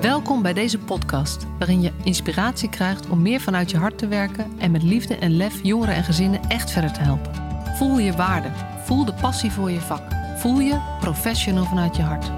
Welkom 0.00 0.42
bij 0.42 0.52
deze 0.52 0.78
podcast, 0.78 1.46
waarin 1.58 1.82
je 1.82 1.92
inspiratie 2.04 2.68
krijgt 2.68 3.08
om 3.08 3.22
meer 3.22 3.40
vanuit 3.40 3.70
je 3.70 3.76
hart 3.76 3.98
te 3.98 4.08
werken 4.08 4.58
en 4.58 4.70
met 4.70 4.82
liefde 4.82 5.16
en 5.16 5.36
lef 5.36 5.62
jongeren 5.62 5.94
en 5.94 6.04
gezinnen 6.04 6.40
echt 6.48 6.70
verder 6.70 6.92
te 6.92 7.00
helpen. 7.00 7.34
Voel 7.76 7.98
je 7.98 8.12
waarde, 8.12 8.50
voel 8.84 9.04
de 9.04 9.14
passie 9.14 9.50
voor 9.50 9.70
je 9.70 9.80
vak, 9.80 10.02
voel 10.36 10.60
je 10.60 10.96
professional 11.00 11.64
vanuit 11.64 11.96
je 11.96 12.02
hart. 12.02 12.28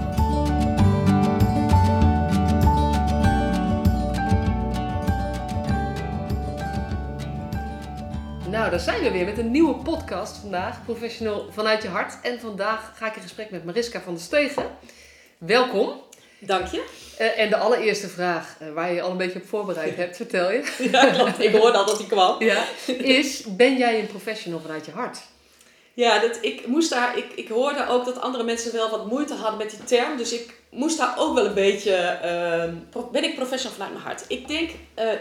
Nou, 8.51 8.71
daar 8.71 8.81
zijn 8.81 9.03
we 9.03 9.11
weer 9.11 9.25
met 9.25 9.39
een 9.39 9.51
nieuwe 9.51 9.75
podcast 9.75 10.37
vandaag, 10.37 10.85
Professional 10.85 11.47
vanuit 11.51 11.83
je 11.83 11.89
hart. 11.89 12.19
En 12.23 12.41
vandaag 12.41 12.93
ga 12.95 13.07
ik 13.07 13.17
in 13.17 13.23
gesprek 13.23 13.51
met 13.51 13.65
Mariska 13.65 14.01
van 14.01 14.15
der 14.15 14.23
Stegen. 14.23 14.65
Welkom. 15.39 15.93
Dank 16.39 16.67
je. 16.67 17.10
Uh, 17.21 17.39
en 17.39 17.51
de 17.51 17.57
allereerste 17.57 18.09
vraag, 18.09 18.57
uh, 18.63 18.73
waar 18.73 18.89
je 18.89 18.95
je 18.95 19.03
al 19.03 19.11
een 19.11 19.17
beetje 19.17 19.39
op 19.39 19.49
voorbereid 19.49 19.97
hebt, 19.97 20.17
vertel 20.17 20.53
je. 20.53 20.73
Ja, 20.93 21.11
klopt. 21.11 21.41
Ik 21.43 21.55
hoorde 21.55 21.79
al 21.79 21.87
dat 21.87 21.99
die 21.99 22.07
kwam. 22.07 22.43
Ja, 22.43 22.65
is, 22.87 23.45
ben 23.57 23.77
jij 23.77 24.01
een 24.01 24.07
professional 24.07 24.61
vanuit 24.61 24.87
je 24.87 24.93
hart? 24.93 25.19
Ja, 25.95 26.19
dat, 26.19 26.39
ik, 26.41 26.67
moest 26.67 26.91
daar, 26.91 27.19
ik, 27.19 27.27
ik 27.35 27.49
hoorde 27.49 27.89
ook 27.89 28.05
dat 28.05 28.21
andere 28.21 28.45
mensen 28.45 28.73
wel 28.73 28.91
wat 28.91 29.07
moeite 29.07 29.35
hadden 29.35 29.59
met 29.59 29.71
die 29.71 29.85
term. 29.85 30.17
Dus 30.17 30.33
ik 30.33 30.55
moest 30.71 30.99
daar 30.99 31.15
ook 31.19 31.35
wel 31.35 31.47
een 31.47 31.55
beetje... 31.55 32.19
Uh, 32.95 33.03
ben 33.13 33.25
ik 33.25 33.35
professional 33.35 33.77
vanuit 33.77 33.93
mijn 33.93 34.05
hart? 34.05 34.25
Ik 34.29 34.49
denk 34.49 34.71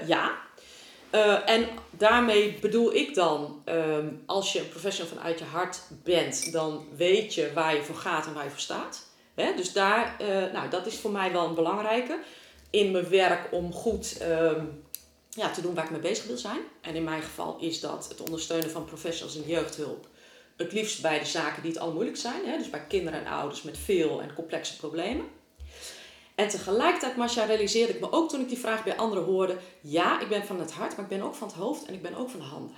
ja. 0.06 0.32
en 1.46 1.68
daarmee 1.90 2.58
bedoel 2.62 2.96
ik 2.96 3.16
dan, 3.16 3.62
um, 3.66 4.24
als 4.26 4.54
je 4.54 4.60
een 4.60 4.70
professional 4.70 5.16
vanuit 5.16 5.40
je 5.40 5.46
hart 5.46 5.80
bent, 6.04 6.52
dan 6.52 6.86
weet 6.96 7.34
je 7.34 7.52
waar 7.54 7.76
je 7.76 7.84
voor 7.84 7.96
gaat 7.96 8.26
en 8.26 8.34
waar 8.34 8.44
je 8.44 8.50
voor 8.50 8.60
staat. 8.60 9.08
Dus 9.56 9.74
daar, 9.74 10.16
uh, 10.22 10.28
nou, 10.54 10.70
dat 10.70 10.86
is 10.86 10.96
voor 10.98 11.12
mij 11.12 11.32
wel 11.32 11.46
een 11.46 11.56
belangrijke 11.56 12.20
in 12.70 12.92
mijn 12.92 13.10
werk 13.10 13.48
om 13.52 13.74
goed 13.74 14.18
um, 14.22 14.84
ja, 15.30 15.50
te 15.50 15.62
doen 15.62 15.74
waar 15.74 15.84
ik 15.84 15.92
mee 15.92 16.00
bezig 16.00 16.26
wil 16.26 16.38
zijn. 16.38 16.60
En 16.82 16.96
in 16.96 17.04
mijn 17.04 17.22
geval 17.22 17.58
is 17.60 17.80
dat 17.80 18.06
het 18.10 18.22
ondersteunen 18.22 18.72
van 18.72 18.86
professionals 18.86 19.36
in 19.36 19.48
jeugdhulp. 19.48 20.08
Het 20.58 20.72
liefst 20.72 21.02
bij 21.02 21.20
de 21.20 21.26
zaken 21.26 21.62
die 21.62 21.72
het 21.72 21.82
al 21.82 21.92
moeilijk 21.92 22.18
zijn. 22.18 22.58
Dus 22.58 22.70
bij 22.70 22.86
kinderen 22.88 23.20
en 23.20 23.32
ouders 23.32 23.62
met 23.62 23.78
veel 23.78 24.22
en 24.22 24.34
complexe 24.34 24.78
problemen. 24.78 25.26
En 26.36 26.48
tegelijkertijd, 26.48 27.16
Masha, 27.16 27.46
realiseerde 27.46 27.94
ik 27.94 28.00
me 28.00 28.12
ook 28.12 28.30
toen 28.30 28.42
ik 28.42 28.50
die 28.50 28.58
vraag 28.58 28.84
bij 28.84 28.98
anderen 28.98 29.24
hoorde. 29.24 29.58
Ja, 29.82 30.22
ik 30.22 30.30
ben 30.30 30.46
van 30.46 30.60
het 30.60 30.72
hart, 30.72 30.96
maar 30.96 31.06
ik 31.06 31.18
ben 31.18 31.22
ook 31.22 31.36
van 31.36 31.48
het 31.48 31.58
hoofd 31.58 31.86
en 31.86 31.94
ik 31.94 32.02
ben 32.02 32.16
ook 32.16 32.30
van 32.30 32.40
de 32.40 32.46
handen. 32.46 32.76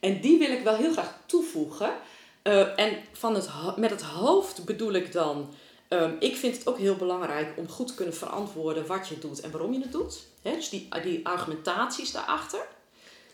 En 0.00 0.20
die 0.20 0.38
wil 0.38 0.50
ik 0.50 0.62
wel 0.62 0.76
heel 0.76 0.92
graag 0.92 1.18
toevoegen. 1.26 1.92
Uh, 2.42 2.78
en 2.78 2.96
van 3.12 3.34
het, 3.34 3.48
met 3.76 3.90
het 3.90 4.02
hoofd 4.02 4.64
bedoel 4.64 4.92
ik 4.92 5.12
dan 5.12 5.54
Um, 6.02 6.16
ik 6.18 6.36
vind 6.36 6.56
het 6.56 6.66
ook 6.66 6.78
heel 6.78 6.96
belangrijk 6.96 7.52
om 7.56 7.68
goed 7.68 7.86
te 7.86 7.94
kunnen 7.94 8.14
verantwoorden 8.14 8.86
wat 8.86 9.08
je 9.08 9.18
doet 9.18 9.40
en 9.40 9.50
waarom 9.50 9.72
je 9.72 9.80
het 9.80 9.92
doet. 9.92 10.22
Dus 10.42 10.68
die, 10.68 10.88
die 11.02 11.26
argumentaties 11.26 12.12
daarachter. 12.12 12.66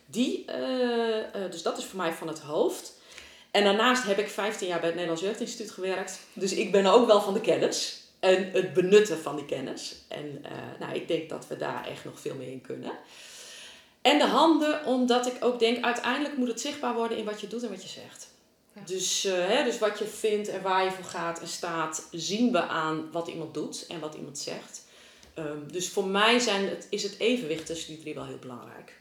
Die, 0.07 0.45
uh, 0.51 1.17
uh, 1.17 1.51
dus 1.51 1.63
dat 1.63 1.79
is 1.79 1.85
voor 1.85 1.99
mij 1.99 2.13
van 2.13 2.29
het 2.29 2.39
hoofd. 2.39 2.99
En 3.51 3.65
daarnaast 3.65 4.05
heb 4.05 4.19
ik 4.19 4.29
15 4.29 4.69
jaar 4.69 4.79
bij 4.79 4.87
het 4.87 4.97
Nederlands 4.97 5.25
Jeugdinstituut 5.25 5.71
gewerkt. 5.71 6.21
Dus 6.33 6.53
ik 6.53 6.73
ben 6.73 6.87
ook 6.87 7.07
wel 7.07 7.21
van 7.21 7.35
de 7.35 7.41
kennis. 7.41 8.01
En 8.21 8.51
het 8.53 8.73
benutten 8.73 9.19
van 9.19 9.37
die 9.37 9.45
kennis. 9.45 9.97
En 10.09 10.27
uh, 10.27 10.51
nou, 10.81 10.95
ik 10.95 11.09
denk 11.09 11.29
dat 11.29 11.47
we 11.47 11.57
daar 11.57 11.87
echt 11.87 12.05
nog 12.05 12.21
veel 12.21 12.35
meer 12.35 12.51
in 12.51 12.61
kunnen. 12.61 12.93
En 14.03 14.19
de 14.19 14.27
handen, 14.27 14.85
omdat 14.85 15.27
ik 15.27 15.45
ook 15.45 15.59
denk, 15.59 15.85
uiteindelijk 15.85 16.37
moet 16.37 16.49
het 16.49 16.61
zichtbaar 16.61 16.95
worden 16.95 17.19
in 17.19 17.25
wat 17.25 17.41
je 17.41 17.47
doet 17.47 17.63
en 17.63 17.71
wat 17.71 17.83
je 17.83 17.89
zegt. 17.89 18.30
Dus, 18.85 19.25
uh, 19.27 19.33
hè, 19.33 19.65
dus 19.65 19.79
wat 19.79 19.99
je 19.99 20.05
vindt 20.05 20.49
en 20.49 20.63
waar 20.63 20.85
je 20.85 20.91
voor 20.91 21.05
gaat 21.05 21.41
en 21.41 21.49
staat, 21.49 22.09
zien 22.11 22.53
we 22.53 22.63
aan 22.63 23.11
wat 23.13 23.29
iemand 23.29 23.55
doet 23.55 23.87
en 23.89 24.01
wat 24.01 24.15
iemand 24.15 24.39
zegt. 24.39 24.85
Um, 25.39 25.73
dus 25.73 25.89
voor 25.89 26.07
mij 26.07 26.39
zijn 26.39 26.69
het, 26.69 26.87
is 26.91 27.03
het 27.03 27.19
evenwicht 27.19 27.67
tussen 27.67 27.89
die 27.89 28.01
drie 28.01 28.15
wel 28.15 28.27
heel 28.27 28.39
belangrijk. 28.39 28.99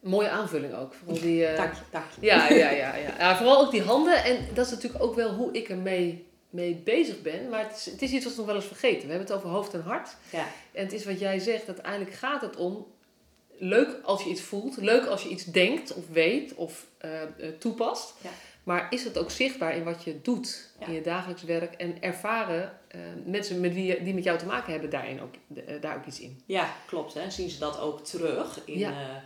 Mooie 0.00 0.28
aanvulling 0.28 0.74
ook. 0.74 0.94
Vooral 0.94 1.20
die, 1.20 1.50
uh, 1.50 1.56
dank 1.56 1.74
je, 1.74 1.80
dank 1.90 2.04
je. 2.20 2.26
Ja, 2.26 2.48
ja, 2.48 2.70
ja, 2.70 2.94
ja. 2.94 3.14
ja, 3.18 3.36
vooral 3.36 3.60
ook 3.60 3.70
die 3.70 3.82
handen. 3.82 4.24
En 4.24 4.46
dat 4.54 4.66
is 4.66 4.72
natuurlijk 4.72 5.02
ook 5.02 5.14
wel 5.14 5.34
hoe 5.34 5.52
ik 5.52 5.68
ermee 5.68 6.26
mee 6.50 6.74
bezig 6.74 7.22
ben. 7.22 7.48
Maar 7.48 7.68
het 7.68 7.76
is, 7.76 7.84
het 7.84 8.02
is 8.02 8.10
iets 8.10 8.24
wat 8.24 8.32
we 8.32 8.38
nog 8.38 8.46
wel 8.46 8.56
eens 8.56 8.66
vergeten. 8.66 9.02
We 9.02 9.08
hebben 9.08 9.26
het 9.26 9.36
over 9.36 9.48
hoofd 9.48 9.74
en 9.74 9.82
hart. 9.82 10.16
Ja. 10.30 10.46
En 10.72 10.84
het 10.84 10.92
is 10.92 11.04
wat 11.04 11.18
jij 11.18 11.38
zegt. 11.38 11.66
Uiteindelijk 11.66 12.12
gaat 12.12 12.40
het 12.40 12.56
om... 12.56 12.86
Leuk 13.64 14.00
als 14.02 14.22
je 14.22 14.30
iets 14.30 14.40
voelt. 14.40 14.76
Leuk 14.76 15.06
als 15.06 15.22
je 15.22 15.28
iets 15.28 15.44
denkt 15.44 15.94
of 15.94 16.08
weet 16.08 16.54
of 16.54 16.86
uh, 17.04 17.10
toepast. 17.58 18.14
Ja. 18.22 18.30
Maar 18.62 18.86
is 18.90 19.04
het 19.04 19.18
ook 19.18 19.30
zichtbaar 19.30 19.76
in 19.76 19.84
wat 19.84 20.04
je 20.04 20.20
doet 20.22 20.70
ja. 20.80 20.86
in 20.86 20.92
je 20.92 21.00
dagelijks 21.00 21.42
werk? 21.42 21.74
En 21.74 22.02
ervaren 22.02 22.78
uh, 22.94 23.00
mensen 23.26 23.60
met 23.60 23.74
wie, 23.74 24.02
die 24.02 24.14
met 24.14 24.24
jou 24.24 24.38
te 24.38 24.46
maken 24.46 24.72
hebben 24.72 24.90
daarin 24.90 25.20
ook, 25.20 25.34
uh, 25.54 25.80
daar 25.80 25.96
ook 25.96 26.06
iets 26.06 26.20
in? 26.20 26.42
Ja, 26.46 26.74
klopt. 26.86 27.14
Hè. 27.14 27.30
Zien 27.30 27.50
ze 27.50 27.58
dat 27.58 27.78
ook 27.78 28.04
terug. 28.04 28.60
In, 28.64 28.78
ja. 28.78 29.22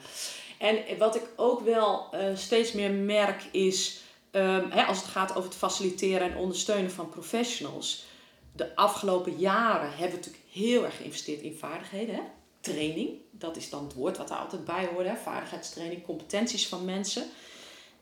en 0.59 0.99
wat 0.99 1.17
ik 1.17 1.29
ook 1.37 1.61
wel 1.61 2.15
steeds 2.35 2.73
meer 2.73 2.91
merk 2.91 3.43
is... 3.51 4.05
Um, 4.33 4.71
hè, 4.71 4.83
als 4.83 4.99
het 4.99 5.07
gaat 5.07 5.31
over 5.31 5.49
het 5.49 5.59
faciliteren 5.59 6.31
en 6.31 6.37
ondersteunen 6.37 6.91
van 6.91 7.09
professionals... 7.09 8.05
De 8.53 8.77
afgelopen 8.77 9.37
jaren 9.37 9.91
hebben 9.91 10.09
we 10.09 10.17
natuurlijk 10.17 10.45
heel 10.51 10.85
erg 10.85 10.97
geïnvesteerd 10.97 11.41
in 11.41 11.57
vaardigheden. 11.57 12.15
Hè? 12.15 12.21
Training, 12.61 13.11
dat 13.39 13.57
is 13.57 13.71
dan 13.71 13.85
het 13.85 13.95
woord 13.95 14.17
wat 14.17 14.31
er 14.31 14.37
altijd 14.37 14.65
bij 14.65 14.89
hoort. 14.93 15.07
Hè? 15.07 15.17
Vaardigheidstraining, 15.17 16.05
competenties 16.05 16.69
van 16.69 16.85
mensen... 16.85 17.25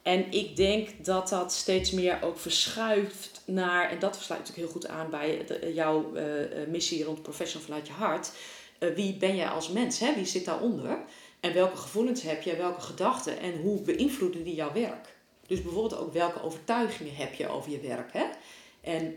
En 0.02 0.32
ik 0.32 0.56
denk 0.56 1.04
dat 1.04 1.28
dat 1.28 1.52
steeds 1.52 1.90
meer 1.90 2.22
ook 2.22 2.38
verschuift 2.38 3.42
naar, 3.46 3.90
en 3.90 3.98
dat 3.98 4.16
sluit 4.16 4.40
natuurlijk 4.40 4.68
heel 4.68 4.80
goed 4.80 4.88
aan 4.88 5.10
bij 5.10 5.44
de, 5.46 5.72
jouw 5.74 6.12
uh, 6.14 6.22
missie 6.68 7.04
rond 7.04 7.22
professional 7.22 7.66
vanuit 7.66 7.86
je 7.86 7.92
hart. 7.92 8.32
Wie 8.94 9.16
ben 9.16 9.36
jij 9.36 9.48
als 9.48 9.68
mens? 9.68 9.98
Hè? 9.98 10.14
Wie 10.14 10.24
zit 10.24 10.44
daaronder? 10.44 10.98
En 11.40 11.54
welke 11.54 11.76
gevoelens 11.76 12.22
heb 12.22 12.42
je, 12.42 12.56
welke 12.56 12.80
gedachten 12.80 13.38
en 13.38 13.60
hoe 13.60 13.80
beïnvloeden 13.80 14.44
die 14.44 14.54
jouw 14.54 14.72
werk? 14.72 15.16
Dus 15.46 15.62
bijvoorbeeld 15.62 16.00
ook 16.00 16.12
welke 16.12 16.42
overtuigingen 16.42 17.14
heb 17.14 17.34
je 17.34 17.48
over 17.48 17.70
je 17.70 17.80
werk? 17.80 18.12
Hè? 18.12 18.24
En 18.80 19.16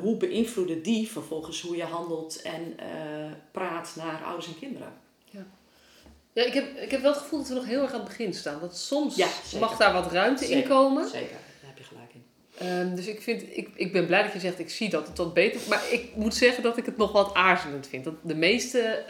hoe 0.00 0.16
beïnvloeden 0.16 0.82
die 0.82 1.08
vervolgens 1.08 1.60
hoe 1.60 1.76
je 1.76 1.84
handelt 1.84 2.42
en 2.42 2.76
praat 3.52 3.92
naar 3.96 4.24
ouders 4.24 4.46
en 4.46 4.58
kinderen? 4.58 5.04
Ja. 5.36 5.46
Ja, 6.32 6.44
ik 6.44 6.52
heb, 6.52 6.76
ik 6.76 6.90
heb 6.90 7.00
wel 7.00 7.12
het 7.12 7.20
gevoel 7.20 7.38
dat 7.38 7.48
we 7.48 7.54
nog 7.54 7.66
heel 7.66 7.82
erg 7.82 7.92
aan 7.92 8.00
het 8.00 8.08
begin 8.08 8.34
staan. 8.34 8.60
Dat 8.60 8.76
soms 8.76 9.16
ja, 9.16 9.28
mag 9.60 9.76
daar 9.76 9.92
wat 9.92 10.12
ruimte 10.12 10.44
zeker, 10.44 10.62
in 10.62 10.68
komen. 10.68 11.08
Zeker, 11.08 11.30
daar 11.30 11.70
heb 11.74 11.78
je 11.78 11.84
gelijk 11.84 12.10
in. 12.14 12.24
Um, 12.66 12.94
dus 12.94 13.06
ik, 13.06 13.22
vind, 13.22 13.42
ik, 13.42 13.68
ik 13.74 13.92
ben 13.92 14.06
blij 14.06 14.22
dat 14.22 14.32
je 14.32 14.40
zegt, 14.40 14.58
ik 14.58 14.70
zie 14.70 14.88
dat 14.88 15.06
het 15.06 15.18
wat 15.18 15.34
beter 15.34 15.60
Maar 15.68 15.82
ik 15.92 16.16
moet 16.16 16.34
zeggen 16.34 16.62
dat 16.62 16.76
ik 16.76 16.86
het 16.86 16.96
nog 16.96 17.12
wat 17.12 17.34
aarzelend 17.34 17.86
vind. 17.86 18.04
Dat 18.04 18.14
de 18.22 18.34
meeste 18.34 19.04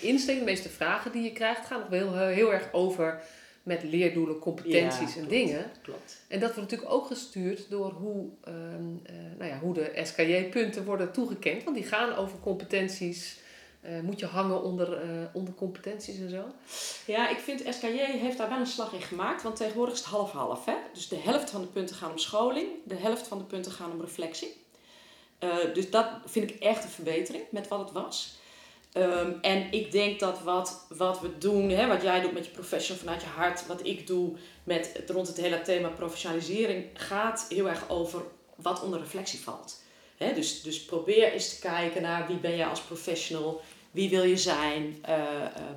uh, 0.00 0.26
de 0.26 0.42
meeste 0.44 0.68
vragen 0.68 1.12
die 1.12 1.22
je 1.22 1.32
krijgt, 1.32 1.66
gaan 1.66 1.80
nog 1.80 1.88
wel 1.88 2.14
heel, 2.14 2.26
heel 2.26 2.52
erg 2.52 2.68
over 2.72 3.22
met 3.62 3.82
leerdoelen, 3.82 4.38
competenties 4.38 5.14
ja, 5.14 5.20
en 5.20 5.26
klopt, 5.26 5.30
dingen. 5.30 5.70
Klopt. 5.82 6.22
En 6.28 6.40
dat 6.40 6.54
wordt 6.54 6.70
natuurlijk 6.70 6.98
ook 6.98 7.06
gestuurd 7.06 7.70
door 7.70 7.90
hoe, 7.90 8.28
um, 8.48 9.02
uh, 9.10 9.16
nou 9.38 9.50
ja, 9.50 9.58
hoe 9.58 9.74
de 9.74 10.00
SKJ-punten 10.02 10.84
worden 10.84 11.12
toegekend. 11.12 11.64
Want 11.64 11.76
die 11.76 11.84
gaan 11.84 12.16
over 12.16 12.38
competenties 12.38 13.38
uh, 13.88 14.00
moet 14.00 14.20
je 14.20 14.26
hangen 14.26 14.62
onder, 14.62 15.04
uh, 15.04 15.24
onder 15.32 15.54
competenties 15.54 16.18
en 16.18 16.30
zo? 16.30 16.44
Ja, 17.12 17.28
ik 17.28 17.38
vind 17.38 17.62
SKJ 17.74 17.98
heeft 17.98 18.38
daar 18.38 18.48
wel 18.48 18.58
een 18.58 18.66
slag 18.66 18.92
in 18.92 19.02
gemaakt. 19.02 19.42
Want 19.42 19.56
tegenwoordig 19.56 19.94
is 19.94 20.00
het 20.00 20.08
half-half. 20.08 20.64
Dus 20.92 21.08
de 21.08 21.16
helft 21.16 21.50
van 21.50 21.60
de 21.60 21.66
punten 21.66 21.96
gaan 21.96 22.10
om 22.10 22.18
scholing. 22.18 22.68
De 22.84 22.96
helft 22.96 23.26
van 23.26 23.38
de 23.38 23.44
punten 23.44 23.72
gaan 23.72 23.92
om 23.92 24.00
reflectie. 24.00 24.64
Uh, 25.40 25.54
dus 25.74 25.90
dat 25.90 26.06
vind 26.24 26.50
ik 26.50 26.60
echt 26.60 26.84
een 26.84 26.90
verbetering 26.90 27.44
met 27.50 27.68
wat 27.68 27.78
het 27.78 27.92
was. 27.92 28.38
Um, 28.96 29.38
en 29.40 29.72
ik 29.72 29.92
denk 29.92 30.20
dat 30.20 30.40
wat, 30.42 30.86
wat 30.88 31.20
we 31.20 31.38
doen, 31.38 31.70
hè, 31.70 31.86
wat 31.86 32.02
jij 32.02 32.20
doet 32.20 32.32
met 32.32 32.44
je 32.44 32.50
professional 32.50 33.02
vanuit 33.04 33.22
je 33.22 33.28
hart, 33.28 33.66
wat 33.66 33.86
ik 33.86 34.06
doe 34.06 34.36
met 34.64 35.02
rond 35.06 35.26
het 35.26 35.36
hele 35.36 35.62
thema 35.62 35.88
professionalisering, 35.88 36.84
gaat 36.94 37.46
heel 37.48 37.68
erg 37.68 37.88
over 37.88 38.22
wat 38.54 38.82
onder 38.82 39.00
reflectie 39.00 39.40
valt. 39.40 39.82
Dus, 40.34 40.62
dus 40.62 40.84
probeer 40.84 41.32
eens 41.32 41.48
te 41.48 41.60
kijken 41.60 42.02
naar 42.02 42.26
wie 42.26 42.36
ben 42.36 42.56
je 42.56 42.66
als 42.66 42.80
professional, 42.80 43.60
wie 43.96 44.10
wil 44.10 44.22
je 44.22 44.36
zijn, 44.36 45.04
uh, 45.08 45.16
uh, 45.16 45.20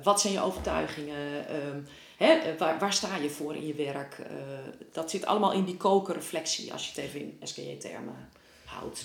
wat 0.02 0.20
zijn 0.20 0.32
je 0.32 0.40
overtuigingen, 0.40 1.54
um, 1.66 1.86
he, 2.16 2.56
waar, 2.58 2.78
waar 2.78 2.92
sta 2.92 3.16
je 3.16 3.30
voor 3.30 3.54
in 3.54 3.66
je 3.66 3.74
werk. 3.74 4.16
Dat 4.92 5.10
zit 5.10 5.26
allemaal 5.26 5.52
in 5.52 5.64
die 5.64 5.76
kokenreflectie 5.76 6.72
als 6.72 6.84
je 6.84 6.90
het 7.00 7.08
even 7.08 7.20
in 7.20 7.38
SKJ-termen 7.42 8.28
houdt. 8.64 9.04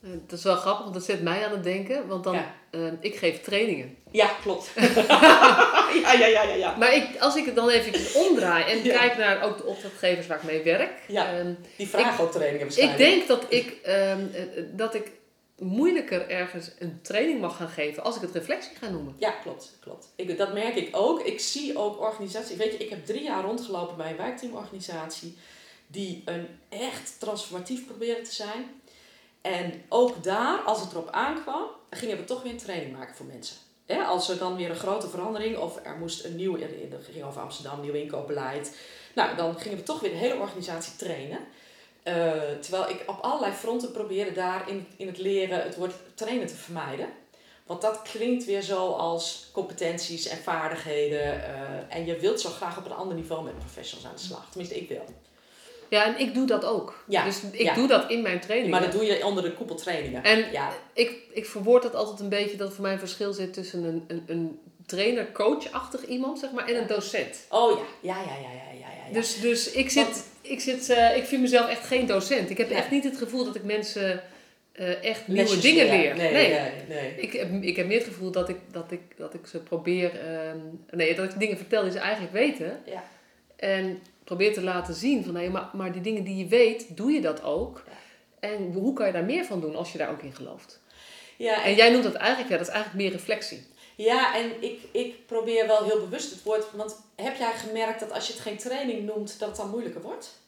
Dat 0.00 0.38
is 0.38 0.44
wel 0.44 0.56
grappig, 0.56 0.82
want 0.82 0.94
dat 0.94 1.04
zet 1.04 1.22
mij 1.22 1.44
aan 1.44 1.50
het 1.50 1.62
denken. 1.62 2.06
Want 2.06 2.24
dan, 2.24 2.34
ja. 2.34 2.54
uh, 2.70 2.92
ik 3.00 3.16
geef 3.16 3.40
trainingen. 3.40 3.96
Ja, 4.10 4.30
klopt. 4.42 4.70
ja, 6.02 6.12
ja, 6.12 6.26
ja, 6.26 6.42
ja, 6.42 6.54
ja. 6.54 6.76
Maar 6.76 6.94
ik, 6.94 7.06
als 7.20 7.36
ik 7.36 7.44
het 7.44 7.54
dan 7.54 7.68
even 7.68 8.20
omdraai 8.28 8.64
en 8.64 8.84
ja. 8.84 8.98
kijk 8.98 9.16
naar 9.16 9.42
ook 9.42 9.56
de 9.56 9.64
opdrachtgevers 9.64 10.26
waar 10.26 10.36
ik 10.36 10.42
mee 10.42 10.62
werk. 10.62 10.92
Ja, 11.08 11.38
um, 11.38 11.58
die 11.76 11.88
vragen 11.88 12.14
ik, 12.14 12.20
ook 12.20 12.32
trainingen 12.32 12.66
waarschijnlijk. 12.66 13.00
Ik 13.00 13.06
denk 13.06 13.28
dat 13.28 13.44
ik, 13.48 13.76
um, 13.86 14.30
dat 14.76 14.94
ik 14.94 15.10
moeilijker 15.58 16.28
ergens 16.28 16.70
een 16.78 17.02
training 17.02 17.40
mag 17.40 17.56
gaan 17.56 17.68
geven 17.68 18.02
als 18.02 18.16
ik 18.16 18.22
het 18.22 18.34
reflectie 18.34 18.76
ga 18.76 18.88
noemen. 18.88 19.14
Ja, 19.18 19.30
klopt. 19.30 19.76
klopt. 19.80 20.12
Ik, 20.16 20.38
dat 20.38 20.52
merk 20.52 20.74
ik 20.74 20.96
ook. 20.96 21.20
Ik 21.20 21.40
zie 21.40 21.78
ook 21.78 22.00
organisaties. 22.00 22.56
Weet 22.56 22.72
je, 22.72 22.78
ik 22.78 22.90
heb 22.90 23.06
drie 23.06 23.22
jaar 23.22 23.44
rondgelopen 23.44 23.96
bij 23.96 24.10
een 24.10 24.16
wijkteamorganisatie 24.16 25.36
die 25.86 26.22
een 26.24 26.46
echt 26.68 27.20
transformatief 27.20 27.86
proberen 27.86 28.24
te 28.24 28.34
zijn. 28.34 28.80
En 29.40 29.82
ook 29.88 30.22
daar, 30.22 30.58
als 30.58 30.80
het 30.80 30.92
erop 30.92 31.10
aankwam, 31.10 31.66
gingen 31.90 32.16
we 32.16 32.24
toch 32.24 32.42
weer 32.42 32.52
een 32.52 32.58
training 32.58 32.96
maken 32.96 33.14
voor 33.14 33.26
mensen. 33.26 33.56
Als 34.06 34.28
er 34.28 34.38
dan 34.38 34.56
weer 34.56 34.70
een 34.70 34.76
grote 34.76 35.08
verandering, 35.08 35.56
of 35.56 35.80
er 35.84 35.96
moest 35.96 36.24
een 36.24 36.36
nieuw, 36.36 36.54
in, 36.54 36.92
ging 37.12 37.24
over 37.24 37.40
Amsterdam, 37.40 37.80
nieuw 37.80 37.92
inkoopbeleid. 37.92 38.76
Nou, 39.14 39.36
dan 39.36 39.60
gingen 39.60 39.78
we 39.78 39.84
toch 39.84 40.00
weer 40.00 40.10
de 40.10 40.16
hele 40.16 40.36
organisatie 40.36 40.96
trainen. 40.96 41.38
Uh, 42.08 42.32
terwijl 42.60 42.88
ik 42.88 43.02
op 43.06 43.18
allerlei 43.20 43.52
fronten 43.52 43.90
probeerde 43.90 44.32
daar 44.32 44.68
in, 44.68 44.86
in 44.96 45.06
het 45.06 45.18
leren 45.18 45.62
het 45.62 45.76
woord 45.76 45.92
trainen 46.14 46.46
te 46.46 46.54
vermijden. 46.54 47.08
Want 47.66 47.80
dat 47.80 48.02
klinkt 48.02 48.44
weer 48.44 48.62
zo 48.62 48.90
als 48.92 49.48
competenties 49.52 50.28
en 50.28 50.38
vaardigheden. 50.38 51.26
Uh, 51.26 51.96
en 51.96 52.06
je 52.06 52.16
wilt 52.16 52.40
zo 52.40 52.50
graag 52.50 52.78
op 52.78 52.84
een 52.84 52.92
ander 52.92 53.16
niveau 53.16 53.44
met 53.44 53.58
professionals 53.58 54.08
aan 54.08 54.14
de 54.14 54.22
slag. 54.22 54.46
Tenminste, 54.50 54.76
ik 54.76 54.88
wil. 54.88 55.04
Ja, 55.88 56.04
en 56.04 56.18
ik 56.18 56.34
doe 56.34 56.46
dat 56.46 56.64
ook. 56.64 57.04
Ja, 57.06 57.24
dus 57.24 57.40
ik 57.52 57.74
doe 57.74 57.86
dat 57.86 58.10
in 58.10 58.22
mijn 58.22 58.40
training. 58.40 58.70
Maar 58.70 58.80
dat 58.80 58.92
doe 58.92 59.04
je 59.04 59.24
onder 59.24 59.42
de 59.42 59.52
koepeltrainingen. 59.52 60.22
En 60.24 60.52
ja. 60.52 60.72
ik, 60.92 61.12
ik 61.32 61.46
verwoord 61.46 61.82
dat 61.82 61.94
altijd 61.94 62.20
een 62.20 62.28
beetje 62.28 62.56
dat 62.56 62.72
voor 62.72 62.82
mij 62.82 62.92
een 62.92 62.98
verschil 62.98 63.32
zit 63.32 63.52
tussen 63.52 63.84
een, 63.84 64.04
een, 64.08 64.24
een 64.26 64.60
trainer-coach-achtig 64.86 66.06
iemand, 66.06 66.38
zeg 66.38 66.50
maar, 66.50 66.68
en 66.68 66.76
een 66.76 66.86
docent. 66.86 67.36
Oh 67.48 67.78
ja, 67.78 67.84
ja, 68.00 68.22
ja, 68.22 68.40
ja, 68.40 68.50
ja. 68.52 68.78
ja, 68.78 68.88
ja. 69.06 69.12
Dus, 69.12 69.40
dus 69.40 69.70
ik 69.70 69.90
zit, 69.90 70.24
ik, 70.48 70.60
zit 70.60 70.88
uh, 70.88 71.16
ik 71.16 71.24
vind 71.24 71.42
mezelf 71.42 71.68
echt 71.68 71.86
geen 71.86 72.06
docent. 72.06 72.50
Ik 72.50 72.58
heb 72.58 72.70
echt 72.70 72.90
niet 72.90 73.04
het 73.04 73.16
gevoel 73.16 73.44
dat 73.44 73.54
ik 73.54 73.64
mensen 73.64 74.22
uh, 74.72 75.04
echt 75.04 75.28
nieuwe 75.28 75.58
dingen 75.58 75.86
leer. 75.86 76.16
Nee, 76.16 76.32
nee. 76.32 76.48
nee, 76.48 76.70
nee. 76.88 77.14
Ik, 77.16 77.32
heb, 77.32 77.62
ik 77.62 77.76
heb 77.76 77.86
meer 77.86 77.98
het 77.98 78.06
gevoel 78.06 78.30
dat 78.30 78.48
ik, 78.48 78.56
dat 78.72 78.92
ik, 78.92 79.00
dat 79.16 79.34
ik 79.34 79.46
ze 79.46 79.58
probeer, 79.58 80.12
uh, 80.14 80.50
nee, 80.90 81.14
dat 81.14 81.32
ik 81.32 81.38
dingen 81.38 81.56
vertel 81.56 81.82
die 81.82 81.92
ze 81.92 81.98
eigenlijk 81.98 82.32
weten. 82.32 82.80
Ja. 82.86 83.04
En 83.56 83.98
probeer 84.24 84.52
te 84.52 84.62
laten 84.62 84.94
zien 84.94 85.24
van, 85.24 85.32
nee, 85.32 85.50
maar, 85.50 85.68
maar 85.72 85.92
die 85.92 86.02
dingen 86.02 86.24
die 86.24 86.36
je 86.36 86.46
weet, 86.46 86.96
doe 86.96 87.12
je 87.12 87.20
dat 87.20 87.42
ook. 87.42 87.84
En 88.40 88.72
hoe 88.72 88.92
kan 88.92 89.06
je 89.06 89.12
daar 89.12 89.24
meer 89.24 89.44
van 89.44 89.60
doen 89.60 89.76
als 89.76 89.92
je 89.92 89.98
daar 89.98 90.10
ook 90.10 90.22
in 90.22 90.34
gelooft? 90.34 90.80
Ja, 91.36 91.56
en, 91.56 91.62
en 91.62 91.74
jij 91.74 91.90
noemt 91.90 92.04
dat 92.04 92.14
eigenlijk, 92.14 92.50
ja, 92.50 92.56
dat 92.56 92.66
is 92.66 92.72
eigenlijk 92.72 93.02
meer 93.04 93.12
reflectie. 93.12 93.62
Ja, 94.04 94.34
en 94.34 94.62
ik, 94.62 94.80
ik 94.92 95.26
probeer 95.26 95.66
wel 95.66 95.84
heel 95.84 96.00
bewust 96.00 96.30
het 96.30 96.42
woord. 96.42 96.64
Want 96.72 96.96
heb 97.16 97.36
jij 97.36 97.52
gemerkt 97.52 98.00
dat 98.00 98.12
als 98.12 98.26
je 98.26 98.32
het 98.32 98.42
geen 98.42 98.58
training 98.58 99.04
noemt, 99.06 99.38
dat 99.38 99.48
het 99.48 99.56
dan 99.56 99.70
moeilijker 99.70 100.02
wordt? 100.02 100.38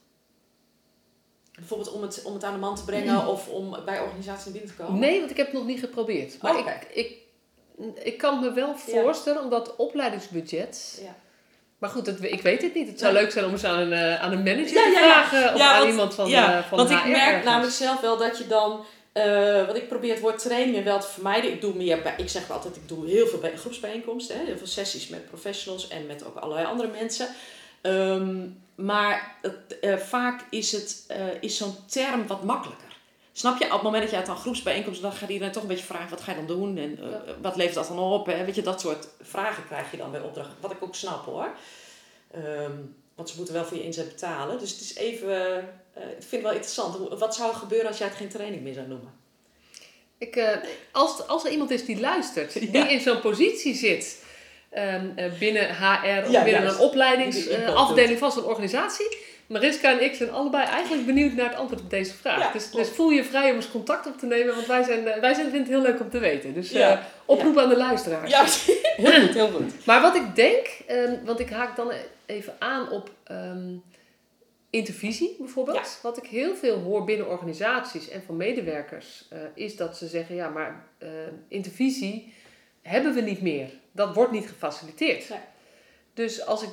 Bijvoorbeeld 1.55 1.93
om 1.93 2.03
het, 2.03 2.23
om 2.23 2.35
het 2.35 2.45
aan 2.45 2.53
de 2.53 2.59
man 2.59 2.77
te 2.77 2.85
brengen 2.85 3.27
of 3.27 3.49
om 3.49 3.77
bij 3.85 4.01
organisaties 4.01 4.53
binnen 4.53 4.71
te 4.71 4.83
komen? 4.83 4.99
Nee, 5.01 5.19
want 5.19 5.31
ik 5.31 5.37
heb 5.37 5.47
het 5.47 5.55
nog 5.57 5.67
niet 5.67 5.81
geprobeerd. 5.81 6.43
Maar 6.43 6.55
Oh, 6.55 6.59
ik, 6.59 6.87
ik, 6.93 7.17
ik 8.05 8.19
kan 8.19 8.41
me 8.41 8.53
wel 8.53 8.77
voorstellen, 8.77 9.43
omdat 9.43 9.77
opleidingsbudget. 9.77 11.01
Ja. 11.03 11.15
Maar 11.79 11.91
goed, 11.91 12.05
dat, 12.05 12.23
ik 12.23 12.43
weet 12.43 12.63
het 12.63 12.75
niet. 12.75 12.89
Het 12.89 12.99
zou 12.99 13.13
leuk 13.13 13.31
zijn 13.31 13.45
om 13.45 13.51
eens 13.53 13.65
aan 13.65 13.79
een, 13.79 13.93
eh, 13.93 14.23
aan 14.23 14.33
een 14.33 14.43
manager 14.43 14.67
te 14.67 14.95
vragen. 14.97 15.55
Of 15.55 15.61
aan 15.61 15.79
want- 15.79 15.91
iemand 15.91 16.15
van, 16.15 16.29
ja, 16.29 16.63
van 16.65 16.79
Want 16.79 16.91
ik 16.91 17.05
merk 17.07 17.17
ergens. 17.29 17.45
namelijk 17.45 17.75
zelf 17.75 18.01
wel 18.01 18.17
dat 18.17 18.39
je 18.39 18.47
dan... 18.47 18.85
eh 19.13 19.65
want 19.67 19.77
ik 19.77 19.89
probeer 19.89 20.11
het 20.13 20.21
woord 20.21 20.39
trainingen 20.39 20.85
wel 20.85 21.01
te 21.01 21.07
vermijden. 21.09 21.53
Ik 21.53 21.61
doe 21.61 21.75
meer 21.75 22.03
bij, 22.03 22.15
ik 22.17 22.29
zeg 22.29 22.51
altijd, 22.51 22.77
ik 22.77 22.89
doe 22.89 23.07
heel 23.07 23.27
veel 23.27 23.39
bij 23.39 23.57
groepsbijeenkomsten. 23.57 24.39
Hè, 24.39 24.45
heel 24.45 24.59
veel 24.59 24.67
sessies 24.67 25.09
met 25.09 25.27
professionals 25.29 25.89
en 25.89 26.07
met 26.07 26.25
ook 26.25 26.37
allerlei 26.37 26.67
andere 26.67 26.89
mensen. 26.89 27.29
Ehm, 27.81 28.47
maar 28.75 29.37
het, 29.43 29.79
eh, 29.81 29.97
vaak 29.97 30.45
is, 30.51 30.73
het, 30.73 31.05
eh, 31.09 31.27
is 31.41 31.57
zo'n 31.57 31.75
term 31.87 32.27
wat 32.27 32.43
makkelijker. 32.45 32.89
Snap 33.33 33.59
je? 33.59 33.65
Op 33.65 33.71
het 33.73 33.83
moment 33.83 34.03
dat 34.03 34.11
je 34.11 34.17
uit 34.19 34.29
een 34.29 34.37
groepsbijeenkomst, 34.37 35.03
dan 35.03 35.13
gaat 35.13 35.29
iedereen 35.29 35.53
toch 35.53 35.63
een 35.63 35.69
beetje 35.69 35.85
vragen: 35.85 36.11
wat 36.11 36.21
ga 36.21 36.31
je 36.31 36.37
dan 36.37 36.47
doen? 36.47 36.77
En 36.79 36.99
Ja. 37.01 37.23
wat 37.43 37.57
levert 37.57 37.75
dat 37.75 37.89
dan 37.89 37.99
op? 37.99 38.27
Hè? 38.27 38.45
Weet 38.45 38.55
je, 38.55 38.63
dat 38.63 38.81
soort 38.81 39.09
vragen 39.21 39.67
krijg 39.67 39.91
je 39.91 39.97
dan 39.97 40.11
bij 40.11 40.21
opdrachten. 40.21 40.57
Wat 40.61 40.71
ik 40.71 40.83
ook 40.83 40.95
snap 40.95 41.25
hoor. 41.25 41.49
Ehm, 42.31 42.73
want 43.15 43.29
ze 43.31 43.37
moeten 43.37 43.55
wel 43.55 43.65
voor 43.65 43.77
je 43.77 43.85
inzet 43.85 44.09
betalen. 44.09 44.59
Dus 44.59 44.71
het 44.71 44.81
is 44.81 44.95
even, 44.95 45.69
eh, 45.95 46.03
ik 46.03 46.09
vind 46.19 46.31
het 46.31 46.43
wel 46.43 46.53
interessant. 46.53 47.19
Wat 47.19 47.35
zou 47.35 47.51
er 47.51 47.57
gebeuren 47.57 47.89
als 47.89 47.99
jij 47.99 48.07
het 48.07 48.17
geen 48.17 48.29
training 48.29 48.63
meer 48.63 48.75
zou 48.75 48.87
noemen? 48.87 49.13
Ik, 50.19 50.37
eh, 50.37 50.57
als, 50.93 51.27
als 51.27 51.45
er 51.45 51.51
iemand 51.51 51.71
is 51.71 51.85
die 51.85 52.01
luistert, 52.01 52.53
Ja. 52.53 52.61
die 52.61 52.93
in 52.93 53.01
zo'n 53.01 53.21
positie 53.21 53.75
zit 53.75 54.23
ehm, 54.71 55.07
eh, 55.17 55.33
binnen 55.39 55.63
HR 55.69 56.25
of 56.27 56.31
Ja, 56.31 56.43
binnen 56.45 56.63
juist. 56.63 56.79
een 56.79 56.85
opleidingsafdeling 56.85 58.19
van 58.19 58.33
zo'n 58.33 58.45
organisatie. 58.45 59.17
Mariska 59.47 59.91
en 59.91 60.05
ik 60.05 60.15
zijn 60.15 60.31
allebei 60.31 60.65
eigenlijk 60.65 61.07
benieuwd 61.07 61.33
naar 61.33 61.49
het 61.49 61.59
antwoord 61.59 61.83
op 61.83 61.91
deze 61.91 62.15
vraag. 62.15 62.39
Ja, 62.39 62.53
dus, 62.53 62.71
dus 62.71 62.89
voel 62.89 63.11
je 63.11 63.25
vrij 63.25 63.51
om 63.51 63.57
eens 63.57 63.71
contact 63.71 64.07
op 64.07 64.19
te 64.19 64.27
nemen, 64.27 64.55
want 64.55 64.67
wij, 64.67 64.83
zijn, 64.83 65.05
wij 65.05 65.21
zijn, 65.35 65.35
vinden 65.51 65.59
het 65.61 65.69
heel 65.69 65.81
leuk 65.83 66.01
om 66.01 66.11
te 66.11 66.19
weten. 66.19 66.55
Dus 66.55 66.71
Ja. 66.71 67.07
oproep 67.25 67.59
aan 67.59 67.69
de 67.69 67.77
luisteraars. 67.77 68.31
Ja, 68.31 68.45
heel 68.81 69.21
goed, 69.21 69.35
heel 69.35 69.51
goed. 69.51 69.73
Maar 69.87 70.01
wat 70.01 70.15
ik 70.15 70.35
denk, 70.35 70.67
ehm, 70.87 71.15
want 71.25 71.41
ik 71.41 71.51
haak 71.51 71.77
dan 71.77 71.93
even 72.27 72.55
aan 72.59 72.91
op 72.91 73.11
ehm, 73.25 73.69
intervisie 74.71 75.37
bijvoorbeeld. 75.39 75.77
Ja. 75.77 75.85
Wat 76.03 76.17
ik 76.17 76.27
heel 76.27 76.55
veel 76.57 76.79
hoor 76.79 77.05
binnen 77.05 77.29
organisaties 77.29 78.09
en 78.09 78.23
van 78.23 78.37
medewerkers, 78.37 79.27
eh, 79.31 79.39
is 79.55 79.77
dat 79.77 79.97
ze 79.97 80.07
zeggen: 80.09 80.35
ja, 80.35 80.49
maar 80.49 80.89
eh, 80.99 81.09
intervisie 81.49 82.33
hebben 82.83 83.15
we 83.15 83.21
niet 83.21 83.43
meer. 83.43 83.71
Dat 83.93 84.15
wordt 84.15 84.33
niet 84.33 84.49
gefaciliteerd. 84.49 85.29
Nee. 85.29 85.39
Dus 86.15 86.47
als 86.47 86.63
ik 86.63 86.69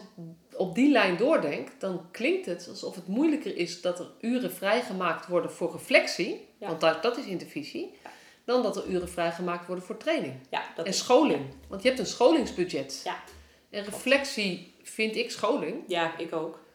op 0.56 0.76
die 0.76 0.92
lijn 0.92 1.18
doordenk, 1.18 1.70
dan 1.80 2.12
klinkt 2.12 2.46
het 2.46 2.68
alsof 2.70 2.96
het 2.96 3.08
moeilijker 3.08 3.58
is 3.58 3.82
dat 3.82 4.00
er 4.00 4.08
uren 4.22 4.52
vrijgemaakt 4.54 5.28
worden 5.28 5.52
voor 5.52 5.72
reflectie, 5.72 6.48
Ja. 6.60 6.68
want 6.68 6.82
dat, 6.82 7.04
dat 7.04 7.18
is 7.18 7.26
intervisie, 7.26 7.92
Ja. 8.04 8.10
dan 8.46 8.64
dat 8.64 8.76
er 8.78 8.88
uren 8.88 9.10
vrijgemaakt 9.10 9.68
worden 9.68 9.86
voor 9.86 9.98
training. 9.98 10.34
Ja, 10.50 10.64
dat 10.76 10.86
En 10.86 10.92
is, 10.92 10.98
scholing. 10.98 11.42
Want 11.68 11.82
je 11.82 11.88
hebt 11.88 12.00
een 12.00 12.06
scholingsbudget. 12.08 13.02
Ja. 13.04 13.24
En 13.70 13.84
reflectie 13.84 14.74
vind 14.84 15.16
ik 15.16 15.32
scholing. 15.32 15.84
ja, 15.88 16.18
ik 16.18 16.34
ook. 16.34 16.66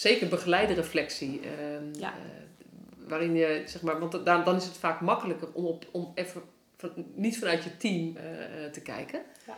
Zeker 0.00 0.28
begeleide 0.28 0.74
reflectie. 0.74 1.40
ehm, 1.40 2.00
Ja. 2.00 2.08
eh, 2.08 3.08
waarin 3.08 3.34
je, 3.34 3.62
zeg 3.66 3.82
maar, 3.82 3.98
want 3.98 4.12
dan, 4.24 4.44
dan 4.44 4.56
is 4.56 4.64
het 4.64 4.76
vaak 4.76 5.00
makkelijker 5.00 5.48
om, 5.52 5.64
op, 5.66 5.84
om 5.90 6.12
even 6.14 6.42
van, 6.76 6.90
niet 7.14 7.38
vanuit 7.38 7.64
je 7.64 7.76
team 7.76 8.16
eh, 8.16 8.64
eh, 8.64 8.72
te 8.72 8.80
kijken. 8.80 9.22
Ja. 9.46 9.56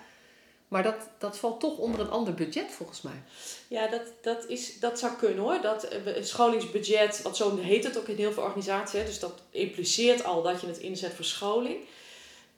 Maar 0.68 0.82
dat, 0.82 0.96
dat 1.18 1.38
valt 1.38 1.60
toch 1.60 1.78
onder 1.78 2.00
een 2.00 2.10
ander 2.10 2.34
budget 2.34 2.70
volgens 2.70 3.02
mij. 3.02 3.22
Ja, 3.68 3.88
dat, 3.88 4.02
dat, 4.22 4.46
is, 4.48 4.78
dat 4.80 4.98
zou 4.98 5.12
kunnen 5.16 5.38
hoor. 5.38 5.60
Dat 5.60 5.88
scholingsbudget, 6.20 7.22
want 7.22 7.36
zo 7.36 7.58
heet 7.58 7.84
het 7.84 7.98
ook 7.98 8.08
in 8.08 8.16
heel 8.16 8.32
veel 8.32 8.42
organisaties. 8.42 9.00
Hè, 9.00 9.06
dus 9.06 9.18
dat 9.18 9.42
impliceert 9.50 10.24
al 10.24 10.42
dat 10.42 10.60
je 10.60 10.66
het 10.66 10.78
inzet 10.78 11.14
voor 11.14 11.24
scholing. 11.24 11.76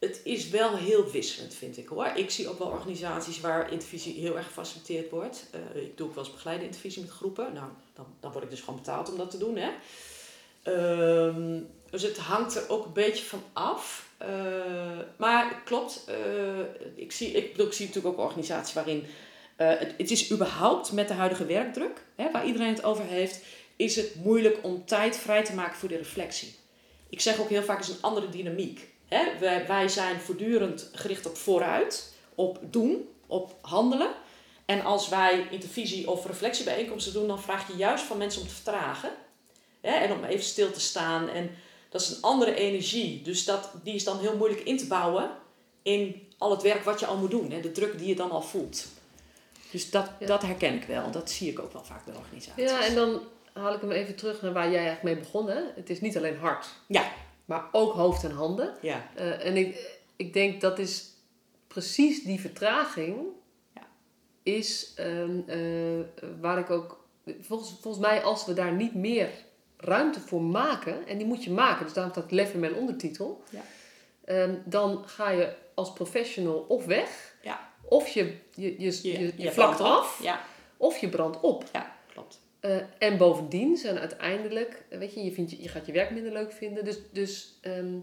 Het 0.04 0.20
is 0.24 0.48
wel 0.48 0.76
heel 0.76 1.10
wisselend, 1.10 1.54
vind 1.54 1.76
ik 1.76 1.88
hoor. 1.88 2.06
Ik 2.14 2.30
zie 2.30 2.48
ook 2.48 2.58
wel 2.58 2.68
organisaties 2.68 3.40
waar 3.40 3.72
intervisie 3.72 4.20
heel 4.20 4.36
erg 4.36 4.46
gefaciliteerd 4.46 5.10
wordt. 5.10 5.46
Eh, 5.50 5.82
ik 5.82 5.96
doe 5.96 6.06
ook 6.06 6.14
wel 6.14 6.24
eens 6.24 6.32
begeleide 6.32 6.64
intervisie 6.64 7.02
met 7.02 7.10
groepen. 7.10 7.52
Nou, 7.52 7.66
dan, 7.94 8.06
dan 8.20 8.32
word 8.32 8.44
ik 8.44 8.50
dus 8.50 8.60
gewoon 8.60 8.78
betaald 8.78 9.10
om 9.10 9.16
dat 9.16 9.30
te 9.30 9.38
doen. 9.38 9.56
Hè. 9.56 9.70
Ehm, 10.62 11.60
dus 11.90 12.02
het 12.02 12.18
hangt 12.18 12.56
er 12.56 12.68
ook 12.68 12.84
een 12.84 12.92
beetje 12.92 13.24
van 13.24 13.42
af. 13.52 14.08
Eh, 14.16 14.28
maar 15.16 15.62
klopt. 15.64 16.04
eh, 16.06 16.94
ik, 16.94 17.12
zie, 17.12 17.30
ik, 17.32 17.50
bedoel, 17.52 17.66
ik 17.66 17.72
zie 17.72 17.86
natuurlijk 17.86 18.14
ook 18.14 18.26
organisaties 18.26 18.74
waarin 18.74 19.04
het, 19.56 19.94
het 19.98 20.10
is 20.10 20.32
überhaupt 20.32 20.92
met 20.92 21.08
de 21.08 21.14
huidige 21.14 21.46
werkdruk, 21.46 22.04
hè, 22.14 22.30
waar 22.30 22.46
iedereen 22.46 22.74
het 22.74 22.84
over 22.84 23.04
heeft, 23.04 23.44
is 23.76 23.96
het 23.96 24.14
moeilijk 24.14 24.58
om 24.62 24.84
tijd 24.86 25.16
vrij 25.16 25.44
te 25.44 25.54
maken 25.54 25.78
voor 25.78 25.88
de 25.88 25.96
reflectie. 25.96 26.54
Ik 27.08 27.20
zeg 27.20 27.40
ook 27.40 27.48
heel 27.48 27.62
vaak, 27.62 27.80
is 27.80 27.88
een 27.88 28.00
andere 28.00 28.28
dynamiek. 28.28 28.93
Hè? 29.14 29.38
Wij, 29.38 29.66
wij 29.66 29.88
zijn 29.88 30.20
voortdurend 30.20 30.88
gericht 30.92 31.26
op 31.26 31.36
vooruit, 31.36 32.12
op 32.34 32.58
doen, 32.62 33.08
op 33.26 33.54
handelen. 33.60 34.10
En 34.64 34.84
als 34.84 35.08
wij 35.08 35.46
intervisie 35.50 36.10
of 36.10 36.26
reflectiebijeenkomsten 36.26 37.12
doen, 37.12 37.26
dan 37.28 37.42
vraag 37.42 37.66
je 37.68 37.76
juist 37.76 38.04
van 38.04 38.18
mensen 38.18 38.40
om 38.42 38.48
te 38.48 38.54
vertragen. 38.54 39.10
Hè? 39.80 39.90
En 39.90 40.12
om 40.12 40.24
even 40.24 40.44
stil 40.44 40.70
te 40.72 40.80
staan. 40.80 41.28
En 41.28 41.50
dat 41.88 42.00
is 42.00 42.08
een 42.10 42.20
andere 42.22 42.54
energie. 42.54 43.22
Dus 43.22 43.44
dat, 43.44 43.70
die 43.82 43.94
is 43.94 44.04
dan 44.04 44.18
heel 44.18 44.36
moeilijk 44.36 44.60
in 44.62 44.76
te 44.78 44.86
bouwen 44.86 45.30
in 45.82 46.28
al 46.38 46.50
het 46.50 46.62
werk 46.62 46.84
wat 46.84 47.00
je 47.00 47.06
al 47.06 47.16
moet 47.16 47.30
doen. 47.30 47.50
Hè? 47.50 47.60
De 47.60 47.72
druk 47.72 47.98
die 47.98 48.08
je 48.08 48.14
dan 48.14 48.30
al 48.30 48.42
voelt. 48.42 48.86
Dus 49.70 49.90
dat, 49.90 50.10
Ja. 50.18 50.26
dat 50.26 50.42
herken 50.42 50.74
ik 50.74 50.84
wel. 50.84 51.10
Dat 51.10 51.30
zie 51.30 51.50
ik 51.50 51.58
ook 51.58 51.72
wel 51.72 51.84
vaak 51.84 52.04
bij 52.04 52.14
organisaties. 52.14 52.70
Ja, 52.70 52.84
en 52.84 52.94
dan 52.94 53.20
haal 53.52 53.74
ik 53.74 53.80
hem 53.80 53.90
even 53.90 54.16
terug 54.16 54.42
naar 54.42 54.52
waar 54.52 54.70
jij 54.70 54.86
eigenlijk 54.86 55.02
mee 55.02 55.16
begon. 55.24 55.48
Hè? 55.48 55.60
Het 55.74 55.90
is 55.90 56.00
niet 56.00 56.16
alleen 56.16 56.36
hart, 56.38 56.66
Ja. 56.86 57.12
Maar 57.44 57.64
ook 57.72 57.92
hoofd 57.92 58.24
en 58.24 58.30
handen. 58.30 58.74
Ja. 58.80 59.06
Eh, 59.14 59.46
en 59.46 59.56
ik, 59.56 59.98
ik 60.16 60.32
denk 60.32 60.60
dat 60.60 60.78
is 60.78 61.12
precies 61.66 62.22
die 62.24 62.40
vertraging 62.40 63.16
Ja. 63.74 63.82
is 64.42 64.92
ehm, 64.96 65.38
eh, 65.46 66.28
waar 66.40 66.58
ik 66.58 66.70
ook 66.70 67.04
volgens, 67.40 67.70
volgens 67.80 68.06
mij 68.06 68.22
als 68.22 68.44
we 68.46 68.52
daar 68.54 68.72
niet 68.72 68.94
meer 68.94 69.30
ruimte 69.76 70.20
voor 70.20 70.42
maken 70.42 71.06
en 71.06 71.18
die 71.18 71.26
moet 71.26 71.44
je 71.44 71.50
maken, 71.50 71.84
dus 71.84 71.94
daarom 71.94 72.12
staat 72.12 72.30
lef 72.30 72.52
in 72.52 72.60
mijn 72.60 72.74
ondertitel, 72.74 73.42
Ja. 73.50 73.62
ehm, 74.24 74.54
dan 74.64 75.02
ga 75.08 75.30
je 75.30 75.54
als 75.74 75.92
professional 75.92 76.64
of 76.68 76.84
weg, 76.84 77.36
Ja. 77.42 77.70
of 77.82 78.08
je, 78.08 78.36
je, 78.54 78.80
je, 78.80 78.98
je, 79.02 79.18
je, 79.20 79.32
je 79.36 79.52
vlakt 79.52 79.80
af, 79.80 80.20
Ja, 80.22 80.40
of 80.76 80.96
je 80.98 81.08
brandt 81.08 81.40
op. 81.40 81.64
ja 81.72 81.93
Eh, 82.64 82.76
en 82.98 83.16
bovendien 83.16 83.76
zijn 83.76 83.98
uiteindelijk, 83.98 84.82
eh, 84.88 84.98
weet 84.98 85.14
je, 85.14 85.24
je, 85.24 85.32
vindt, 85.32 85.50
je, 85.50 85.62
je 85.62 85.68
gaat 85.68 85.86
je 85.86 85.92
werk 85.92 86.10
minder 86.10 86.32
leuk 86.32 86.52
vinden. 86.52 86.84
Dus, 86.84 86.98
dus 87.12 87.58
ehm, 87.60 87.94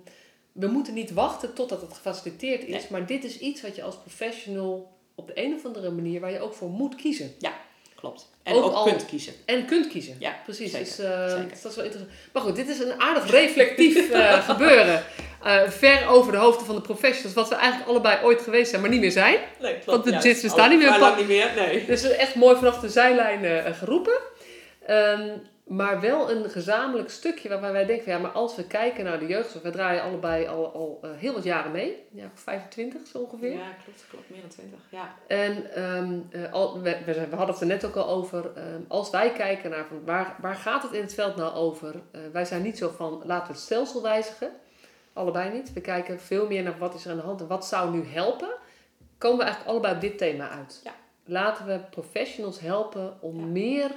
we 0.51 0.67
moeten 0.67 0.93
niet 0.93 1.11
wachten 1.13 1.53
totdat 1.53 1.81
het 1.81 1.93
gefaciliteerd 1.93 2.61
is. 2.63 2.67
Nee. 2.69 2.85
Maar 2.89 3.05
dit 3.05 3.23
is 3.23 3.39
iets 3.39 3.61
wat 3.61 3.75
je 3.75 3.83
als 3.83 3.97
professional 3.97 4.91
op 5.15 5.27
de 5.27 5.33
een 5.35 5.53
of 5.53 5.65
andere 5.65 5.89
manier, 5.91 6.19
waar 6.19 6.31
je 6.31 6.39
ook 6.39 6.53
voor 6.53 6.69
moet 6.69 6.95
kiezen. 6.95 7.31
klopt. 7.95 8.29
En 8.43 8.53
Ook 8.53 8.63
ook, 8.63 8.73
al- 8.73 8.83
kunt 8.83 9.05
kiezen. 9.05 9.33
En 9.45 9.65
kunt 9.65 9.87
kiezen. 9.87 10.15
Ja, 10.19 10.35
precies. 10.43 10.71
zeker, 10.71 10.85
Dus, 10.87 10.99
eh, 10.99 11.29
zeker. 11.29 11.57
Dat 11.61 11.71
is 11.71 11.75
wel 11.75 11.85
interessant. 11.85 12.07
Maar 12.33 12.41
goed, 12.41 12.55
dit 12.55 12.67
is 12.67 12.79
een 12.79 12.99
aardig 13.01 13.29
reflectief 13.31 14.11
gebeuren. 14.51 15.03
Ver 15.67 16.07
over 16.07 16.31
de 16.31 16.37
hoofden 16.37 16.65
van 16.65 16.75
de 16.75 16.81
professionals, 16.81 17.33
wat 17.33 17.49
we 17.49 17.55
eigenlijk 17.55 17.89
allebei 17.89 18.23
ooit 18.23 18.41
geweest 18.41 18.69
zijn, 18.69 18.81
maar 18.81 18.89
niet 18.89 18.99
meer 18.99 19.11
zijn. 19.11 19.37
Nee, 19.59 19.73
klopt. 19.79 19.85
Want 19.85 20.03
de 20.03 20.27
jits 20.27 20.41
bestaan 20.41 20.69
Al 20.71 20.77
niet 20.77 20.87
meer. 20.89 20.99
lang 20.99 21.17
niet 21.17 21.27
meer, 21.27 21.51
nee. 21.55 21.85
Dus 21.85 22.03
echt 22.03 22.35
mooi 22.35 22.55
vanaf 22.55 22.79
de 22.79 22.89
zijlijn 22.89 23.73
geroepen. 23.75 24.29
Ehm, 24.85 25.37
maar 25.63 25.99
wel 26.01 26.31
een 26.31 26.49
gezamenlijk 26.49 27.09
stukje 27.09 27.49
waarbij 27.49 27.71
wij 27.71 27.85
denken, 27.85 28.03
van, 28.03 28.13
ja, 28.13 28.19
maar 28.19 28.31
als 28.31 28.55
we 28.55 28.67
kijken 28.67 29.03
naar 29.03 29.19
de 29.19 29.27
jeugdzorg, 29.27 29.63
we 29.63 29.69
draaien 29.69 30.03
allebei 30.03 30.47
al, 30.47 30.73
al 30.73 30.99
eh, 31.01 31.09
heel 31.15 31.33
wat 31.33 31.43
jaren 31.43 31.71
mee, 31.71 32.07
ja, 32.11 32.31
25 32.33 33.07
zo 33.07 33.17
ongeveer. 33.17 33.51
Ja, 33.51 33.71
klopt, 33.83 34.05
klopt. 34.09 34.29
Meer 34.29 34.41
dan 34.41 34.49
20. 34.49 34.79
Ja. 34.89 35.15
En 35.27 35.73
ehm, 35.73 36.19
eh, 36.31 36.53
al, 36.53 36.81
we, 36.81 36.97
we, 37.05 37.27
hadden 37.35 37.47
het 37.47 37.61
er 37.61 37.67
net 37.67 37.85
ook 37.85 37.95
al 37.95 38.07
over. 38.07 38.51
ehm, 38.55 38.81
als 38.87 39.09
wij 39.09 39.31
kijken 39.31 39.69
naar 39.69 39.85
van 39.85 40.05
waar, 40.05 40.35
waar 40.41 40.55
gaat 40.55 40.83
het 40.83 40.91
in 40.91 41.01
het 41.01 41.13
veld 41.13 41.35
nou 41.35 41.53
over? 41.53 41.95
Eh, 42.11 42.21
wij 42.31 42.45
zijn 42.45 42.61
niet 42.61 42.77
zo 42.77 42.89
van 42.95 43.21
laten 43.25 43.47
we 43.47 43.53
het 43.53 43.61
stelsel 43.61 44.01
wijzigen. 44.01 44.51
Allebei 45.13 45.51
niet. 45.51 45.73
We 45.73 45.81
kijken 45.81 46.19
veel 46.19 46.47
meer 46.47 46.63
naar 46.63 46.77
wat 46.77 46.93
is 46.93 47.05
er 47.05 47.11
aan 47.11 47.17
de 47.17 47.23
hand 47.23 47.41
en 47.41 47.47
wat 47.47 47.65
zou 47.65 47.91
nu 47.91 48.05
helpen. 48.05 48.49
Komen 49.17 49.37
we 49.37 49.43
eigenlijk 49.43 49.71
allebei 49.73 49.95
op 49.95 50.01
dit 50.01 50.17
thema 50.17 50.49
uit. 50.49 50.81
Ja. 50.83 50.91
Laten 51.25 51.65
we 51.65 51.79
professionals 51.89 52.59
helpen 52.59 53.17
om 53.21 53.39
Ja. 53.39 53.45
meer 53.45 53.91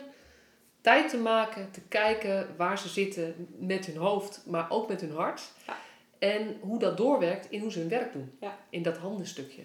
tijd 0.84 1.08
te 1.08 1.16
maken, 1.16 1.70
te 1.70 1.80
kijken 1.88 2.54
waar 2.56 2.78
ze 2.78 2.88
zitten 2.88 3.48
met 3.58 3.86
hun 3.86 3.96
hoofd, 3.96 4.42
maar 4.46 4.70
ook 4.70 4.88
met 4.88 5.00
hun 5.00 5.12
hart. 5.12 5.42
Ja. 5.66 5.76
En 6.18 6.56
hoe 6.60 6.78
dat 6.78 6.96
doorwerkt 6.96 7.50
in 7.50 7.60
hoe 7.60 7.72
ze 7.72 7.78
hun 7.78 7.88
werk 7.88 8.12
doen. 8.12 8.36
Ja. 8.40 8.58
In 8.70 8.82
dat 8.82 8.96
handenstukje. 8.96 9.62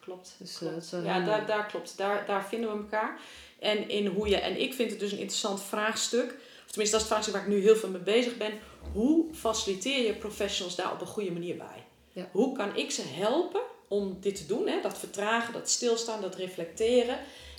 Klopt. 0.00 0.34
Dus, 0.38 0.62
eh, 0.62 0.68
klopt. 0.68 0.90
ja, 1.04 1.24
daar, 1.24 1.46
daar 1.46 1.66
klopt. 1.66 1.96
Daar, 1.96 2.26
daar 2.26 2.44
vinden 2.44 2.70
we 2.72 2.76
elkaar. 2.76 3.20
En 3.58 3.88
in 3.88 4.06
hoe 4.06 4.28
je, 4.28 4.36
en 4.36 4.60
ik 4.60 4.74
vind 4.74 4.90
het 4.90 5.00
dus 5.00 5.12
een 5.12 5.18
interessant 5.18 5.62
vraagstuk. 5.62 6.30
Of 6.64 6.70
tenminste, 6.70 6.76
dat 6.76 6.84
is 6.84 6.92
het 6.92 7.06
vraagstuk 7.06 7.34
waar 7.34 7.42
ik 7.42 7.48
nu 7.48 7.60
heel 7.60 7.76
veel 7.76 7.88
mee 7.88 8.00
bezig 8.00 8.36
ben. 8.36 8.52
Hoe 8.92 9.34
faciliteer 9.34 10.06
je 10.06 10.14
professionals 10.14 10.76
daar 10.76 10.92
op 10.92 11.00
een 11.00 11.06
goede 11.06 11.32
manier 11.32 11.56
bij? 11.56 11.84
Ja. 12.12 12.28
Hoe 12.32 12.56
kan 12.56 12.76
ik 12.76 12.90
ze 12.90 13.02
helpen 13.02 13.62
om 13.88 14.16
dit 14.20 14.36
te 14.36 14.46
doen? 14.46 14.68
Hè? 14.68 14.80
Dat 14.80 14.98
vertragen, 14.98 15.52
dat 15.52 15.68
stilstaan, 15.68 16.20
dat 16.20 16.34
reflecteren. 16.34 17.18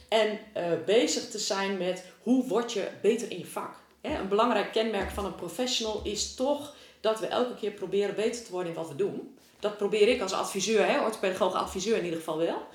En 0.10 0.39
eh, 0.54 0.63
bezig 0.86 1.30
te 1.30 1.39
zijn 1.39 1.78
met 1.78 2.04
hoe 2.24 2.48
word 2.48 2.74
je 2.74 2.88
beter 3.01 3.32
in 3.32 3.39
je 3.39 3.46
vak. 3.46 3.75
Hè? 4.01 4.20
Een 4.20 4.28
belangrijk 4.28 4.72
kenmerk 4.72 5.10
van 5.10 5.25
een 5.25 5.36
professional 5.36 6.01
is 6.04 6.36
toch 6.36 6.75
dat 7.01 7.20
we 7.20 7.28
elke 7.28 7.56
keer 7.56 7.72
proberen 7.72 8.16
beter 8.16 8.46
te 8.46 8.51
worden 8.51 8.72
in 8.72 8.78
wat 8.78 8.88
we 8.88 8.96
doen. 8.96 9.38
Dat 9.60 9.78
probeer 9.78 10.08
ik 10.08 10.22
als 10.22 10.34
adviseur, 10.34 10.86
hè, 10.86 11.01
orthopedagoog 11.01 11.54
adviseur 11.54 11.98
in 11.98 12.04
ieder 12.04 12.20
geval 12.20 12.38
wel. 12.38 12.68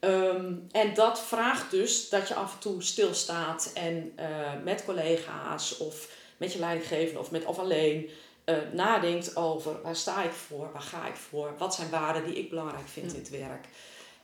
Ehm, 0.00 0.52
en 0.70 0.94
dat 0.94 1.20
vraagt 1.20 1.70
dus 1.70 2.08
dat 2.08 2.28
je 2.28 2.34
af 2.34 2.52
en 2.52 2.58
toe 2.58 2.82
stilstaat 2.82 3.70
en 3.74 4.12
eh, 4.16 4.26
met 4.64 4.84
collega's 4.84 5.78
of 5.78 6.08
met 6.36 6.52
je 6.52 6.58
leidinggevende 6.58 7.20
of, 7.20 7.30
met, 7.30 7.44
of 7.44 7.58
alleen 7.58 8.10
eh, 8.44 8.56
nadenkt 8.72 9.36
over 9.36 9.82
waar 9.82 9.96
sta 9.96 10.22
ik 10.22 10.32
voor, 10.32 10.70
waar 10.72 10.82
ga 10.82 11.06
ik 11.06 11.14
voor, 11.14 11.54
wat 11.58 11.74
zijn 11.74 11.90
waarden 11.90 12.24
die 12.24 12.38
ik 12.38 12.48
belangrijk 12.48 12.88
vind 12.88 13.12
in 13.12 13.18
het 13.18 13.30
werk. 13.30 13.66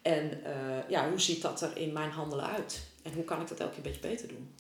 En 0.03 0.45
eh, 0.45 0.53
ja, 0.89 1.09
hoe 1.09 1.21
ziet 1.21 1.43
dat 1.43 1.61
er 1.61 1.71
in 1.77 1.93
mijn 1.93 2.11
handelen 2.11 2.47
uit? 2.47 2.81
En 3.03 3.13
hoe 3.13 3.25
kan 3.25 3.41
ik 3.41 3.49
dat 3.49 3.61
elke 3.61 3.75
keer 3.75 3.85
een 3.85 3.91
beetje 3.93 4.09
beter 4.09 4.29
doen? 4.29 4.55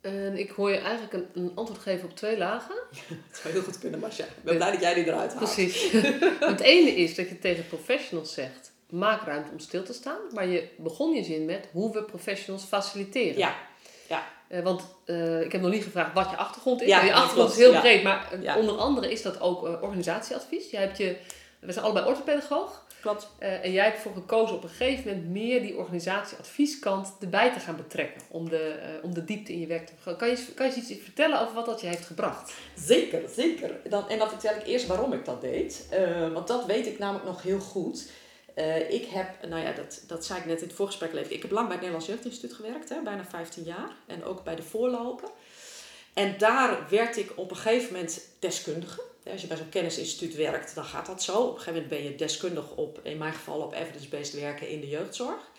En 0.00 0.38
ik 0.38 0.50
hoor 0.50 0.70
je 0.70 0.76
eigenlijk 0.78 1.12
een, 1.12 1.26
een 1.34 1.52
antwoord 1.54 1.80
geven 1.80 2.08
op 2.08 2.16
twee 2.16 2.38
lagen. 2.38 2.74
Dat 3.30 3.38
zou 3.42 3.54
heel 3.54 3.62
goed 3.62 3.78
kunnen, 3.78 4.00
Marcia. 4.00 4.24
Ik 4.24 4.42
ben 4.42 4.56
blij 4.56 4.70
dat 4.70 4.80
jij 4.80 4.94
die 4.94 5.04
eruit 5.06 5.34
haalt. 5.34 5.54
Precies. 5.54 5.90
het 6.52 6.60
ene 6.60 6.90
is 6.90 7.14
dat 7.14 7.28
je 7.28 7.38
tegen 7.38 7.66
professionals 7.66 8.32
zegt: 8.34 8.72
maak 8.90 9.22
ruimte 9.26 9.50
om 9.50 9.58
stil 9.58 9.82
te 9.82 9.92
staan. 9.92 10.18
Maar 10.34 10.46
je 10.46 10.68
begon 10.76 11.14
je 11.14 11.22
zin 11.24 11.44
met 11.44 11.68
hoe 11.72 11.92
we 11.92 12.02
professionals 12.02 12.64
faciliteren. 12.64 13.38
Ja, 13.38 13.56
Eh, 14.48 14.62
want 14.62 14.82
eh, 15.04 15.40
ik 15.40 15.52
heb 15.52 15.60
nog 15.60 15.70
niet 15.70 15.84
gevraagd 15.84 16.14
wat 16.14 16.30
je 16.30 16.36
achtergrond 16.36 16.82
is. 16.82 16.88
Ja, 16.88 16.96
Nou, 16.96 17.08
je 17.08 17.14
achtergrond 17.14 17.50
is 17.50 17.56
heel 17.56 17.72
ja. 17.72 17.80
breed, 17.80 18.02
maar 18.02 18.42
Ja. 18.42 18.56
onder 18.58 18.74
andere 18.76 19.10
is 19.12 19.22
dat 19.22 19.40
ook 19.40 19.62
organisatieadvies. 19.62 20.70
Jij 20.70 20.80
hebt 20.82 20.98
je, 20.98 21.16
we 21.60 21.72
zijn 21.72 21.84
allebei 21.84 22.06
orthopedagoog. 22.06 22.86
Klopt. 23.00 23.28
eh, 23.38 23.64
en 23.64 23.72
jij 23.72 23.84
hebt 23.84 23.96
ervoor 23.96 24.12
gekozen 24.12 24.56
op 24.56 24.62
een 24.62 24.68
gegeven 24.68 25.06
moment 25.06 25.30
meer 25.30 25.62
die 25.62 25.76
organisatieadvieskant 25.76 27.12
erbij 27.20 27.52
te 27.52 27.60
gaan 27.60 27.76
betrekken. 27.76 28.22
Om 28.30 28.48
de, 28.48 28.68
eh, 28.68 29.04
om 29.04 29.14
de 29.14 29.24
diepte 29.24 29.52
in 29.52 29.60
je 29.60 29.66
werk 29.66 29.86
te 29.86 29.92
vergroten. 29.92 30.20
Kan 30.20 30.28
je, 30.28 30.54
kan 30.54 30.66
je 30.66 30.74
iets 30.74 31.04
vertellen 31.04 31.40
over 31.40 31.54
wat 31.54 31.66
dat 31.66 31.80
je 31.80 31.86
heeft 31.86 32.06
gebracht? 32.06 32.52
Zeker, 32.76 33.28
zeker. 33.28 33.80
Dan, 33.88 34.08
en 34.08 34.18
dan 34.18 34.28
vertel 34.28 34.54
ik 34.54 34.66
eerst 34.66 34.86
waarom 34.86 35.12
ik 35.12 35.24
dat 35.24 35.40
deed. 35.40 35.86
Eh, 35.90 36.32
want 36.32 36.48
dat 36.48 36.66
weet 36.66 36.86
ik 36.86 36.98
namelijk 36.98 37.26
nog 37.26 37.42
heel 37.42 37.60
goed. 37.60 38.10
Ik 38.88 39.04
heb, 39.06 39.48
nou 39.48 39.62
ja, 39.62 39.72
dat, 39.72 40.02
dat 40.06 40.24
zei 40.24 40.38
ik 40.38 40.46
net 40.46 40.60
in 40.60 40.66
het 40.66 40.76
voorgesprek 40.76 41.12
al 41.12 41.18
even. 41.18 41.34
Ik 41.34 41.42
heb 41.42 41.50
lang 41.50 41.66
bij 41.66 41.76
het 41.76 41.84
Nederlands 41.84 42.06
Jeugdinstituut 42.06 42.56
gewerkt, 42.56 42.88
hè, 42.88 43.02
bijna 43.02 43.24
15 43.24 43.62
jaar. 43.62 43.90
En 44.06 44.24
ook 44.24 44.44
bij 44.44 44.56
de 44.56 44.62
voorloper. 44.62 45.28
En 46.14 46.34
daar 46.38 46.86
werd 46.90 47.16
ik 47.16 47.32
op 47.36 47.50
een 47.50 47.56
gegeven 47.56 47.92
moment 47.92 48.20
deskundige. 48.38 49.02
Als 49.30 49.40
je 49.40 49.46
bij 49.46 49.56
zo'n 49.56 49.68
kennisinstituut 49.68 50.34
werkt, 50.34 50.74
dan 50.74 50.84
gaat 50.84 51.06
dat 51.06 51.22
zo. 51.22 51.40
Op 51.40 51.46
een 51.46 51.60
gegeven 51.60 51.72
moment 51.72 51.88
ben 51.88 52.02
je 52.02 52.14
deskundig 52.14 52.70
op, 52.70 53.00
in 53.02 53.18
mijn 53.18 53.32
geval 53.32 53.60
op 53.60 53.72
evidence-based 53.74 54.40
werken 54.40 54.68
in 54.68 54.80
de 54.80 54.88
jeugdzorg. 54.88 55.50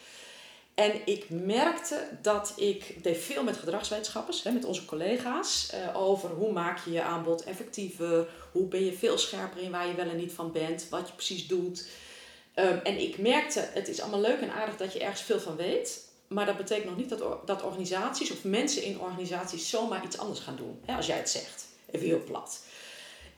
En 0.79 1.01
ik 1.05 1.29
merkte 1.29 2.07
dat 2.21 2.53
ik 2.55 3.03
deed 3.03 3.17
veel 3.17 3.43
met 3.43 3.57
gedragswetenschappers, 3.57 4.43
hè, 4.43 4.51
met 4.51 4.65
onze 4.65 4.85
collega's, 4.85 5.69
eh, 5.69 5.97
over 5.97 6.29
hoe 6.29 6.51
maak 6.51 6.85
je 6.85 6.91
je 6.91 7.01
aanbod 7.01 7.43
effectiever, 7.43 8.27
hoe 8.51 8.67
ben 8.67 8.85
je 8.85 8.93
veel 8.93 9.17
scherper 9.17 9.61
in 9.61 9.71
waar 9.71 9.87
je 9.87 9.95
wel 9.95 10.09
en 10.09 10.17
niet 10.17 10.31
van 10.31 10.51
bent, 10.51 10.87
wat 10.89 11.07
je 11.07 11.13
precies 11.13 11.47
doet. 11.47 11.87
Ehm, 12.53 12.77
en 12.83 12.99
ik 12.99 13.17
merkte, 13.17 13.69
het 13.73 13.87
is 13.87 14.01
allemaal 14.01 14.21
leuk 14.21 14.39
en 14.39 14.51
aardig 14.51 14.77
dat 14.77 14.93
je 14.93 14.99
ergens 14.99 15.21
veel 15.21 15.39
van 15.39 15.55
weet, 15.55 16.07
maar 16.27 16.45
dat 16.45 16.57
betekent 16.57 16.85
nog 16.85 16.97
niet 16.97 17.09
dat, 17.09 17.47
dat 17.47 17.63
organisaties 17.63 18.31
of 18.31 18.43
mensen 18.43 18.83
in 18.83 18.99
organisaties 18.99 19.69
zomaar 19.69 20.05
iets 20.05 20.17
anders 20.17 20.39
gaan 20.39 20.55
doen, 20.55 20.79
hè, 20.85 20.95
als 20.95 21.05
jij 21.05 21.17
het 21.17 21.29
zegt. 21.29 21.67
Even 21.91 22.07
heel 22.07 22.23
plat. 22.23 22.63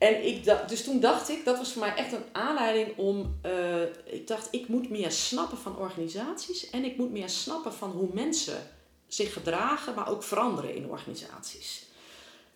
En 0.02 0.26
ik 0.26 0.44
dus 0.68 0.84
toen 0.84 1.00
dacht 1.00 1.30
ik, 1.30 1.46
dat 1.46 1.58
was 1.58 1.72
voor 1.72 1.82
mij 1.82 1.96
echt 1.96 2.14
een 2.14 2.24
aanleiding 2.32 2.98
om, 2.98 3.40
eh, 3.42 3.82
ik 4.04 4.28
dacht, 4.28 4.48
ik 4.52 4.68
moet 4.68 4.90
meer 4.90 5.12
snappen 5.12 5.58
van 5.58 5.78
organisaties 5.78 6.70
en 6.70 6.84
ik 6.84 6.98
moet 6.98 7.12
meer 7.12 7.30
snappen 7.30 7.74
van 7.74 7.92
hoe 7.92 8.10
mensen 8.14 8.70
zich 9.08 9.34
gedragen, 9.34 9.96
maar 9.96 10.10
ook 10.10 10.24
veranderen 10.24 10.76
in 10.76 10.90
organisaties. 10.90 11.86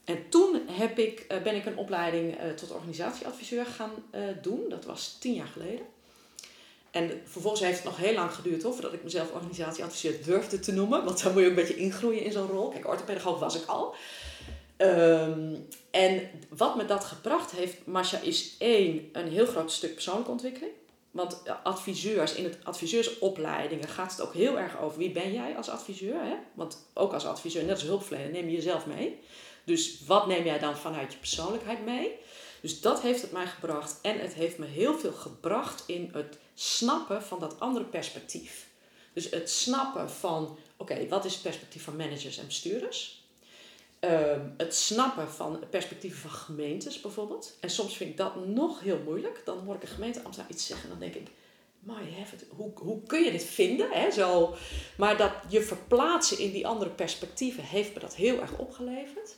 En 0.03 0.29
toen 0.29 0.61
heb 0.71 0.99
ik, 0.99 1.19
eh, 1.19 1.41
ben 1.41 1.55
ik 1.55 1.65
een 1.65 1.77
opleiding 1.77 2.37
eh, 2.37 2.49
tot 2.49 2.71
organisatieadviseur 2.71 3.65
gaan 3.65 3.91
doen. 4.41 4.69
Dat 4.69 4.85
was 4.85 5.17
tien 5.19 5.33
jaar 5.33 5.47
geleden. 5.47 5.85
En 6.91 7.21
vervolgens 7.25 7.61
heeft 7.61 7.77
het 7.77 7.85
nog 7.85 7.97
heel 7.97 8.13
lang 8.13 8.33
geduurd 8.33 8.63
hoor, 8.63 8.73
voordat 8.73 8.93
ik 8.93 9.03
mezelf 9.03 9.31
organisatieadviseur 9.31 10.23
durfde 10.23 10.59
te 10.59 10.71
noemen. 10.71 11.03
Want 11.03 11.23
dan 11.23 11.33
moet 11.33 11.41
je 11.41 11.47
ook 11.49 11.57
een 11.57 11.63
beetje 11.63 11.83
ingroeien 11.83 12.23
in 12.23 12.31
zo'n 12.31 12.47
rol. 12.47 12.69
Kijk, 12.69 12.87
orthopedagoog 12.87 13.39
was 13.39 13.55
ik 13.55 13.65
al. 13.65 13.95
Ehm, 14.77 15.55
en 15.91 16.29
wat 16.49 16.75
me 16.75 16.85
dat 16.85 17.03
gebracht 17.03 17.51
heeft, 17.51 17.85
Masha, 17.85 18.19
is 18.19 18.55
één, 18.59 19.09
een 19.11 19.27
heel 19.27 19.45
groot 19.45 19.71
stuk 19.71 19.93
persoonlijke 19.93 20.31
ontwikkeling. 20.31 20.73
Want 21.11 21.41
eh, 21.43 21.53
adviseurs, 21.63 22.33
in 22.33 22.43
het 22.43 22.57
adviseursopleidingen 22.63 23.87
gaat 23.87 24.11
het 24.11 24.21
ook 24.21 24.33
heel 24.33 24.59
erg 24.59 24.79
over 24.79 24.97
wie 24.97 25.11
ben 25.11 25.33
jij 25.33 25.57
als 25.57 25.69
adviseur. 25.69 26.23
Hè? 26.23 26.35
Want 26.53 26.87
ook 26.93 27.13
als 27.13 27.25
adviseur, 27.25 27.63
net 27.63 27.71
als 27.71 27.83
hulpverlener, 27.83 28.31
neem 28.31 28.49
je 28.49 28.55
jezelf 28.55 28.85
mee. 28.85 29.19
Dus 29.63 29.99
wat 30.05 30.27
neem 30.27 30.45
jij 30.45 30.59
dan 30.59 30.77
vanuit 30.77 31.13
je 31.13 31.19
persoonlijkheid 31.19 31.85
mee? 31.85 32.11
Dus 32.61 32.81
dat 32.81 33.01
heeft 33.01 33.21
het 33.21 33.31
mij 33.31 33.47
gebracht. 33.47 33.99
En 34.01 34.19
het 34.19 34.33
heeft 34.33 34.57
me 34.57 34.65
heel 34.65 34.97
veel 34.97 35.11
gebracht 35.11 35.83
in 35.87 36.09
het 36.13 36.37
snappen 36.53 37.23
van 37.23 37.39
dat 37.39 37.59
andere 37.59 37.85
perspectief. 37.85 38.67
Dus 39.13 39.29
het 39.29 39.49
snappen 39.49 40.09
van, 40.09 40.57
oké, 40.77 41.07
wat 41.07 41.25
is 41.25 41.33
het 41.33 41.41
perspectief 41.41 41.83
van 41.83 41.95
managers 41.95 42.37
en 42.37 42.45
bestuurders? 42.45 43.24
Ehm, 44.05 44.39
het 44.57 44.75
snappen 44.75 45.31
van 45.31 45.63
perspectieven 45.69 46.19
van 46.19 46.39
gemeentes 46.39 47.01
bijvoorbeeld. 47.01 47.57
En 47.59 47.69
soms 47.69 47.97
vind 47.97 48.09
ik 48.09 48.17
dat 48.17 48.45
nog 48.45 48.79
heel 48.79 48.99
moeilijk. 49.05 49.41
Dan 49.45 49.59
hoor 49.59 49.75
ik 49.75 49.81
een 49.81 49.87
gemeenteambtenaar 49.87 50.49
iets 50.49 50.67
zeggen 50.67 50.89
en 50.89 50.99
dan 50.99 51.09
denk 51.09 51.15
ik... 51.15 51.27
My 51.79 52.11
heaven, 52.11 52.37
hoe, 52.49 52.71
hoe 52.75 53.03
kun 53.03 53.23
je 53.23 53.31
dit 53.31 53.43
vinden? 53.43 53.91
Hè? 53.91 54.11
Zo, 54.11 54.55
maar 54.97 55.17
dat 55.17 55.31
je 55.47 55.61
verplaatsen 55.61 56.39
in 56.39 56.51
die 56.51 56.67
andere 56.67 56.89
perspectieven 56.89 57.63
heeft 57.63 57.93
me 57.93 57.99
dat 57.99 58.15
heel 58.15 58.41
erg 58.41 58.57
opgeleverd. 58.57 59.35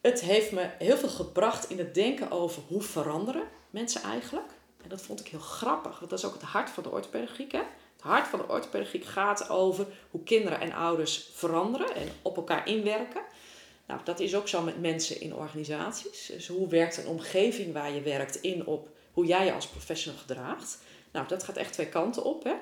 Het 0.00 0.20
heeft 0.20 0.52
me 0.52 0.70
heel 0.78 0.96
veel 0.96 1.08
gebracht 1.08 1.70
in 1.70 1.78
het 1.78 1.94
denken 1.94 2.30
over 2.30 2.62
hoe 2.68 2.82
veranderen 2.82 3.42
mensen 3.70 4.02
eigenlijk. 4.02 4.50
En 4.82 4.88
dat 4.88 5.02
vond 5.02 5.20
ik 5.20 5.26
heel 5.26 5.40
grappig, 5.40 5.98
want 5.98 6.10
dat 6.10 6.18
is 6.18 6.24
ook 6.24 6.32
het 6.32 6.42
hart 6.42 6.70
van 6.70 6.82
de 6.82 6.90
orthopedagogiek. 6.90 7.52
Hè? 7.52 7.62
Het 7.92 8.02
hart 8.02 8.28
van 8.28 8.38
de 8.38 8.48
orthopedagogiek 8.48 9.04
gaat 9.04 9.48
over 9.48 9.86
hoe 10.10 10.22
kinderen 10.22 10.60
en 10.60 10.72
ouders 10.72 11.30
veranderen 11.32 11.94
en 11.94 12.08
op 12.22 12.36
elkaar 12.36 12.68
inwerken. 12.68 13.22
Nou, 13.88 14.00
dat 14.04 14.20
is 14.20 14.34
ook 14.34 14.48
zo 14.48 14.62
met 14.62 14.80
mensen 14.80 15.20
in 15.20 15.34
organisaties. 15.34 16.26
Dus 16.26 16.46
hoe 16.46 16.68
werkt 16.68 16.96
een 16.96 17.06
omgeving 17.06 17.72
waar 17.72 17.92
je 17.92 18.00
werkt 18.00 18.40
in 18.40 18.66
op 18.66 18.88
hoe 19.12 19.26
jij 19.26 19.44
je 19.44 19.52
als 19.52 19.66
professional 19.66 20.20
gedraagt? 20.20 20.78
Nou, 21.12 21.28
dat 21.28 21.42
gaat 21.42 21.56
echt 21.56 21.72
twee 21.72 21.88
kanten 21.88 22.24
op. 22.24 22.44
Hè? 22.44 22.52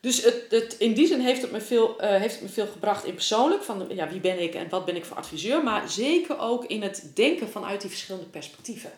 Dus 0.00 0.22
het, 0.22 0.46
het, 0.48 0.76
in 0.78 0.94
die 0.94 1.06
zin 1.06 1.20
heeft 1.20 1.42
het, 1.42 1.50
me 1.50 1.60
veel, 1.60 2.00
eh, 2.00 2.20
heeft 2.20 2.34
het 2.34 2.42
me 2.42 2.48
veel 2.48 2.66
gebracht 2.66 3.04
in 3.04 3.14
persoonlijk. 3.14 3.62
Van 3.62 3.86
ja, 3.88 4.08
wie 4.08 4.20
ben 4.20 4.42
ik 4.42 4.54
en 4.54 4.68
wat 4.68 4.84
ben 4.84 4.96
ik 4.96 5.04
voor 5.04 5.16
adviseur. 5.16 5.62
Maar 5.62 5.90
zeker 5.90 6.38
ook 6.38 6.64
in 6.64 6.82
het 6.82 7.10
denken 7.14 7.48
vanuit 7.48 7.80
die 7.80 7.90
verschillende 7.90 8.28
perspectieven. 8.28 8.92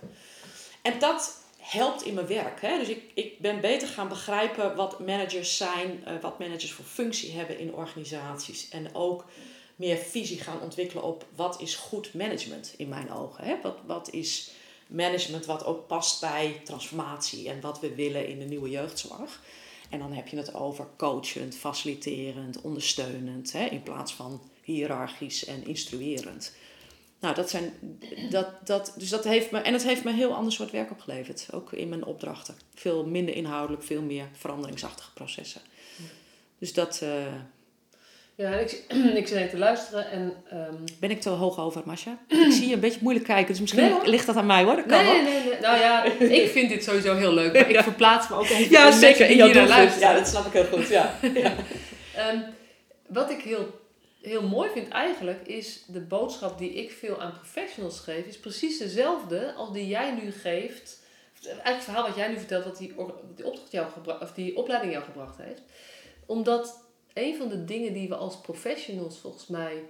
En 0.82 0.98
dat 0.98 1.42
helpt 1.58 2.02
in 2.02 2.14
mijn 2.14 2.26
werk. 2.26 2.60
Hè? 2.60 2.78
Dus 2.78 2.88
ik, 2.88 3.02
ik 3.14 3.38
ben 3.38 3.60
beter 3.60 3.88
gaan 3.88 4.08
begrijpen 4.08 4.76
wat 4.76 5.00
managers 5.00 5.56
zijn, 5.56 6.04
uh, 6.08 6.12
wat 6.20 6.38
managers 6.38 6.72
voor 6.72 6.84
functie 6.84 7.32
hebben 7.32 7.58
in 7.58 7.74
organisaties. 7.74 8.68
En 8.68 8.94
ook 8.94 9.24
meer 9.76 9.96
visie 9.96 10.40
gaan 10.40 10.60
ontwikkelen 10.60 11.04
op 11.04 11.26
wat 11.34 11.60
is 11.60 11.74
goed 11.74 12.14
management 12.14 12.74
in 12.76 12.88
mijn 12.88 13.12
ogen. 13.12 13.44
Hè? 13.44 13.56
Wat, 13.62 13.76
wat 13.86 14.12
is 14.12 14.50
management 14.86 15.46
wat 15.46 15.64
ook 15.64 15.86
past 15.86 16.20
bij 16.20 16.60
transformatie 16.64 17.48
en 17.48 17.60
wat 17.60 17.80
we 17.80 17.94
willen 17.94 18.28
in 18.28 18.38
de 18.38 18.44
nieuwe 18.44 18.70
jeugdzorg. 18.70 19.42
En 19.90 19.98
dan 19.98 20.12
heb 20.12 20.28
je 20.28 20.36
het 20.36 20.54
over 20.54 20.86
coachend, 20.96 21.56
faciliterend, 21.56 22.60
ondersteunend, 22.60 23.52
hè, 23.52 23.64
in 23.64 23.82
plaats 23.82 24.12
van 24.14 24.40
hiërarchisch 24.62 25.44
en 25.44 25.66
instruerend. 25.66 26.54
Nou, 27.20 27.34
dat 27.34 27.50
zijn, 27.50 27.72
dat, 28.30 28.66
dat, 28.66 28.94
dus 28.96 29.08
dat 29.08 29.24
heeft 29.24 29.50
me, 29.50 29.58
en 29.58 29.72
het 29.72 29.82
heeft 29.82 30.04
me 30.04 30.10
een 30.10 30.16
heel 30.16 30.34
ander 30.34 30.52
soort 30.52 30.70
werk 30.70 30.90
opgeleverd, 30.90 31.48
ook 31.52 31.72
in 31.72 31.88
mijn 31.88 32.04
opdrachten. 32.04 32.54
Veel 32.74 33.06
minder 33.06 33.34
inhoudelijk, 33.34 33.82
veel 33.82 34.02
meer 34.02 34.28
veranderingsachtige 34.32 35.12
processen. 35.12 35.60
Dus 36.58 36.72
dat, 36.72 37.00
uh, 37.02 37.26
ja, 38.36 38.52
ik, 38.52 38.82
ik 39.20 39.26
zit 39.26 39.36
even 39.36 39.50
te 39.50 39.58
luisteren 39.58 40.10
en... 40.10 40.32
Um... 40.52 40.84
Ben 41.00 41.10
ik 41.10 41.20
te 41.20 41.28
hoog 41.28 41.58
over, 41.58 41.82
Masha? 41.84 42.18
ik 42.28 42.52
zie 42.52 42.68
je 42.68 42.74
een 42.74 42.80
beetje 42.80 43.00
moeilijk 43.02 43.26
kijken, 43.26 43.46
dus 43.46 43.60
misschien 43.60 43.98
ligt 44.04 44.26
dat 44.26 44.36
aan 44.36 44.46
mij 44.46 44.62
hoor. 44.62 44.76
Dat 44.76 44.86
kan 44.86 45.04
nee, 45.04 45.22
nee, 45.22 45.44
nee, 45.44 45.60
Nou 45.60 45.78
ja, 45.78 46.04
ik 46.42 46.50
vind 46.50 46.68
dit 46.68 46.84
sowieso 46.84 47.14
heel 47.14 47.32
leuk, 47.32 47.52
maar 47.52 47.70
ik 47.70 47.80
verplaats 47.80 48.28
me 48.28 48.36
ook 48.36 48.48
even 48.48 48.70
ja, 48.70 48.90
zeker. 48.90 49.30
in 49.30 49.36
jouw 49.36 49.66
luisteren. 49.66 50.08
Ja, 50.08 50.14
dat 50.14 50.28
snap 50.28 50.46
ik 50.46 50.52
heel 50.52 50.64
goed, 50.64 50.88
ja. 50.88 51.14
ja. 51.34 51.54
um, 52.32 52.44
wat 53.06 53.30
ik 53.30 53.40
heel, 53.40 53.80
heel 54.22 54.42
mooi 54.42 54.70
vind 54.70 54.88
eigenlijk, 54.88 55.46
is 55.46 55.84
de 55.86 56.00
boodschap 56.00 56.58
die 56.58 56.74
ik 56.74 56.90
veel 56.90 57.20
aan 57.20 57.32
professionals 57.32 58.00
geef, 58.00 58.26
is 58.26 58.38
precies 58.38 58.78
dezelfde 58.78 59.52
als 59.52 59.72
die 59.72 59.86
jij 59.86 60.10
nu 60.22 60.32
geeft. 60.32 61.04
Eigenlijk 61.42 61.74
het 61.74 61.84
verhaal 61.84 62.06
wat 62.06 62.16
jij 62.16 62.28
nu 62.28 62.38
vertelt, 62.38 62.64
wat 62.64 62.78
die, 62.78 62.94
die, 63.34 63.46
opdracht 63.46 63.72
jou 63.72 63.86
of 64.20 64.32
die 64.32 64.56
opleiding 64.56 64.92
jou 64.92 65.04
gebracht 65.04 65.36
heeft. 65.38 65.62
Omdat 66.26 66.84
een 67.16 67.36
van 67.36 67.48
de 67.48 67.64
dingen 67.64 67.92
die 67.92 68.08
we 68.08 68.14
als 68.14 68.40
professionals 68.40 69.18
volgens 69.18 69.46
mij, 69.46 69.82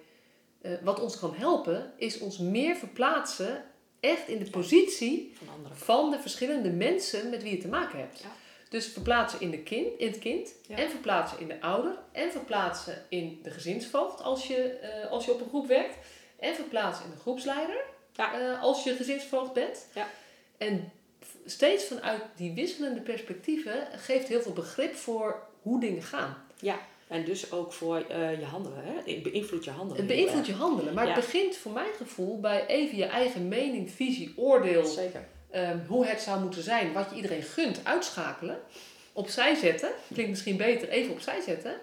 uh, 0.63 0.73
wat 0.83 1.01
ons 1.01 1.19
kan 1.19 1.35
helpen, 1.35 1.93
is 1.97 2.19
ons 2.19 2.39
meer 2.39 2.77
verplaatsen 2.77 3.65
echt 4.01 4.29
in 4.29 4.39
de 4.39 4.51
positie 4.51 5.33
van, 5.37 5.77
van 5.77 6.11
de 6.11 6.21
verschillende 6.21 6.71
mensen 6.71 7.31
met 7.31 7.43
wie 7.43 7.53
je 7.53 7.59
te 7.59 7.69
maken 7.69 7.99
hebt. 7.99 8.21
Ja. 8.21 8.29
Dus 8.69 8.87
verplaatsen 8.87 9.41
in, 9.41 9.51
de 9.51 9.63
kind, 9.63 9.99
in 9.99 10.07
het 10.07 10.19
kind, 10.19 10.55
en 10.69 10.91
verplaatsen 10.91 11.41
in 11.41 11.49
de 11.49 11.61
ouder, 11.61 11.99
en 12.13 12.31
verplaatsen 12.31 13.05
in 13.09 13.41
de 13.43 13.51
gezinsvoogd 13.51 14.23
als 14.23 14.47
je, 14.47 14.79
uh, 15.05 15.11
als 15.11 15.25
je 15.25 15.33
op 15.33 15.41
een 15.41 15.49
groep 15.49 15.67
werkt, 15.67 15.97
en 16.39 16.55
verplaatsen 16.55 17.05
in 17.05 17.11
de 17.11 17.21
groepsleider 17.21 17.85
ja. 18.13 18.41
uh, 18.41 18.63
als 18.63 18.85
je 18.85 18.95
gezinsvoogd 18.95 19.53
bent. 19.53 19.87
Ja. 19.95 20.09
En 20.59 20.93
steeds 21.45 21.85
vanuit 21.85 22.23
die 22.37 22.53
wisselende 22.53 23.01
perspectieven 23.01 23.89
geeft 23.93 24.29
heel 24.29 24.43
veel 24.43 24.53
begrip 24.53 24.95
voor 24.95 25.47
hoe 25.63 25.81
dingen 25.81 26.03
gaan. 26.03 26.45
Ja. 26.61 26.79
En 27.07 27.25
dus 27.25 27.53
ook 27.53 27.73
voor 27.73 28.05
uh, 28.11 28.39
je 28.39 28.45
handelen. 28.45 28.83
Hè? 28.85 29.13
Het 29.13 29.23
beïnvloedt 29.23 29.65
je 29.65 29.71
handelen. 29.71 29.97
Het 29.97 30.07
beïnvloedt 30.07 30.47
je 30.47 30.53
handelen. 30.53 30.95
Maar 30.95 31.07
het 31.07 31.15
begint 31.15 31.57
voor 31.57 31.73
mijn 31.73 31.93
gevoel 31.97 32.41
bij 32.41 32.67
even 32.67 32.97
je 32.97 33.05
eigen 33.05 33.49
mening, 33.49 33.91
visie, 33.91 34.33
oordeel. 34.37 34.85
Zeker. 34.85 35.29
Um, 35.55 35.85
hoe 35.89 36.07
het 36.07 36.21
zou 36.21 36.41
moeten 36.41 36.63
zijn. 36.63 36.93
Wat 36.93 37.11
je 37.11 37.17
iedereen 37.17 37.43
gunt. 37.43 37.81
Uitschakelen. 37.83 38.59
Opzij 39.13 39.55
zetten. 39.55 39.91
Klinkt 40.13 40.31
misschien 40.31 40.57
beter. 40.57 40.89
Even 40.89 41.13
opzij 41.13 41.41
zetten. 41.41 41.75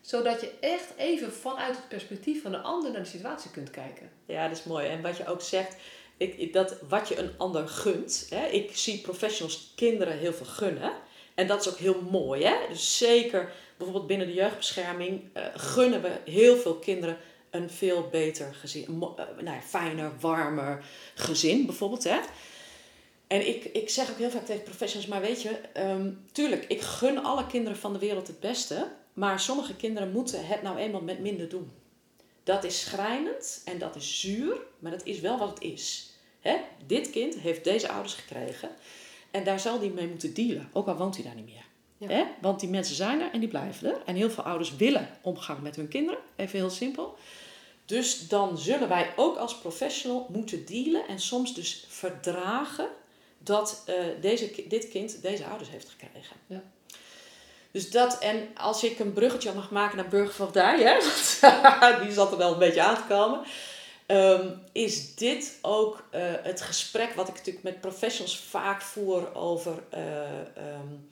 Zodat 0.00 0.40
je 0.40 0.50
echt 0.60 0.92
even 0.96 1.32
vanuit 1.32 1.76
het 1.76 1.88
perspectief 1.88 2.42
van 2.42 2.50
de 2.50 2.58
ander 2.58 2.92
naar 2.92 3.02
de 3.02 3.08
situatie 3.08 3.50
kunt 3.50 3.70
kijken. 3.70 4.10
Ja, 4.26 4.48
dat 4.48 4.56
is 4.56 4.64
mooi. 4.64 4.86
En 4.86 5.02
wat 5.02 5.16
je 5.16 5.26
ook 5.26 5.40
zegt. 5.40 5.76
Ik, 6.16 6.52
dat 6.52 6.76
wat 6.88 7.08
je 7.08 7.18
een 7.18 7.30
ander 7.36 7.68
gunt. 7.68 8.26
Hè? 8.30 8.46
Ik 8.46 8.76
zie 8.76 9.00
professionals 9.00 9.72
kinderen 9.76 10.18
heel 10.18 10.32
veel 10.32 10.46
gunnen. 10.46 10.92
En 11.34 11.46
dat 11.46 11.60
is 11.60 11.72
ook 11.72 11.78
heel 11.78 12.02
mooi. 12.10 12.44
Hè? 12.44 12.54
Dus 12.68 12.98
zeker 12.98 13.52
bijvoorbeeld 13.84 14.06
binnen 14.06 14.26
de 14.26 14.40
jeugdbescherming 14.42 15.22
uh, 15.36 15.44
gunnen 15.54 16.02
we 16.02 16.20
heel 16.24 16.56
veel 16.56 16.74
kinderen 16.74 17.16
een 17.50 17.70
veel 17.70 18.08
beter 18.10 18.54
gezin, 18.54 18.84
uh, 18.90 18.98
nou 19.16 19.44
ja, 19.44 19.60
fijner, 19.60 20.12
warmer 20.20 20.84
gezin 21.14 21.66
bijvoorbeeld. 21.66 22.04
Hè? 22.04 22.18
En 23.26 23.48
ik, 23.48 23.64
ik 23.64 23.90
zeg 23.90 24.10
ook 24.10 24.18
heel 24.18 24.30
vaak 24.30 24.44
tegen 24.44 24.62
professionals, 24.62 25.10
maar 25.10 25.20
weet 25.20 25.42
je, 25.42 25.60
um, 25.76 26.24
tuurlijk, 26.32 26.64
ik 26.64 26.80
gun 26.80 27.24
alle 27.24 27.46
kinderen 27.46 27.78
van 27.78 27.92
de 27.92 27.98
wereld 27.98 28.26
het 28.26 28.40
beste, 28.40 28.92
maar 29.12 29.40
sommige 29.40 29.76
kinderen 29.76 30.12
moeten 30.12 30.46
het 30.46 30.62
nou 30.62 30.78
eenmaal 30.78 31.02
met 31.02 31.18
minder 31.18 31.48
doen. 31.48 31.70
Dat 32.42 32.64
is 32.64 32.80
schrijnend 32.80 33.62
en 33.64 33.78
dat 33.78 33.96
is 33.96 34.20
zuur, 34.20 34.56
maar 34.78 34.90
dat 34.90 35.06
is 35.06 35.20
wel 35.20 35.38
wat 35.38 35.48
het 35.48 35.62
is. 35.62 36.10
Hè? 36.40 36.56
Dit 36.86 37.10
kind 37.10 37.34
heeft 37.34 37.64
deze 37.64 37.88
ouders 37.88 38.14
gekregen 38.14 38.68
en 39.30 39.44
daar 39.44 39.60
zal 39.60 39.78
hij 39.78 39.88
mee 39.88 40.08
moeten 40.08 40.34
dealen, 40.34 40.70
ook 40.72 40.86
al 40.86 40.96
woont 40.96 41.14
hij 41.14 41.24
daar 41.24 41.34
niet 41.34 41.44
meer. 41.44 41.64
Hè? 42.06 42.24
Want 42.40 42.60
die 42.60 42.68
mensen 42.68 42.94
zijn 42.94 43.20
er 43.20 43.30
en 43.32 43.40
die 43.40 43.48
blijven 43.48 43.88
er. 43.88 44.02
En 44.04 44.14
heel 44.14 44.30
veel 44.30 44.44
ouders 44.44 44.76
willen 44.76 45.08
omgang 45.22 45.60
met 45.60 45.76
hun 45.76 45.88
kinderen. 45.88 46.20
Even 46.36 46.58
heel 46.58 46.70
simpel. 46.70 47.16
Dus 47.84 48.28
dan 48.28 48.58
zullen 48.58 48.88
wij 48.88 49.12
ook 49.16 49.36
als 49.36 49.58
professional 49.58 50.26
moeten 50.32 50.66
dealen 50.66 51.08
en 51.08 51.20
soms 51.20 51.54
dus 51.54 51.84
verdragen 51.88 52.88
dat 53.38 53.84
uh, 53.88 53.94
deze, 54.20 54.64
dit 54.68 54.88
kind 54.88 55.22
deze 55.22 55.44
ouders 55.44 55.70
heeft 55.70 55.88
gekregen. 55.88 56.36
Ja. 56.46 56.62
Dus 57.70 57.90
dat, 57.90 58.18
en 58.18 58.48
als 58.54 58.84
ik 58.84 58.98
een 58.98 59.12
bruggetje 59.12 59.52
mag 59.52 59.70
maken 59.70 59.96
naar 59.96 60.08
burgervoogdij, 60.08 60.80
hè, 60.80 60.94
die 62.04 62.12
zat 62.12 62.32
er 62.32 62.38
wel 62.38 62.52
een 62.52 62.58
beetje 62.58 62.82
aan 62.82 62.96
te 62.96 63.02
komen. 63.08 63.40
Ehm, 64.06 64.48
is 64.72 65.14
dit 65.14 65.58
ook 65.62 66.04
uh, 66.14 66.20
het 66.42 66.60
gesprek 66.60 67.14
wat 67.14 67.28
ik 67.28 67.34
natuurlijk 67.34 67.64
met 67.64 67.80
professionals 67.80 68.38
vaak 68.38 68.82
voer 68.82 69.34
over 69.34 69.72
uh, 69.94 70.00
um, 70.78 71.08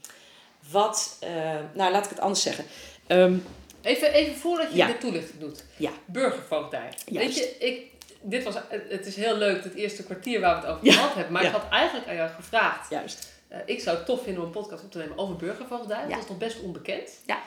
wat, 0.71 1.19
uh, 1.25 1.31
nou 1.73 1.93
laat 1.93 2.05
ik 2.05 2.11
het 2.11 2.21
anders 2.21 2.43
zeggen. 2.43 2.65
Um, 3.09 3.45
even, 3.83 4.13
even 4.13 4.37
voordat 4.37 4.71
je 4.71 4.77
ja. 4.77 4.87
de 4.87 4.99
toelichting 4.99 5.41
doet. 5.41 5.65
Ja. 5.77 5.91
Burgervoogdij. 6.05 6.89
Weet 7.07 7.37
je, 7.37 7.57
ik, 7.59 7.87
dit 8.21 8.45
was, 8.45 8.55
het 8.89 9.07
is 9.07 9.17
heel 9.17 9.37
leuk, 9.37 9.65
het 9.65 9.75
eerste 9.75 10.05
kwartier 10.05 10.41
waar 10.41 10.61
we 10.61 10.67
het 10.67 10.77
over 10.77 10.93
gehad 10.93 11.15
hebben. 11.15 11.33
Maar 11.33 11.45
ik 11.45 11.51
had 11.51 11.69
eigenlijk 11.71 12.09
aan 12.09 12.15
jou 12.15 12.31
gevraagd. 12.31 12.91
Juist. 12.91 13.33
Uh, 13.53 13.59
ik 13.65 13.81
zou 13.81 13.97
het 13.97 14.07
tof 14.07 14.23
vinden 14.23 14.43
om 14.43 14.47
een 14.47 14.55
podcast 14.55 14.83
op 14.83 14.91
te 14.91 14.99
nemen 14.99 15.19
over 15.19 15.37
burgervoogdij. 15.37 16.09
Dat 16.09 16.19
is 16.19 16.29
nog 16.29 16.39
best 16.39 16.61
onbekend. 16.61 17.11
Ja. 17.27 17.43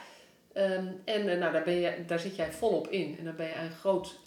Um, 0.53 1.01
en 1.05 1.27
uh, 1.27 1.37
nou, 1.39 1.51
daar, 1.51 1.63
ben 1.63 1.79
je, 1.79 2.05
daar 2.07 2.19
zit 2.19 2.35
jij 2.35 2.51
volop 2.51 2.87
in. 2.87 3.15
En 3.19 3.25
daar 3.25 3.35
ben 3.35 3.47
je 3.47 3.55
een 3.55 3.71
groot 3.79 4.19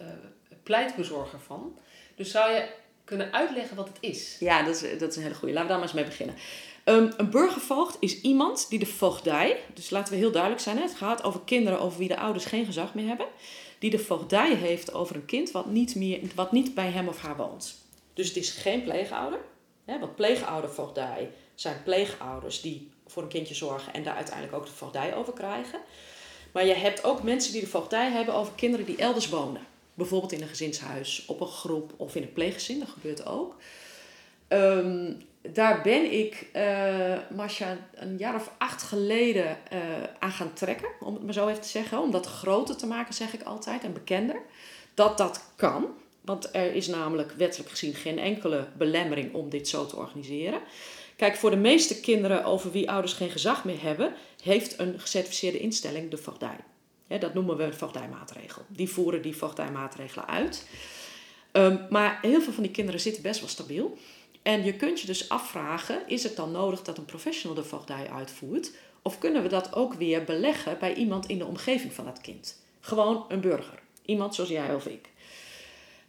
pleitbezorger 0.62 1.40
van. 1.40 1.78
Dus 2.14 2.30
zou 2.30 2.52
je 2.52 2.68
kunnen 3.04 3.32
uitleggen 3.32 3.76
wat 3.76 3.88
het 3.88 3.96
is? 4.00 4.36
Ja, 4.38 4.62
dat 4.62 4.82
is, 4.82 4.98
dat 4.98 5.10
is 5.10 5.16
een 5.16 5.22
hele 5.22 5.34
goede. 5.34 5.54
Laten 5.54 5.68
we 5.68 5.68
daar 5.68 5.78
maar 5.78 5.88
eens 5.88 5.92
mee 5.92 6.04
beginnen. 6.04 6.36
Um, 6.88 7.12
een 7.16 7.30
burgervoogd 7.30 7.96
is 8.00 8.20
iemand 8.20 8.66
die 8.68 8.78
de 8.78 8.86
voogdij, 8.86 9.60
dus 9.74 9.90
laten 9.90 10.12
we 10.12 10.18
heel 10.18 10.30
duidelijk 10.30 10.62
zijn, 10.62 10.78
het 10.78 10.94
gaat 10.94 11.22
over 11.22 11.40
kinderen 11.44 11.80
over 11.80 11.98
wie 11.98 12.08
de 12.08 12.16
ouders 12.16 12.44
geen 12.44 12.64
gezag 12.64 12.94
meer 12.94 13.06
hebben, 13.06 13.26
die 13.78 13.90
de 13.90 13.98
voogdij 13.98 14.54
heeft 14.54 14.94
over 14.94 15.16
een 15.16 15.24
kind 15.24 15.50
wat 15.50 15.66
niet, 15.66 15.94
meer, 15.94 16.20
wat 16.34 16.52
niet 16.52 16.74
bij 16.74 16.90
hem 16.90 17.08
of 17.08 17.20
haar 17.20 17.36
woont. 17.36 17.74
Dus 18.14 18.28
het 18.28 18.36
is 18.36 18.50
geen 18.50 18.82
pleegouder, 18.82 19.38
hè, 19.84 19.98
want 19.98 20.16
pleegoudervoogdij 20.16 21.30
zijn 21.54 21.82
pleegouders 21.82 22.60
die 22.60 22.90
voor 23.06 23.22
een 23.22 23.28
kindje 23.28 23.54
zorgen 23.54 23.94
en 23.94 24.02
daar 24.02 24.16
uiteindelijk 24.16 24.56
ook 24.56 24.66
de 24.66 24.72
voogdij 24.72 25.14
over 25.14 25.32
krijgen. 25.32 25.80
Maar 26.52 26.66
je 26.66 26.74
hebt 26.74 27.04
ook 27.04 27.22
mensen 27.22 27.52
die 27.52 27.60
de 27.60 27.66
voogdij 27.66 28.10
hebben 28.10 28.34
over 28.34 28.52
kinderen 28.56 28.86
die 28.86 28.96
elders 28.96 29.28
wonen. 29.28 29.66
Bijvoorbeeld 29.94 30.32
in 30.32 30.42
een 30.42 30.48
gezinshuis, 30.48 31.24
op 31.26 31.40
een 31.40 31.46
groep 31.46 31.92
of 31.96 32.14
in 32.14 32.22
een 32.22 32.32
pleeggezin, 32.32 32.78
dat 32.78 32.88
gebeurt 32.88 33.26
ook. 33.26 33.56
Um, 34.48 35.22
daar 35.52 35.82
ben 35.82 36.12
ik, 36.12 36.46
uh, 36.56 37.18
Masha, 37.36 37.76
een 37.94 38.16
jaar 38.16 38.34
of 38.34 38.50
acht 38.58 38.82
geleden 38.82 39.58
uh, 39.72 39.80
aan 40.18 40.32
gaan 40.32 40.52
trekken. 40.52 40.88
Om 41.00 41.14
het 41.14 41.22
maar 41.22 41.32
zo 41.32 41.48
even 41.48 41.62
te 41.62 41.68
zeggen. 41.68 42.00
Om 42.00 42.10
dat 42.10 42.26
groter 42.26 42.76
te 42.76 42.86
maken, 42.86 43.14
zeg 43.14 43.34
ik 43.34 43.42
altijd, 43.42 43.84
en 43.84 43.92
bekender. 43.92 44.40
Dat 44.94 45.18
dat 45.18 45.52
kan. 45.56 45.86
Want 46.20 46.54
er 46.54 46.74
is 46.74 46.86
namelijk 46.86 47.32
wettelijk 47.32 47.70
gezien 47.70 47.94
geen 47.94 48.18
enkele 48.18 48.68
belemmering 48.76 49.34
om 49.34 49.50
dit 49.50 49.68
zo 49.68 49.86
te 49.86 49.96
organiseren. 49.96 50.60
Kijk, 51.16 51.36
voor 51.36 51.50
de 51.50 51.56
meeste 51.56 52.00
kinderen 52.00 52.44
over 52.44 52.70
wie 52.70 52.90
ouders 52.90 53.12
geen 53.12 53.30
gezag 53.30 53.64
meer 53.64 53.82
hebben, 53.82 54.14
heeft 54.42 54.78
een 54.78 55.00
gecertificeerde 55.00 55.58
instelling 55.58 56.10
de 56.10 56.16
voogdij. 56.16 56.56
dat 57.06 57.34
noemen 57.34 57.56
we 57.56 57.62
een 57.62 57.74
voogdijmaatregel. 57.74 58.62
Die 58.68 58.88
voeren 58.88 59.22
die 59.22 59.36
voogdijmaatregelen 59.36 60.26
uit. 60.26 60.66
Um, 61.52 61.86
maar 61.90 62.18
heel 62.22 62.40
veel 62.40 62.52
van 62.52 62.62
die 62.62 62.72
kinderen 62.72 63.00
zitten 63.00 63.22
best 63.22 63.40
wel 63.40 63.48
stabiel. 63.48 63.98
En 64.46 64.64
je 64.64 64.74
kunt 64.74 65.00
je 65.00 65.06
dus 65.06 65.28
afvragen, 65.28 66.02
is 66.06 66.22
het 66.22 66.36
dan 66.36 66.50
nodig 66.50 66.82
dat 66.82 66.98
een 66.98 67.04
professional 67.04 67.56
de 67.56 67.64
voogdij 67.64 68.10
uitvoert? 68.10 68.70
Of 69.02 69.18
kunnen 69.18 69.42
we 69.42 69.48
dat 69.48 69.74
ook 69.74 69.94
weer 69.94 70.24
beleggen 70.24 70.78
bij 70.78 70.94
iemand 70.94 71.26
in 71.26 71.38
de 71.38 71.46
omgeving 71.46 71.92
van 71.92 72.04
dat 72.04 72.20
kind? 72.20 72.60
Gewoon 72.80 73.24
een 73.28 73.40
burger. 73.40 73.78
Iemand 74.04 74.34
zoals 74.34 74.50
jij 74.50 74.74
of 74.74 74.86
ik. 74.86 75.08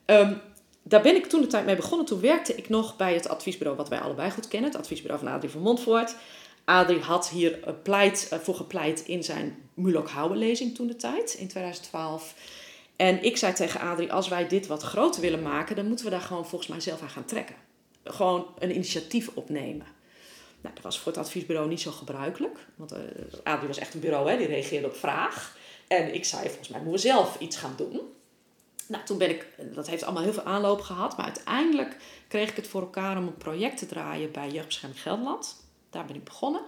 Um, 0.05 0.41
daar 0.83 1.01
ben 1.01 1.15
ik 1.15 1.25
toen 1.25 1.41
de 1.41 1.47
tijd 1.47 1.65
mee 1.65 1.75
begonnen. 1.75 2.05
Toen 2.05 2.19
werkte 2.19 2.55
ik 2.55 2.69
nog 2.69 2.95
bij 2.95 3.13
het 3.13 3.29
adviesbureau 3.29 3.77
wat 3.77 3.89
wij 3.89 3.99
allebei 3.99 4.31
goed 4.31 4.47
kennen. 4.47 4.69
Het 4.69 4.79
adviesbureau 4.79 5.23
van 5.23 5.33
Adrie 5.33 5.51
van 5.51 5.61
Montvoort. 5.61 6.15
Adrie 6.65 7.01
had 7.01 7.29
hier 7.29 7.75
pleit, 7.83 8.27
eh, 8.31 8.39
voor 8.39 8.55
gepleit 8.55 9.05
in 9.05 9.23
zijn 9.23 9.69
Mulok 9.73 10.09
lezing 10.33 10.75
toen 10.75 10.87
de 10.87 10.95
tijd, 10.95 11.33
in 11.33 11.47
2012. 11.47 12.33
En 12.95 13.23
ik 13.23 13.37
zei 13.37 13.53
tegen 13.53 13.79
Adrie, 13.79 14.13
als 14.13 14.27
wij 14.27 14.47
dit 14.47 14.67
wat 14.67 14.83
groter 14.83 15.21
willen 15.21 15.41
maken, 15.41 15.75
dan 15.75 15.87
moeten 15.87 16.05
we 16.05 16.11
daar 16.11 16.21
gewoon 16.21 16.47
volgens 16.47 16.69
mij 16.69 16.79
zelf 16.79 17.01
aan 17.01 17.09
gaan 17.09 17.25
trekken 17.25 17.66
gewoon 18.13 18.47
een 18.59 18.73
initiatief 18.73 19.29
opnemen. 19.33 19.85
Nou, 20.61 20.75
dat 20.75 20.83
was 20.83 20.99
voor 20.99 21.11
het 21.11 21.21
adviesbureau 21.21 21.67
niet 21.67 21.81
zo 21.81 21.91
gebruikelijk. 21.91 22.67
Want 22.75 22.93
uh, 22.93 23.63
was 23.67 23.77
echt 23.77 23.93
een 23.93 23.99
bureau, 23.99 24.29
hè, 24.29 24.37
die 24.37 24.47
reageerde 24.47 24.87
op 24.87 24.95
vraag. 24.95 25.57
En 25.87 26.13
ik 26.13 26.25
zei, 26.25 26.47
volgens 26.47 26.67
mij 26.67 26.81
moeten 26.81 27.01
we 27.01 27.07
zelf 27.07 27.39
iets 27.39 27.57
gaan 27.57 27.73
doen. 27.77 28.01
Nou, 28.87 29.05
toen 29.05 29.17
ben 29.17 29.29
ik, 29.29 29.47
dat 29.73 29.87
heeft 29.87 30.03
allemaal 30.03 30.23
heel 30.23 30.33
veel 30.33 30.43
aanloop 30.43 30.81
gehad. 30.81 31.17
Maar 31.17 31.25
uiteindelijk 31.25 31.97
kreeg 32.27 32.49
ik 32.49 32.55
het 32.55 32.67
voor 32.67 32.81
elkaar 32.81 33.17
om 33.17 33.27
een 33.27 33.37
project 33.37 33.77
te 33.77 33.85
draaien 33.85 34.31
bij 34.31 34.49
Jeugdbescherming 34.49 35.01
Gelderland. 35.01 35.55
Daar 35.89 36.05
ben 36.05 36.15
ik 36.15 36.23
begonnen. 36.23 36.61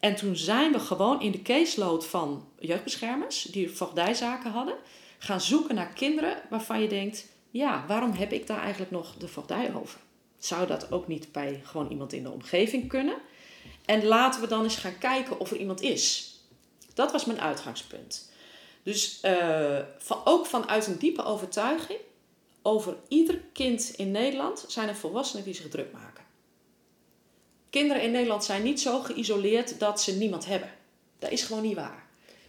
En 0.00 0.16
toen 0.16 0.36
zijn 0.36 0.72
we 0.72 0.78
gewoon 0.78 1.20
in 1.20 1.32
de 1.32 1.42
caseload 1.42 2.06
van 2.06 2.48
jeugdbeschermers, 2.58 3.42
die 3.42 3.70
voogdijzaken 3.70 4.50
hadden, 4.50 4.74
gaan 5.18 5.40
zoeken 5.40 5.74
naar 5.74 5.92
kinderen 5.92 6.42
waarvan 6.50 6.80
je 6.80 6.88
denkt: 6.88 7.26
ja, 7.50 7.84
waarom 7.86 8.12
heb 8.12 8.32
ik 8.32 8.46
daar 8.46 8.60
eigenlijk 8.60 8.90
nog 8.90 9.14
de 9.16 9.28
voogdij 9.28 9.74
over? 9.74 10.00
Zou 10.38 10.66
dat 10.66 10.92
ook 10.92 11.06
niet 11.06 11.32
bij 11.32 11.60
gewoon 11.64 11.90
iemand 11.90 12.12
in 12.12 12.22
de 12.22 12.30
omgeving 12.30 12.88
kunnen? 12.88 13.16
En 13.84 14.04
laten 14.04 14.40
we 14.40 14.46
dan 14.46 14.62
eens 14.62 14.76
gaan 14.76 14.98
kijken 14.98 15.40
of 15.40 15.50
er 15.50 15.56
iemand 15.56 15.80
is. 15.80 16.34
Dat 16.94 17.12
was 17.12 17.24
mijn 17.24 17.40
uitgangspunt. 17.40 18.30
Dus 18.82 19.20
uh, 19.24 19.78
van, 19.98 20.20
ook 20.24 20.46
vanuit 20.46 20.86
een 20.86 20.98
diepe 20.98 21.24
overtuiging, 21.24 21.98
over 22.62 22.96
ieder 23.08 23.40
kind 23.52 23.92
in 23.96 24.10
Nederland 24.10 24.64
zijn 24.68 24.88
er 24.88 24.96
volwassenen 24.96 25.44
die 25.44 25.54
zich 25.54 25.68
druk 25.68 25.92
maken. 25.92 26.24
Kinderen 27.70 28.02
in 28.02 28.10
Nederland 28.10 28.44
zijn 28.44 28.62
niet 28.62 28.80
zo 28.80 29.00
geïsoleerd 29.00 29.78
dat 29.78 30.02
ze 30.02 30.16
niemand 30.16 30.46
hebben. 30.46 30.70
Dat 31.18 31.30
is 31.30 31.42
gewoon 31.42 31.62
niet 31.62 31.74
waar. 31.74 32.06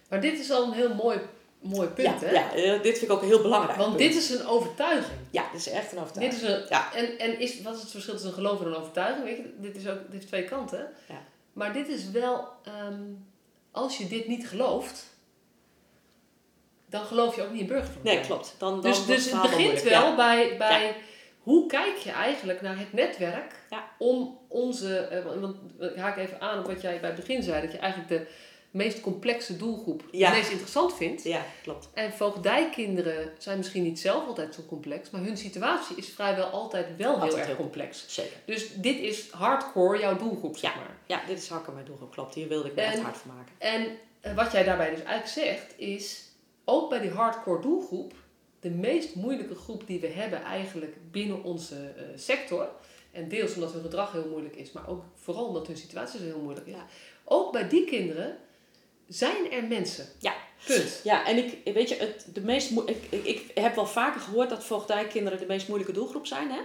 Maar 0.10 0.22
dit 0.22 0.40
is 0.40 0.52
al 0.52 0.64
een 0.64 0.72
heel 0.72 0.94
mooi, 0.94 1.20
mooi 1.60 1.88
punt, 1.88 2.22
ja, 2.22 2.28
hè? 2.28 2.32
Ja, 2.32 2.54
eh, 2.54 2.82
dit 2.82 2.98
vind 2.98 3.12
ik 3.12 3.18
ook 3.18 3.22
heel 3.22 3.42
belangrijk. 3.42 3.78
Want 3.78 3.98
dit 3.98 4.16
is 4.16 4.30
een 4.30 4.46
overtuiging. 4.46 5.20
Ja, 5.32 5.46
dit 5.52 5.60
is 5.60 5.70
echt 5.70 5.92
een 5.92 6.00
overtuiging. 6.00 6.42
Dit 6.42 6.50
is 6.50 6.56
een, 6.56 6.66
ja. 6.70 6.94
En, 6.94 7.20
en 7.20 7.40
is, 7.40 7.62
wat 7.62 7.76
is 7.76 7.82
het 7.82 7.92
verschil 7.92 8.14
tussen 8.14 8.30
een 8.30 8.36
geloof 8.36 8.62
en 8.62 8.68
een 8.68 8.76
overtuiging? 8.76 9.26
Weet 9.26 9.38
je, 9.38 9.54
dit, 9.60 9.76
is 9.76 9.88
ook, 9.88 10.00
dit 10.02 10.12
heeft 10.12 10.28
twee 10.28 10.44
kanten. 10.44 10.90
Ja. 11.08 11.22
Maar 11.54 11.74
dit 11.74 11.88
is 11.88 12.12
wel, 12.12 12.48
um, 12.90 13.26
als 13.72 13.98
je 13.98 14.08
dit 14.08 14.28
niet 14.28 14.48
gelooft, 14.48 15.16
dan 16.90 17.06
geloof 17.06 17.36
je 17.36 17.44
ook 17.44 17.52
niet 17.52 17.62
in 17.62 17.68
burgervrijheid. 17.68 18.18
Nee, 18.18 18.28
klopt. 18.28 18.56
Dan, 18.58 18.82
dan 18.82 18.92
dus 18.92 19.06
dus 19.06 19.32
het 19.32 19.42
begint 19.42 19.82
wel 19.82 20.16
bij, 20.16 20.58
bij 20.58 20.96
hoe 21.40 21.68
kijk 21.68 21.98
je 21.98 22.12
eigenlijk 22.12 22.62
naar 22.62 22.78
het 22.78 22.94
netwerk 22.94 23.56
ja. 23.70 23.90
om 23.98 24.40
onze, 24.48 25.10
uh, 25.12 25.42
want 25.42 25.56
ik 25.80 25.96
haak 25.96 26.18
even 26.18 26.42
aan 26.42 26.60
op 26.60 26.66
wat 26.66 26.82
jij 26.82 27.00
bij 27.00 27.10
het 27.10 27.20
begin 27.20 27.44
zei, 27.44 27.62
dat 27.62 27.72
je 27.72 27.78
eigenlijk 27.78 28.10
de 28.10 28.28
meest 28.72 29.02
complexe 29.02 29.58
doelgroep 29.58 30.04
ja. 30.12 30.28
het 30.28 30.38
meest 30.38 30.50
interessant 30.50 30.96
vindt. 30.96 31.24
Ja, 31.24 31.46
klopt. 31.64 31.90
En 31.94 32.14
voogdijkinderen 32.14 33.32
zijn 33.38 33.58
misschien 33.58 33.84
niet 33.84 34.00
zelf 34.00 34.28
altijd 34.28 34.54
zo 34.54 34.62
complex, 34.68 35.10
maar 35.10 35.22
hun 35.22 35.38
situatie 35.38 35.96
is 35.96 36.10
vrijwel 36.10 36.46
altijd 36.46 36.98
wel 36.98 37.14
altijd 37.14 37.30
heel 37.30 37.40
erg 37.40 37.48
heel 37.48 37.56
complex. 37.56 38.04
Zeker. 38.08 38.38
Dus 38.46 38.74
dit 38.76 39.00
is 39.00 39.30
hardcore 39.30 40.00
jouw 40.00 40.18
doelgroep, 40.18 40.58
zeg 40.58 40.74
ja. 40.74 40.80
maar. 40.80 40.98
Ja, 41.06 41.22
dit 41.28 41.38
is 41.38 41.50
hakken 41.50 41.74
mijn 41.74 41.86
doelgroep, 41.86 42.12
klopt. 42.12 42.36
Hier 42.36 42.48
wilde 42.48 42.70
ik 42.70 42.76
me 42.76 42.82
echt 42.82 43.00
hard 43.00 43.18
van 43.18 43.36
maken. 43.36 43.54
En 43.58 43.98
uh, 44.22 44.36
wat 44.36 44.52
jij 44.52 44.64
daarbij 44.64 44.90
dus 44.90 45.04
eigenlijk 45.04 45.48
zegt, 45.48 45.80
is 45.80 46.26
ook 46.66 46.90
bij 46.90 47.00
die 47.00 47.12
hardcore 47.12 47.62
doelgroep, 47.62 48.14
de 48.60 48.70
meest 48.70 49.16
moeilijke 49.16 49.56
groep 49.56 49.88
die 49.88 50.00
we 50.00 50.08
hebben 50.08 50.44
eigenlijk 50.44 50.98
binnen 51.12 51.44
onze 51.44 51.76
uh, 51.76 52.04
sector, 52.16 52.70
en 53.12 53.28
deels 53.28 53.54
omdat 53.54 53.72
hun 53.72 53.82
gedrag 53.82 54.12
heel 54.12 54.28
moeilijk 54.30 54.56
is, 54.56 54.72
maar 54.72 54.90
ook 54.90 55.04
vooral 55.16 55.46
omdat 55.46 55.68
hun 55.68 55.78
situatie 55.78 56.20
zo 56.20 56.26
heel 56.26 56.42
moeilijk 56.42 56.68
is. 56.68 56.74
Ja. 56.74 56.86
Ook 57.24 57.52
bij 57.52 57.68
die 57.68 57.86
kinderen 57.86 58.38
zijn 59.08 59.52
er 59.52 59.64
mensen. 59.64 60.08
Ja. 60.20 60.36
Punt. 60.66 61.02
Ja, 61.04 61.26
en 61.26 61.38
ik 61.38 61.74
weet 61.74 61.90
je, 61.90 61.96
het, 61.96 62.26
de 62.34 62.42
meest 62.42 62.72
ik, 62.72 63.08
ik, 63.10 63.26
ik 63.26 63.52
heb 63.54 63.76
wel 63.76 63.88
vaker 63.88 64.22
gehoord 64.22 64.50
dat 64.50 64.64
voogdijkinderen 64.64 65.40
de 65.40 65.46
meest 65.46 65.68
moeilijke 65.68 65.94
doelgroep 65.94 66.26
zijn. 66.26 66.52
Hè? 66.52 66.60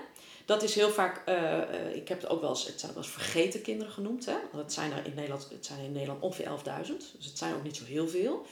Dat 0.44 0.62
is 0.62 0.74
heel 0.74 0.90
vaak, 0.90 1.28
uh, 1.28 1.34
uh, 1.34 1.96
ik 1.96 2.08
heb 2.08 2.20
het 2.20 2.30
ook 2.30 2.40
wel 2.40 2.50
eens, 2.50 2.66
het 2.66 2.80
zijn 2.80 2.92
wel 2.92 3.02
eens 3.02 3.12
vergeten 3.12 3.62
kinderen 3.62 3.92
genoemd. 3.92 4.26
Hè? 4.26 4.36
Want 4.52 4.62
het 4.62 4.72
zijn 4.72 4.92
er 4.92 5.06
in 5.06 5.14
Nederland, 5.14 5.48
het 5.50 5.66
zijn 5.66 5.84
in 5.84 5.92
Nederland 5.92 6.22
ongeveer 6.22 6.46
11.000, 6.46 6.96
dus 7.16 7.26
het 7.26 7.38
zijn 7.38 7.54
ook 7.54 7.62
niet 7.62 7.76
zo 7.76 7.84
heel 7.84 8.08
veel. 8.08 8.46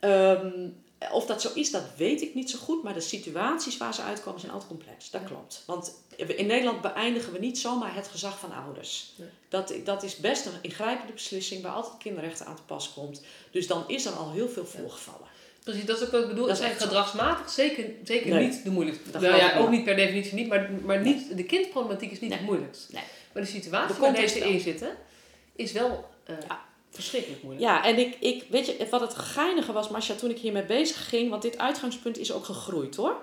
Um, 0.00 0.84
of 1.12 1.26
dat 1.26 1.42
zo 1.42 1.48
is, 1.54 1.70
dat 1.70 1.82
weet 1.96 2.22
ik 2.22 2.34
niet 2.34 2.50
zo 2.50 2.58
goed. 2.58 2.82
Maar 2.82 2.94
de 2.94 3.00
situaties 3.00 3.76
waar 3.76 3.94
ze 3.94 4.02
uitkomen 4.02 4.40
zijn 4.40 4.52
altijd 4.52 4.70
complex. 4.70 5.10
Dat 5.10 5.24
klopt. 5.24 5.62
Want 5.66 5.92
in 6.16 6.46
Nederland 6.46 6.80
beëindigen 6.80 7.32
we 7.32 7.38
niet 7.38 7.58
zomaar 7.58 7.94
het 7.94 8.08
gezag 8.08 8.38
van 8.38 8.52
ouders. 8.52 9.12
Nee. 9.16 9.28
Dat, 9.48 9.74
dat 9.84 10.02
is 10.02 10.16
best 10.16 10.46
een 10.46 10.52
ingrijpende 10.60 11.12
beslissing 11.12 11.62
waar 11.62 11.72
altijd 11.72 11.96
kinderrechten 11.98 12.46
aan 12.46 12.56
te 12.56 12.62
pas 12.62 12.92
komt. 12.94 13.22
Dus 13.50 13.66
dan 13.66 13.84
is 13.86 14.04
er 14.06 14.12
al 14.12 14.30
heel 14.32 14.48
veel 14.48 14.66
voorgevallen. 14.66 15.28
Precies, 15.64 15.84
dat 15.84 15.96
is 16.00 16.04
ook 16.06 16.10
wat 16.12 16.22
ik 16.22 16.28
bedoel. 16.28 16.46
Dat 16.46 16.56
Het 16.58 16.64
is 16.64 16.66
zijn 16.72 16.80
zo. 16.80 16.86
gedragsmatig 16.86 17.50
zeker, 17.50 17.84
zeker 18.04 18.28
Nee. 18.34 18.46
niet 18.46 18.64
de 18.64 18.70
moeilijkste. 18.70 19.18
Nou 19.18 19.36
ja, 19.36 19.58
ook 19.58 19.70
niet 19.70 19.84
per 19.84 19.96
definitie 19.96 20.34
niet, 20.34 20.48
maar, 20.48 20.70
maar 20.84 21.00
niet, 21.00 21.36
de 21.36 21.44
kindproblematiek 21.44 22.10
is 22.10 22.20
niet 22.20 22.32
het 22.32 22.40
moeilijkst. 22.42 22.92
Nee. 22.92 23.02
Maar 23.32 23.42
de 23.42 23.48
situatie 23.48 23.94
De 23.94 24.00
waar 24.00 24.14
deze 24.14 24.38
in 24.38 24.60
zitten, 24.60 24.96
is 25.56 25.72
wel 25.72 26.08
eh, 26.24 26.36
Ja. 26.48 26.64
Verschrikkelijk 26.96 27.42
moeilijk. 27.42 27.66
Ja, 27.66 27.84
en 27.84 27.98
ik, 27.98 28.16
ik, 28.20 28.44
weet 28.48 28.66
je, 28.66 28.86
wat 28.90 29.00
het 29.00 29.14
geinige 29.14 29.72
was, 29.72 29.88
Marcia, 29.88 30.14
toen 30.14 30.30
ik 30.30 30.38
hiermee 30.38 30.64
bezig 30.64 31.08
ging, 31.08 31.30
want 31.30 31.42
dit 31.42 31.58
uitgangspunt 31.58 32.18
is 32.18 32.32
ook 32.32 32.44
gegroeid 32.44 32.96
hoor. 32.96 33.16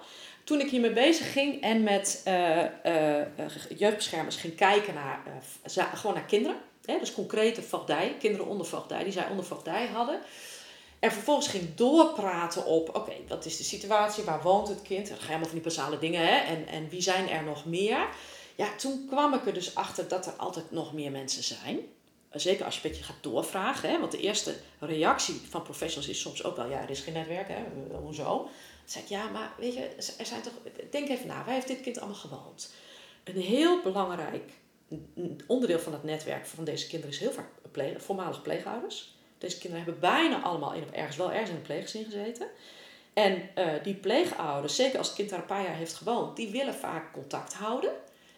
Toen 0.43 0.59
ik 0.59 0.69
hiermee 0.69 0.93
bezig 0.93 1.31
ging 1.31 1.61
en 1.61 1.83
met 1.83 2.21
eh, 2.23 3.21
eh, 3.21 3.27
jeugdbeschermers 3.77 4.35
ging 4.35 4.55
kijken 4.55 4.93
naar, 4.93 5.23
eh, 5.63 5.93
gewoon 5.93 6.15
naar 6.15 6.25
kinderen, 6.25 6.57
hè, 6.85 6.99
dus 6.99 7.13
concrete 7.13 7.61
voogdij, 7.61 8.15
kinderen 8.19 8.47
onder 8.47 8.65
voogdij, 8.65 9.03
die 9.03 9.13
zij 9.13 9.29
onder 9.29 9.45
voogdij 9.45 9.87
hadden. 9.87 10.19
En 10.99 11.11
vervolgens 11.11 11.47
ging 11.47 11.75
doorpraten 11.75 12.65
op, 12.65 12.95
oké, 12.95 13.13
wat 13.27 13.45
is 13.45 13.57
de 13.57 13.63
situatie, 13.63 14.23
waar 14.23 14.41
woont 14.41 14.67
het 14.67 14.81
kind? 14.81 15.07
Dan 15.07 15.17
ga 15.17 15.21
je 15.21 15.27
helemaal 15.27 15.49
van 15.49 15.57
die 15.57 15.67
basale 15.67 15.99
dingen, 15.99 16.27
hè? 16.27 16.35
En, 16.37 16.67
en 16.67 16.89
wie 16.89 17.01
zijn 17.01 17.29
er 17.29 17.43
nog 17.43 17.65
meer? 17.65 18.07
Ja, 18.55 18.75
toen 18.75 19.05
kwam 19.09 19.33
ik 19.33 19.45
er 19.45 19.53
dus 19.53 19.75
achter 19.75 20.07
dat 20.07 20.25
er 20.25 20.33
altijd 20.33 20.71
nog 20.71 20.93
meer 20.93 21.11
mensen 21.11 21.43
zijn. 21.43 21.79
Zeker 22.33 22.65
als 22.65 22.75
je 22.75 22.83
een 22.83 22.89
beetje 22.89 23.05
gaat 23.05 23.23
doorvragen, 23.23 23.89
hè? 23.89 23.99
want 23.99 24.11
de 24.11 24.19
eerste 24.19 24.55
reactie 24.79 25.41
van 25.49 25.61
professionals 25.61 26.09
is 26.09 26.19
soms 26.19 26.43
ook 26.43 26.55
wel, 26.55 26.69
ja, 26.69 26.81
er 26.81 26.89
is 26.89 26.99
geen 26.99 27.13
netwerk, 27.13 27.47
hè? 27.47 27.63
Hoezo? 28.01 28.23
Dan 28.23 28.49
zeg 28.85 29.01
ik, 29.01 29.09
ja, 29.09 29.29
maar 29.29 29.51
weet 29.57 29.73
je, 29.73 29.87
er 30.17 30.25
zijn 30.25 30.41
toch, 30.41 30.53
denk 30.91 31.09
even 31.09 31.27
na, 31.27 31.43
waar 31.43 31.53
heeft 31.53 31.67
dit 31.67 31.81
kind 31.81 31.99
allemaal 31.99 32.17
gewoond? 32.17 32.73
Een 33.23 33.41
heel 33.41 33.81
belangrijk 33.81 34.51
onderdeel 35.47 35.79
van 35.79 35.93
het 35.93 36.03
netwerk 36.03 36.45
van 36.45 36.63
deze 36.63 36.87
kinderen 36.87 37.13
is 37.15 37.19
heel 37.19 37.31
vaak 37.31 37.49
pleeg, 37.71 38.01
voormalig 38.01 38.41
pleegouders. 38.41 39.15
Deze 39.37 39.57
kinderen 39.57 39.85
hebben 39.85 40.01
bijna 40.01 40.41
allemaal 40.41 40.73
in, 40.73 40.93
ergens 40.93 41.17
wel 41.17 41.31
ergens 41.31 41.49
in 41.49 41.55
een 41.55 41.61
pleeggezin 41.61 42.03
gezeten. 42.03 42.47
En 43.13 43.49
eh, 43.55 43.83
die 43.83 43.95
pleegouders, 43.95 44.75
zeker 44.75 44.97
als 44.97 45.07
het 45.07 45.15
kind 45.15 45.29
daar 45.29 45.39
een 45.39 45.45
paar 45.45 45.63
jaar 45.63 45.75
heeft 45.75 45.93
gewoond, 45.93 46.35
die 46.35 46.51
willen 46.51 46.73
vaak 46.73 47.13
contact 47.13 47.53
houden. 47.53 47.91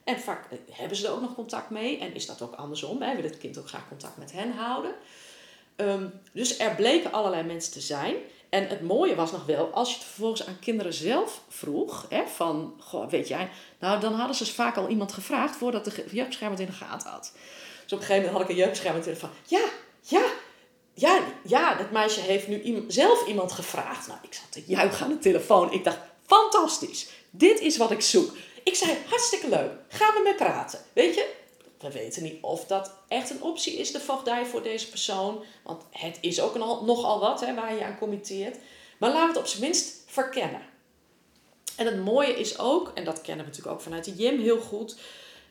En 0.05 0.19
vaak 0.19 0.51
eh, 0.51 0.57
hebben 0.71 0.97
ze 0.97 1.07
er 1.07 1.13
ook 1.13 1.21
nog 1.21 1.35
contact 1.35 1.69
mee. 1.69 1.99
En 1.99 2.13
is 2.13 2.25
dat 2.25 2.41
ook 2.41 2.53
andersom, 2.53 3.01
hè? 3.01 3.15
wil 3.15 3.23
het 3.23 3.37
kind 3.37 3.57
ook 3.57 3.67
graag 3.67 3.87
contact 3.87 4.17
met 4.17 4.31
hen 4.31 4.51
houden. 4.51 4.95
Ehm, 5.75 6.07
dus 6.31 6.59
er 6.59 6.75
bleken 6.75 7.11
allerlei 7.11 7.43
mensen 7.43 7.71
te 7.71 7.81
zijn. 7.81 8.15
En 8.49 8.67
het 8.67 8.81
mooie 8.81 9.15
was 9.15 9.31
nog 9.31 9.45
wel, 9.45 9.69
als 9.69 9.89
je 9.89 9.95
het 9.95 10.03
vervolgens 10.03 10.47
aan 10.47 10.59
kinderen 10.59 10.93
zelf 10.93 11.41
vroeg, 11.47 12.05
hè, 12.09 12.27
van, 12.27 12.73
goh, 12.79 13.09
weet 13.09 13.27
jij, 13.27 13.49
nou 13.79 13.99
dan 13.99 14.13
hadden 14.13 14.35
ze 14.35 14.53
vaak 14.53 14.77
al 14.77 14.89
iemand 14.89 15.11
gevraagd 15.11 15.55
voordat 15.55 15.85
de 15.85 15.91
jeugdbeschermer 16.11 16.57
het 16.57 16.67
in 16.67 16.73
de 16.73 16.85
gaten 16.85 17.09
had. 17.09 17.31
Dus 17.83 17.93
op 17.93 17.99
een 17.99 18.05
gegeven 18.05 18.15
moment 18.15 18.31
had 18.31 18.41
ik 18.41 18.49
een 18.49 18.55
jeugdbeschermer 18.55 19.01
telefoon. 19.01 19.29
Ja, 19.47 19.65
ja, 20.01 20.25
ja, 20.93 21.19
ja, 21.43 21.75
dat 21.75 21.91
meisje 21.91 22.19
heeft 22.19 22.47
nu 22.47 22.85
zelf 22.87 23.27
iemand 23.27 23.51
gevraagd. 23.51 24.07
Nou, 24.07 24.19
ik 24.21 24.33
zat 24.33 24.51
te 24.51 24.63
juichen 24.67 25.05
aan 25.05 25.11
de 25.11 25.19
telefoon. 25.19 25.71
Ik 25.71 25.83
dacht, 25.83 25.99
fantastisch, 26.25 27.07
dit 27.29 27.59
is 27.59 27.77
wat 27.77 27.91
ik 27.91 28.01
zoek. 28.01 28.31
Ik 28.65 28.75
zei, 28.75 28.97
hartstikke 29.07 29.49
leuk, 29.49 29.71
gaan 29.87 30.13
we 30.13 30.21
mee 30.23 30.35
praten. 30.35 30.79
Weet 30.93 31.15
je, 31.15 31.33
we 31.79 31.91
weten 31.91 32.23
niet 32.23 32.43
of 32.43 32.65
dat 32.65 32.91
echt 33.07 33.29
een 33.29 33.41
optie 33.41 33.73
is, 33.73 33.91
de 33.91 33.99
voogdij 33.99 34.45
voor 34.45 34.63
deze 34.63 34.89
persoon. 34.89 35.43
Want 35.63 35.83
het 35.91 36.17
is 36.21 36.41
ook 36.41 36.55
een, 36.55 36.85
nogal 36.85 37.19
wat 37.19 37.39
hè, 37.41 37.53
waar 37.53 37.73
je 37.73 37.83
aan 37.83 37.97
committeert. 37.97 38.57
Maar 38.97 39.09
laten 39.09 39.27
we 39.27 39.33
het 39.33 39.37
op 39.37 39.47
zijn 39.47 39.61
minst 39.61 40.03
verkennen. 40.05 40.61
En 41.75 41.85
het 41.85 42.03
mooie 42.03 42.33
is 42.33 42.59
ook, 42.59 42.91
en 42.93 43.05
dat 43.05 43.21
kennen 43.21 43.45
we 43.45 43.51
natuurlijk 43.51 43.77
ook 43.77 43.83
vanuit 43.83 44.05
de 44.05 44.13
JIM 44.15 44.39
heel 44.39 44.59
goed, 44.59 44.97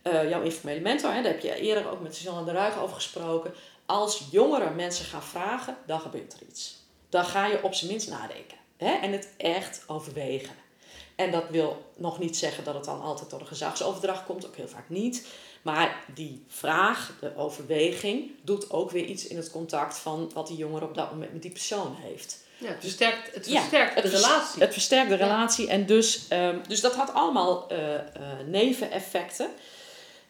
eh, 0.02 0.28
jouw 0.28 0.42
informele 0.42 0.80
mentor, 0.80 1.12
hè, 1.12 1.22
daar 1.22 1.32
heb 1.32 1.42
je 1.42 1.54
eerder 1.54 1.90
ook 1.90 2.00
met 2.00 2.16
Suzanne 2.16 2.44
de 2.44 2.52
Ruig 2.52 2.78
over 2.78 2.94
gesproken. 2.94 3.54
Als 3.86 4.26
jongeren 4.30 4.76
mensen 4.76 5.04
gaan 5.04 5.22
vragen, 5.22 5.76
dan 5.86 6.00
gebeurt 6.00 6.32
er 6.32 6.46
iets. 6.48 6.76
Dan 7.08 7.24
ga 7.24 7.46
je 7.46 7.62
op 7.62 7.74
zijn 7.74 7.90
minst 7.90 8.08
nadenken 8.08 8.56
hè, 8.76 8.92
en 8.92 9.12
het 9.12 9.28
echt 9.36 9.84
overwegen. 9.86 10.63
En 11.16 11.30
dat 11.30 11.44
wil 11.50 11.92
nog 11.96 12.18
niet 12.18 12.36
zeggen 12.36 12.64
dat 12.64 12.74
het 12.74 12.84
dan 12.84 13.02
altijd 13.02 13.30
door 13.30 13.40
een 13.40 13.46
gezagsoverdracht 13.46 14.24
komt, 14.24 14.46
ook 14.46 14.56
heel 14.56 14.68
vaak 14.68 14.88
niet. 14.88 15.26
Maar 15.62 16.04
die 16.14 16.44
vraag, 16.48 17.12
de 17.20 17.36
overweging, 17.36 18.30
doet 18.42 18.70
ook 18.70 18.90
weer 18.90 19.04
iets 19.04 19.26
in 19.26 19.36
het 19.36 19.50
contact 19.50 19.98
van 19.98 20.30
wat 20.34 20.46
die 20.46 20.56
jongere 20.56 20.84
op 20.84 20.94
dat 20.94 21.10
moment 21.10 21.32
met 21.32 21.42
die 21.42 21.50
persoon 21.50 21.96
heeft. 22.00 22.42
Ja, 22.58 22.68
het 22.68 22.80
versterkt, 22.80 23.34
het 23.34 23.46
Ja, 23.46 23.58
versterkt 23.58 23.94
de 23.94 24.00
het 24.00 24.12
relatie. 24.12 24.62
Het 24.62 24.72
versterkt 24.72 25.08
de 25.10 25.16
Ja. 25.16 25.22
relatie 25.22 25.68
en 25.68 25.86
dus, 25.86 26.28
ehm, 26.28 26.58
dus 26.68 26.80
dat 26.80 26.94
had 26.94 27.14
allemaal 27.14 27.68
eh, 27.68 27.94
eh, 27.94 28.02
neveneffecten. 28.46 29.48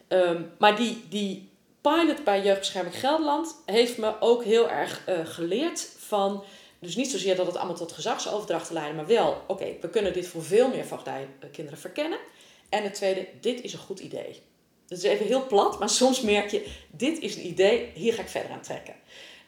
Ehm, 0.07 0.41
maar 0.57 0.75
die, 0.75 1.05
die 1.09 1.49
pilot 1.81 2.23
bij 2.23 2.41
Jeugdbescherming 2.43 2.99
Gelderland 2.99 3.55
heeft 3.65 3.97
me 3.97 4.13
ook 4.19 4.43
heel 4.43 4.69
erg 4.69 5.01
eh, 5.05 5.15
geleerd 5.23 5.89
van... 5.97 6.43
Dus 6.85 6.95
niet 6.95 7.11
zozeer 7.11 7.35
dat 7.35 7.45
het 7.45 7.55
allemaal 7.55 7.75
tot 7.75 7.91
gezagsoverdrachten 7.91 8.73
leidde, 8.73 8.95
maar 8.95 9.05
wel, 9.05 9.41
oké, 9.47 9.75
we 9.81 9.89
kunnen 9.89 10.13
dit 10.13 10.27
voor 10.27 10.43
veel 10.43 10.69
meer 10.69 10.85
voogdijkinderen 10.85 11.79
verkennen. 11.79 12.19
En 12.69 12.83
het 12.83 12.93
tweede, 12.93 13.27
dit 13.41 13.61
is 13.61 13.73
een 13.73 13.79
goed 13.79 13.99
idee. 13.99 14.41
Dat 14.87 14.97
is 14.97 15.03
even 15.03 15.25
heel 15.25 15.47
plat, 15.47 15.79
maar 15.79 15.89
soms 15.89 16.21
merk 16.21 16.51
je, 16.51 16.67
dit 16.91 17.19
is 17.19 17.35
een 17.35 17.45
idee, 17.45 17.91
hier 17.93 18.13
ga 18.13 18.21
ik 18.21 18.27
verder 18.27 18.51
aan 18.51 18.61
trekken. 18.61 18.95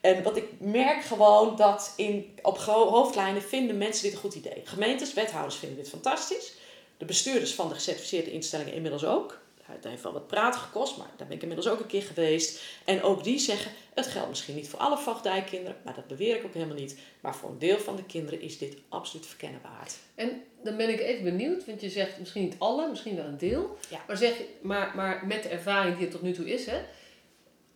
En 0.02 0.24
wat 0.24 0.38
ik 0.38 0.46
merk 0.60 1.04
gewoon 1.04 1.56
dat 1.56 1.94
in, 1.96 2.38
op 2.42 2.58
hoofdlijnen 2.58 3.42
vinden 3.42 3.78
mensen 3.78 4.04
dit 4.04 4.14
een 4.14 4.20
goed 4.20 4.36
idee. 4.36 4.62
Gemeentes, 4.64 5.14
wethouders 5.14 5.56
vinden 5.56 5.78
dit 5.78 5.90
fantastisch. 5.90 6.54
De 6.98 7.06
bestuurders 7.06 7.54
van 7.54 7.68
de 7.68 7.74
gecertificeerde 7.74 8.32
instellingen 8.32 8.74
inmiddels 8.74 9.06
ook. 9.06 9.40
Het 9.72 9.84
heeft 9.84 10.04
wel 10.04 10.14
wat 10.14 10.28
praten 10.28 10.60
gekost, 10.60 10.98
maar 10.98 11.08
daar 11.18 11.28
ben 11.28 11.36
ik 11.36 11.42
inmiddels 11.42 11.70
ook 11.70 11.80
een 11.80 11.88
keer 11.88 12.02
geweest. 12.04 12.62
En 12.86 13.02
ook 13.04 13.24
die 13.24 13.40
zeggen, 13.40 13.72
het 13.94 14.08
geldt 14.08 14.30
misschien 14.30 14.56
niet 14.56 14.70
voor 14.70 14.80
alle 14.80 14.98
voogdijkinderen, 14.98 15.78
maar 15.84 15.94
dat 15.96 16.08
beweer 16.08 16.36
ik 16.36 16.46
ook 16.46 16.54
helemaal 16.54 16.76
niet. 16.76 16.98
Maar 17.22 17.36
voor 17.36 17.50
een 17.50 17.60
deel 17.60 17.78
van 17.80 17.96
de 17.96 18.04
kinderen 18.04 18.42
is 18.42 18.58
dit 18.58 18.78
absoluut 18.90 19.26
verkennen 19.26 19.62
waard. 19.64 19.96
En 20.16 20.44
dan 20.64 20.78
ben 20.78 20.90
ik 20.90 21.00
even 21.00 21.24
benieuwd, 21.24 21.66
want 21.66 21.82
je 21.82 21.90
zegt 21.90 22.20
misschien 22.20 22.44
niet 22.44 22.56
alle, 22.58 22.90
misschien 22.90 23.16
wel 23.16 23.26
een 23.26 23.38
deel. 23.38 23.78
Ja. 23.90 24.00
Maar, 24.08 24.18
zeg, 24.18 24.34
maar, 24.62 24.92
maar 24.96 25.24
met 25.28 25.44
de 25.44 25.50
ervaring 25.50 25.98
die 25.98 26.06
er 26.06 26.12
tot 26.12 26.22
nu 26.22 26.32
toe 26.34 26.50
is, 26.50 26.66
hè, 26.66 26.78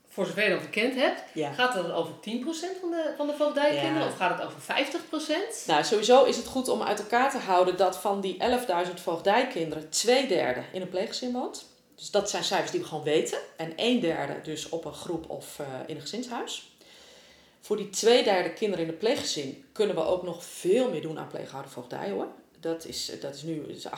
voor 0.07 0.25
zover 0.25 0.43
je 0.43 0.49
dat 0.49 0.61
bekend 0.61 0.95
hebt, 0.95 1.23
Ja. 1.33 1.51
gaat 1.51 1.73
het 1.73 1.83
dan 1.83 1.91
over 1.91 2.13
10% 2.19 2.77
van 2.79 2.91
de, 2.91 3.13
van 3.17 3.27
de 3.27 3.33
voogdijkinderen 3.33 4.01
Ja. 4.01 4.07
of 4.07 4.15
gaat 4.15 4.37
het 4.39 4.47
over 4.47 4.61
50%? 4.61 5.65
Nou, 5.67 5.83
sowieso 5.83 6.23
is 6.23 6.37
het 6.37 6.45
goed 6.45 6.67
om 6.69 6.81
uit 6.81 6.99
elkaar 6.99 7.31
te 7.31 7.37
houden 7.37 7.77
dat 7.77 7.97
van 7.97 8.21
die 8.21 8.37
11.000 8.87 8.93
voogdijkinderen 9.01 9.89
twee 9.89 10.27
derde 10.27 10.61
in 10.73 10.81
een 10.81 10.89
pleeggezin 10.89 11.31
woont. 11.31 11.69
Dus 12.01 12.11
dat 12.11 12.29
zijn 12.29 12.43
cijfers 12.43 12.71
die 12.71 12.79
we 12.79 12.85
gewoon 12.85 13.03
weten. 13.03 13.39
En 13.57 13.73
een 13.75 13.99
derde 13.99 14.41
dus 14.43 14.69
op 14.69 14.85
een 14.85 14.93
groep 14.93 15.29
of 15.29 15.59
eh, 15.59 15.67
in 15.87 15.95
een 15.95 16.01
gezinshuis. 16.01 16.71
Voor 17.59 17.77
die 17.77 17.89
twee 17.89 18.23
derde 18.23 18.53
kinderen 18.53 18.85
in 18.85 18.91
een 18.91 18.97
pleeggezin 18.97 19.65
kunnen 19.71 19.95
we 19.95 20.01
ook 20.01 20.23
nog 20.23 20.43
veel 20.45 20.89
meer 20.89 21.01
doen 21.01 21.19
aan 21.19 21.27
pleeghoudervoogdij 21.27 22.09
hoor. 22.09 22.27
Dat 22.59 22.85
is, 22.85 23.11
dat 23.21 23.35
is 23.35 23.41
nu 23.41 23.63
is 23.63 23.87
8% 23.87 23.89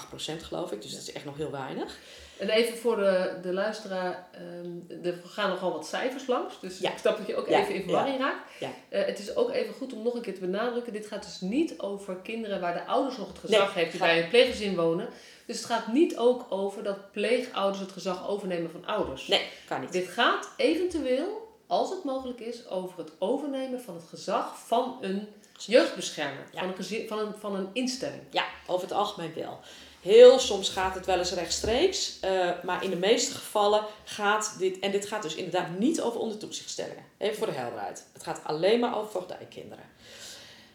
geloof 0.41 0.71
ik, 0.71 0.81
dus 0.81 0.91
dat 0.91 1.01
is 1.01 1.11
echt 1.11 1.25
nog 1.25 1.37
heel 1.37 1.51
weinig. 1.51 1.99
En 2.43 2.49
even 2.49 2.77
voor 2.77 2.95
de, 2.95 3.33
de 3.41 3.53
luisteraar, 3.53 4.27
ehm, 4.31 5.05
er 5.05 5.21
gaan 5.25 5.49
nogal 5.49 5.71
wat 5.71 5.87
cijfers 5.87 6.27
langs, 6.27 6.59
dus 6.59 6.79
Ja. 6.79 6.91
ik 6.91 6.97
snap 6.97 7.17
dat 7.17 7.27
je 7.27 7.35
ook 7.35 7.47
Ja, 7.47 7.59
even 7.59 7.73
in 7.75 7.81
verwarring 7.83 8.17
raakt. 8.19 8.49
Ja. 8.59 8.69
Eh, 8.89 9.05
het 9.05 9.19
is 9.19 9.35
ook 9.35 9.51
even 9.51 9.73
goed 9.73 9.93
om 9.93 10.03
nog 10.03 10.13
een 10.13 10.21
keer 10.21 10.33
te 10.33 10.39
benadrukken, 10.39 10.93
dit 10.93 11.07
gaat 11.07 11.23
dus 11.23 11.41
niet 11.41 11.79
over 11.79 12.15
kinderen 12.15 12.59
waar 12.61 12.73
de 12.73 12.85
ouders 12.85 13.17
nog 13.17 13.27
het 13.27 13.37
gezag 13.39 13.59
Nee, 13.75 13.83
heeft 13.83 13.91
die 13.91 13.99
gaat- 13.99 14.09
bij 14.09 14.23
een 14.23 14.29
pleeggezin 14.29 14.75
wonen. 14.75 15.07
Dus 15.45 15.57
het 15.57 15.65
gaat 15.65 15.87
niet 15.87 16.17
ook 16.17 16.45
over 16.49 16.83
dat 16.83 17.11
pleegouders 17.11 17.79
het 17.79 17.91
gezag 17.91 18.27
overnemen 18.27 18.71
van 18.71 18.85
ouders. 18.85 19.27
Nee, 19.27 19.41
kan 19.67 19.81
niet. 19.81 19.91
Dit 19.91 20.07
gaat 20.07 20.49
eventueel, 20.57 21.57
als 21.67 21.89
het 21.89 22.03
mogelijk 22.03 22.39
is, 22.39 22.67
over 22.69 22.97
het 22.97 23.11
overnemen 23.19 23.81
van 23.81 23.95
het 23.95 24.05
gezag 24.09 24.59
van 24.65 24.97
een 25.01 25.27
jeugdbeschermer, 25.57 26.43
van, 26.53 26.67
een 26.67 26.75
gezin, 26.75 27.07
van, 27.07 27.19
een, 27.19 27.33
van 27.39 27.55
een 27.55 27.69
instelling. 27.73 28.21
Ja, 28.29 28.45
over 28.67 28.87
het 28.87 28.97
algemeen 28.97 29.33
wel. 29.35 29.59
Heel 30.03 30.39
soms 30.39 30.69
gaat 30.69 30.95
het 30.95 31.05
wel 31.05 31.17
eens 31.17 31.31
rechtstreeks, 31.31 32.19
eh, 32.19 32.49
maar 32.63 32.83
in 32.83 32.89
de 32.89 32.95
meeste 32.95 33.33
gevallen 33.33 33.85
gaat 34.03 34.55
dit, 34.59 34.79
en 34.79 34.91
dit 34.91 35.05
gaat 35.05 35.21
dus 35.21 35.35
inderdaad 35.35 35.79
niet 35.79 36.01
over 36.01 36.19
ondertoezichtstellingen. 36.19 37.03
Even 37.17 37.37
voor 37.37 37.47
de 37.47 37.53
helderheid. 37.53 38.05
Het 38.13 38.23
gaat 38.23 38.41
alleen 38.43 38.79
maar 38.79 38.97
over 38.97 39.11
voogdijkinderen. 39.11 39.85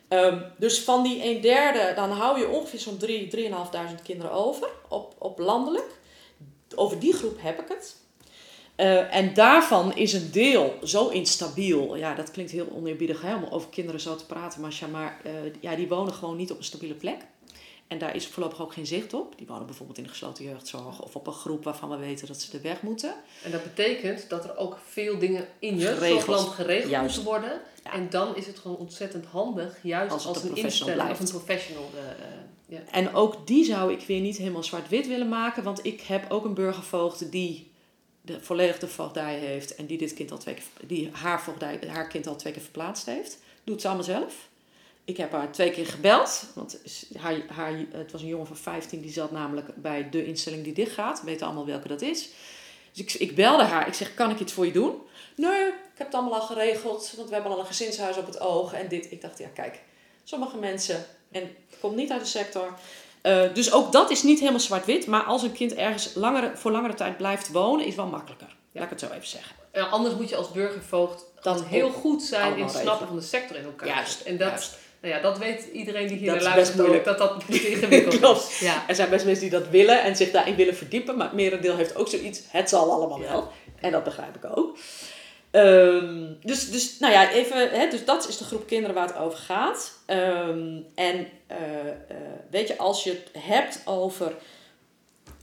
Ehm 0.09 0.41
dus 0.57 0.81
van 0.81 1.03
die 1.03 1.25
een 1.25 1.41
derde, 1.41 1.93
dan 1.95 2.11
hou 2.11 2.39
je 2.39 2.49
ongeveer 2.49 2.79
zo'n 2.79 2.97
3, 2.97 3.29
3.500 3.29 4.03
kinderen 4.03 4.33
over 4.33 4.69
op, 4.89 5.15
op 5.19 5.39
landelijk. 5.39 5.99
Over 6.75 6.99
die 6.99 7.13
groep 7.13 7.39
heb 7.41 7.61
ik 7.61 7.69
het. 7.69 7.97
Eh, 8.77 9.15
en 9.15 9.35
daarvan 9.35 9.97
is 9.97 10.13
een 10.13 10.31
deel 10.31 10.79
zo 10.83 11.09
instabiel. 11.09 11.97
Ja, 11.97 12.15
dat 12.15 12.31
klinkt 12.31 12.53
heel 12.53 12.69
oneerbiedig 12.75 13.23
hè, 13.23 13.35
om 13.35 13.45
over 13.51 13.69
kinderen 13.69 14.01
zo 14.01 14.17
te 14.17 14.27
praten. 14.27 14.61
Maar, 14.61 14.79
maar 14.91 15.21
eh, 15.25 15.33
ja, 15.61 15.75
die 15.75 15.89
wonen 15.89 16.15
gewoon 16.15 16.37
niet 16.37 16.51
op 16.51 16.59
een 16.59 16.65
stabiele 16.65 16.95
plek. 16.95 17.17
En 17.89 17.99
daar 17.99 18.15
is 18.17 18.27
voorlopig 18.27 18.61
ook 18.61 18.73
geen 18.73 18.87
zicht 18.87 19.15
op. 19.15 19.39
Die 19.39 19.47
wonen 19.47 19.67
bijvoorbeeld 19.67 19.99
in 19.99 20.05
de 20.05 20.11
gesloten 20.11 20.45
jeugdzorg 20.45 21.03
of 21.03 21.15
op 21.17 21.27
een 21.27 21.33
groep 21.33 21.65
waarvan 21.65 21.89
we 21.91 21.97
weten 21.97 22.27
dat 22.27 22.41
ze 22.41 22.57
er 22.57 22.63
weg 22.63 22.83
moeten. 22.83 23.15
En 23.45 23.51
dat 23.51 23.63
betekent 23.63 24.29
dat 24.29 24.45
er 24.45 24.57
ook 24.57 24.79
veel 24.89 25.19
dingen 25.19 25.49
in 25.59 25.79
Geregeld. 25.81 26.01
jeugdzorgland 26.09 26.49
geregeld 26.49 26.91
Juist. 26.91 27.17
moeten 27.17 27.33
worden. 27.33 27.61
Ja. 27.85 27.93
En 27.93 28.11
dan 28.11 28.37
is 28.37 28.47
het 28.47 28.59
gewoon 28.59 28.77
ontzettend 28.77 29.25
handig, 29.27 29.79
juist 29.83 30.13
Als 30.27 30.43
een 30.43 30.57
instelling 30.57 30.99
of 30.99 31.05
blijft. 31.05 31.21
een 31.21 31.29
professional. 31.29 31.91
eh, 31.95 32.11
eh, 32.11 32.33
ja. 32.67 32.81
En 32.91 33.15
ook 33.15 33.47
die 33.47 33.65
zou 33.65 33.93
ik 33.93 34.01
weer 34.07 34.21
niet 34.21 34.37
helemaal 34.37 34.63
zwart-wit 34.63 35.07
willen 35.07 35.29
maken. 35.29 35.63
Want 35.63 35.85
ik 35.85 36.01
heb 36.01 36.31
ook 36.31 36.45
een 36.45 36.55
burgervoogd 36.55 37.31
die 37.33 37.71
de, 38.23 38.41
volledig 38.41 38.79
de 38.79 38.89
voogdij 38.89 39.39
heeft. 39.39 39.75
En 39.75 39.87
die, 39.87 39.99
dit 39.99 40.15
kind 40.15 40.31
al 40.31 40.39
twee 40.39 40.55
keer, 40.55 40.65
die 40.87 41.11
haar, 41.13 41.43
voogdij, 41.43 41.79
haar 41.87 42.09
kind 42.09 42.27
al 42.27 42.37
twee 42.37 42.53
keer 42.53 42.63
verplaatst 42.63 43.07
heeft. 43.07 43.39
Doet 43.65 43.81
ze 43.81 43.87
allemaal 43.87 44.05
zelf. 44.05 44.48
Ik 45.09 45.17
heb 45.17 45.33
haar 45.33 45.53
twee 45.53 45.71
keer 45.71 45.87
gebeld. 45.87 46.45
Want 46.55 46.81
haar, 47.17 47.43
haar, 47.49 47.73
het 47.91 48.13
was 48.13 48.23
een 48.23 48.29
jongen 48.29 48.47
van 48.47 48.57
15. 48.57 49.01
Die 49.01 49.13
zat 49.13 49.31
namelijk 49.31 49.69
bij 49.75 50.09
de 50.11 50.27
instelling 50.27 50.65
die 50.65 50.73
dichtgaat. 50.73 51.21
We 51.21 51.27
weten 51.27 51.47
allemaal 51.47 51.67
welke 51.67 51.89
dat 51.89 52.03
is. 52.03 52.29
Dus 52.93 53.15
ik, 53.15 53.21
ik 53.21 53.35
belde 53.35 53.63
haar. 53.63 53.87
Ik 53.87 53.95
zeg, 53.95 54.15
kan 54.15 54.31
ik 54.31 54.41
iets 54.41 54.53
voor 54.53 54.67
je 54.67 54.73
doen? 54.73 54.95
Nee, 55.35 55.67
ik 55.67 55.95
heb 55.95 56.07
het 56.07 56.17
allemaal 56.17 56.41
al 56.41 56.47
geregeld. 56.47 57.13
Want 57.17 57.29
we 57.29 57.35
hebben 57.35 57.53
al 57.53 57.59
een 57.59 57.67
gezinshuis 57.67 58.17
op 58.17 58.27
het 58.27 58.41
oog. 58.41 58.73
En 58.73 58.89
dit. 58.89 59.13
Ik 59.13 59.21
dacht, 59.21 59.39
ja 59.39 59.49
kijk. 59.55 59.81
Sommige 60.25 60.57
mensen. 60.57 61.07
En 61.31 61.43
het 61.43 61.81
komt 61.81 61.97
niet 61.97 62.11
uit 62.11 62.21
de 62.21 62.27
sector. 62.27 62.75
Eh, 63.21 63.55
dus 63.55 63.73
ook 63.73 63.93
dat 63.93 64.11
is 64.11 64.23
niet 64.23 64.39
helemaal 64.39 64.61
zwart-wit. 64.61 65.07
Maar 65.07 65.23
als 65.23 65.43
een 65.43 65.53
kind 65.53 65.75
ergens 65.75 66.15
langere, 66.15 66.53
voor 66.57 66.71
langere 66.71 66.95
tijd 66.95 67.17
blijft 67.17 67.53
wonen, 67.53 67.87
is 67.87 67.95
wel 67.95 68.07
makkelijker. 68.07 68.57
Laat 68.73 68.85
ik 68.85 68.91
het 68.91 69.01
zo 69.01 69.07
even 69.07 69.27
zeggen. 69.27 69.57
Ja, 69.73 69.85
anders 69.85 70.15
moet 70.15 70.29
je 70.29 70.37
als 70.37 70.51
burgervoogd 70.51 71.25
Dat 71.35 71.45
dat 71.45 71.65
heel 71.65 71.91
goed 71.91 72.23
zijn 72.23 72.57
in 72.57 72.63
het 72.63 72.73
snappen 72.73 73.07
van 73.07 73.17
de 73.17 73.23
sector 73.23 73.57
in 73.57 73.65
elkaar. 73.65 73.89
Juist, 73.89 74.21
En 74.21 74.37
dat, 74.37 74.49
juist. 74.49 74.79
Nou 75.03 75.15
ja, 75.15 75.21
dat 75.21 75.39
weet 75.39 75.65
iedereen 75.73 76.07
die 76.07 76.17
hier 76.17 76.27
Dat 76.33 76.43
naar 76.43 76.49
is 76.49 76.55
luistert 76.55 76.77
best 76.77 76.89
moeilijk. 76.89 77.09
ook, 77.09 77.19
dat 77.19 77.49
dat 77.49 77.57
ingewikkeld 77.57 78.37
is. 78.51 78.59
Ja. 78.59 78.85
Er 78.89 78.95
zijn 78.95 79.11
best 79.11 79.25
mensen 79.25 79.43
die 79.51 79.59
dat 79.59 79.69
willen 79.69 80.03
en 80.03 80.17
zich 80.17 80.31
daarin 80.31 80.55
willen 80.57 80.77
verdiepen. 80.77 81.17
Maar 81.17 81.27
het 81.27 81.37
merendeel 81.37 81.77
heeft 81.77 81.97
ook 81.97 82.09
zoiets. 82.09 82.41
Het 82.49 82.69
zal 82.69 82.91
allemaal 82.93 83.21
Ja. 83.21 83.29
wel. 83.33 83.49
En 83.81 83.93
dat 83.93 84.05
begrijp 84.05 84.37
ik 84.37 84.57
ook. 84.57 84.79
Ehm, 85.51 86.25
dus, 86.43 86.71
dus, 86.71 86.99
nou 86.99 87.13
ja, 87.13 87.31
even, 87.31 87.71
hè, 87.71 87.89
dus 87.91 88.05
dat 88.05 88.29
is 88.29 88.37
de 88.39 88.45
groep 88.45 88.67
kinderen 88.67 88.95
waar 88.95 89.07
het 89.07 89.17
over 89.17 89.39
gaat. 89.39 89.93
Ehm, 90.07 90.77
en 90.95 91.27
eh, 91.47 91.57
eh, 91.89 92.17
weet 92.51 92.69
je, 92.69 92.79
als 92.79 93.05
je 93.05 93.11
het 93.11 93.43
hebt 93.43 93.83
over 93.85 94.33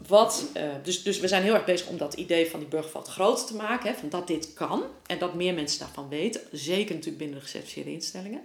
wat. 0.07 0.45
eh, 0.53 0.63
dus, 0.83 1.03
dus 1.03 1.19
we 1.19 1.27
zijn 1.27 1.43
heel 1.43 1.53
erg 1.53 1.65
bezig 1.65 1.87
om 1.87 1.97
dat 1.97 2.13
idee 2.13 2.49
van 2.49 2.59
die 2.59 2.69
burgervat 2.69 3.07
groter 3.07 3.45
te 3.45 3.55
maken. 3.55 3.89
Hè, 3.91 3.95
van 3.99 4.09
dat 4.09 4.27
dit 4.27 4.53
kan. 4.53 4.83
En 5.05 5.19
dat 5.19 5.33
meer 5.33 5.53
mensen 5.53 5.79
daarvan 5.79 6.09
weten. 6.09 6.41
Zeker 6.51 6.91
natuurlijk 6.93 7.17
binnen 7.17 7.37
de 7.37 7.43
gecertificeerde 7.43 7.91
instellingen. 7.91 8.41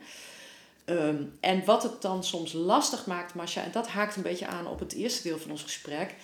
Ehm, 0.91 1.23
en 1.41 1.65
wat 1.65 1.83
het 1.83 2.03
dan 2.03 2.25
soms 2.25 2.53
lastig 2.53 3.07
maakt, 3.07 3.35
Masha, 3.35 3.63
en 3.63 3.71
dat 3.73 3.89
haakt 3.89 4.17
een 4.17 4.23
beetje 4.23 4.47
aan 4.47 4.67
op 4.67 4.79
het 4.79 4.93
eerste 4.93 5.23
deel 5.23 5.39
van 5.39 5.51
ons 5.51 5.63
gesprek, 5.63 6.15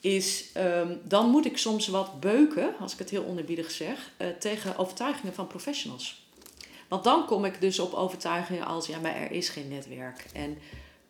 is 0.00 0.52
ehm, 0.52 0.96
dan 1.04 1.28
moet 1.28 1.46
ik 1.46 1.58
soms 1.58 1.88
wat 1.88 2.20
beuken, 2.20 2.74
als 2.80 2.92
ik 2.92 2.98
het 2.98 3.10
heel 3.10 3.24
onerbiedig 3.24 3.70
zeg, 3.70 4.12
eh, 4.16 4.28
tegen 4.28 4.76
overtuigingen 4.78 5.34
van 5.34 5.46
professionals. 5.46 6.26
Want 6.88 7.04
dan 7.04 7.26
kom 7.26 7.44
ik 7.44 7.60
dus 7.60 7.78
op 7.78 7.92
overtuigingen 7.92 8.66
als, 8.66 8.86
ja, 8.86 8.98
maar 8.98 9.16
er 9.16 9.30
is 9.30 9.48
geen 9.48 9.68
netwerk. 9.68 10.26
En 10.32 10.58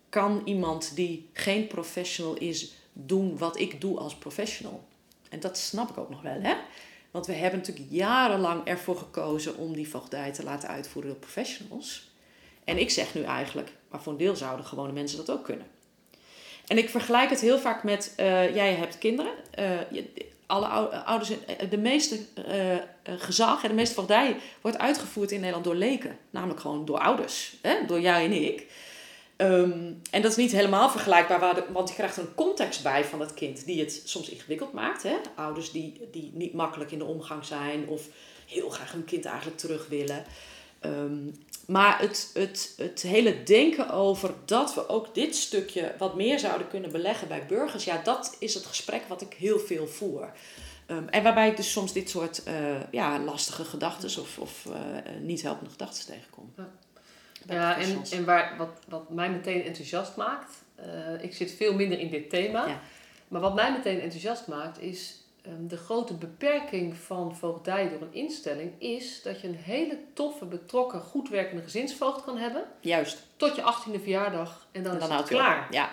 kan 0.09 0.43
iemand 0.45 0.97
die 0.97 1.29
geen 1.33 1.67
professional 1.67 2.35
is, 2.35 2.73
doen 2.93 3.39
wat 3.39 3.59
ik 3.59 3.81
doe 3.81 3.99
als 3.99 4.15
professional? 4.15 4.85
En 5.29 5.41
dat 5.41 5.59
snap 5.59 5.91
ik 5.91 5.99
ook 5.99 6.11
nog 6.11 6.23
wel, 6.23 6.41
hè? 6.41 6.55
Want 7.11 7.27
we 7.27 7.33
hebben 7.33 7.59
natuurlijk 7.59 7.87
jarenlang 7.91 8.65
ervoor 8.65 8.97
gekozen 8.97 9.57
om 9.57 9.75
die 9.75 9.89
voogdij 9.89 10.33
te 10.33 10.45
laten 10.45 10.69
uitvoeren 10.69 11.11
door 11.11 11.21
professionals. 11.21 12.10
En 12.71 12.79
ik 12.79 12.91
zeg 12.91 13.15
nu 13.15 13.23
eigenlijk, 13.23 13.69
maar 13.91 14.03
voor 14.03 14.13
een 14.13 14.19
deel 14.19 14.37
zouden 14.37 14.67
gewone 14.67 14.93
mensen 14.93 15.17
dat 15.19 15.31
ook 15.31 15.45
kunnen. 15.45 15.67
En 16.67 16.79
ik 16.79 16.91
vergelijk 16.91 17.31
het 17.31 17.41
heel 17.41 17.59
vaak 17.59 17.83
met, 17.85 18.13
eh, 18.17 18.55
jij 18.55 18.73
hebt 18.75 18.99
kinderen. 18.99 19.33
eh, 19.51 19.91
je- 19.91 20.29
alle 20.47 20.67
ou- 20.67 20.95
ouders, 21.05 21.31
eh, 21.47 21.71
de 21.71 21.79
meeste 21.79 22.19
eh, 22.47 22.75
eh, 22.77 22.83
gezag 23.03 23.63
en 23.63 23.69
de 23.69 23.75
meeste 23.75 23.95
voogdij 23.95 24.37
wordt 24.61 24.79
uitgevoerd 24.79 25.31
in 25.31 25.39
Nederland 25.39 25.65
door 25.65 25.75
leken. 25.75 26.19
Namelijk 26.31 26.61
gewoon 26.61 26.85
door 26.85 26.99
ouders, 26.99 27.57
hè? 27.63 27.75
door 27.87 28.01
jij 28.01 28.25
en 28.25 28.33
ik. 28.33 28.67
Ehm, 29.37 29.93
en 30.11 30.23
dat 30.23 30.31
is 30.31 30.37
niet 30.37 30.53
helemaal 30.53 30.91
vergelijkbaar, 30.91 31.65
want 31.73 31.89
je 31.89 31.95
krijgt 31.95 32.17
een 32.17 32.35
context 32.35 32.83
bij 32.83 33.05
van 33.05 33.19
dat 33.19 33.35
kind 33.35 33.65
die 33.67 33.81
het 33.81 34.03
soms 34.05 34.29
ingewikkeld 34.29 34.73
maakt. 34.73 35.03
Hè? 35.03 35.15
Ouders 35.35 35.71
die, 35.73 36.09
die 36.13 36.31
niet 36.35 36.53
makkelijk 36.55 36.91
in 36.93 36.99
de 36.99 37.05
omgang 37.05 37.45
zijn 37.45 37.89
of 37.89 38.03
heel 38.47 38.69
graag 38.69 38.93
hun 38.93 39.05
kind 39.05 39.25
eigenlijk 39.25 39.59
terug 39.59 39.87
willen. 39.89 40.25
Ehm, 40.81 41.19
maar 41.67 42.01
het, 42.01 42.31
het, 42.35 42.75
het 42.77 43.03
hele 43.03 43.43
denken 43.43 43.91
over 43.91 44.35
dat 44.45 44.75
we 44.75 44.89
ook 44.89 45.15
dit 45.15 45.37
stukje 45.37 45.95
wat 45.99 46.15
meer 46.15 46.39
zouden 46.39 46.69
kunnen 46.69 46.93
beleggen 46.93 47.29
bij 47.29 47.47
burgers, 47.47 47.85
ja, 47.85 48.01
dat 48.05 48.37
is 48.39 48.55
het 48.55 48.67
gesprek 48.67 49.03
wat 49.09 49.21
ik 49.21 49.33
heel 49.33 49.59
veel 49.59 49.87
voer. 49.87 50.33
Ehm, 50.87 51.09
en 51.09 51.23
waarbij 51.23 51.49
ik 51.49 51.57
dus 51.57 51.73
soms 51.73 51.93
dit 51.93 52.11
soort 52.11 52.43
eh, 52.43 52.91
ja, 52.91 53.19
lastige 53.19 53.65
gedachten 53.65 54.23
of, 54.23 54.39
of 54.39 54.67
eh, 54.67 55.13
niet 55.21 55.43
helpende 55.43 55.71
gedachten 55.71 56.07
tegenkom. 56.07 56.53
Ja, 57.49 57.79
en, 57.79 58.03
en 58.11 58.25
waar, 58.25 58.55
wat, 58.59 58.71
wat 58.89 59.11
mij 59.11 59.31
meteen 59.31 59.65
enthousiast 59.65 60.17
maakt, 60.17 60.55
eh, 60.75 61.23
ik 61.23 61.35
zit 61.35 61.53
veel 61.53 61.75
minder 61.75 61.99
in 61.99 62.11
dit 62.11 62.31
thema, 62.31 62.67
Ja. 62.67 62.81
maar 63.29 63.41
wat 63.41 63.55
mij 63.55 63.73
meteen 63.73 64.01
enthousiast 64.01 64.47
maakt 64.47 64.81
is 64.81 65.20
de 65.67 65.77
grote 65.77 66.15
beperking 66.15 66.97
van 66.97 67.37
voogdij 67.37 67.89
door 67.89 68.01
een 68.01 68.15
instelling 68.15 68.73
is 68.79 69.23
dat 69.23 69.41
je 69.41 69.49
een 69.49 69.55
hele 69.55 69.99
toffe, 70.15 70.45
betrokken, 70.45 71.01
goed 71.01 71.29
werkende 71.29 71.63
gezinsvoogd 71.63 72.25
kan 72.25 72.37
hebben 72.39 72.65
Juist. 72.81 73.27
tot 73.37 73.57
je 73.57 73.63
18e 73.63 74.01
verjaardag 74.03 74.69
en 74.73 74.83
dan, 74.83 74.93
En 74.93 74.99
is 75.01 75.09
het 75.09 75.21
op. 75.21 75.27
klaar. 75.27 75.67
Ja, 75.71 75.91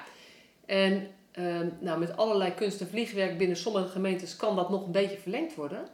En 0.66 1.12
Ehm, 1.32 1.70
nou, 1.80 2.00
met 2.00 2.18
allerlei 2.18 2.54
kunst 2.54 2.82
en 2.82 2.88
vliegwerk 2.88 3.38
binnen 3.38 3.58
sommige 3.58 3.88
gemeentes 3.88 4.36
kan 4.36 4.56
dat 4.56 4.70
nog 4.70 4.86
een 4.86 4.92
beetje 4.92 5.18
verlengd 5.18 5.56
worden. 5.56 5.88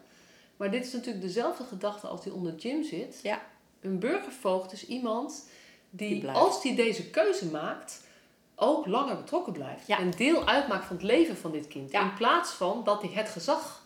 Maar 0.58 0.72
dit 0.72 0.86
is 0.86 0.94
natuurlijk 0.94 1.22
dezelfde 1.24 1.64
gedachte 1.64 2.08
als 2.08 2.24
die 2.24 2.34
onder 2.34 2.56
Jim 2.56 2.84
zit. 2.84 3.20
Ja. 3.24 3.42
Een 3.82 4.00
burgervoogd 4.00 4.72
is 4.72 4.86
iemand 4.88 5.50
die, 5.90 6.10
Die 6.20 6.30
als 6.30 6.62
die 6.62 6.76
deze 6.76 7.10
keuze 7.10 7.46
maakt, 7.46 8.08
ook 8.56 8.86
langer 8.86 9.16
betrokken 9.16 9.54
blijft. 9.54 9.88
Ja. 9.88 10.00
En 10.00 10.12
deel 10.12 10.48
uitmaakt 10.48 10.86
van 10.86 10.96
het 10.96 11.06
leven 11.06 11.38
van 11.38 11.52
dit 11.52 11.68
kind. 11.68 11.92
Ja. 11.92 12.02
In 12.02 12.14
plaats 12.14 12.52
van 12.52 12.82
dat 12.84 13.02
hij 13.02 13.12
het 13.14 13.30
gezag 13.30 13.82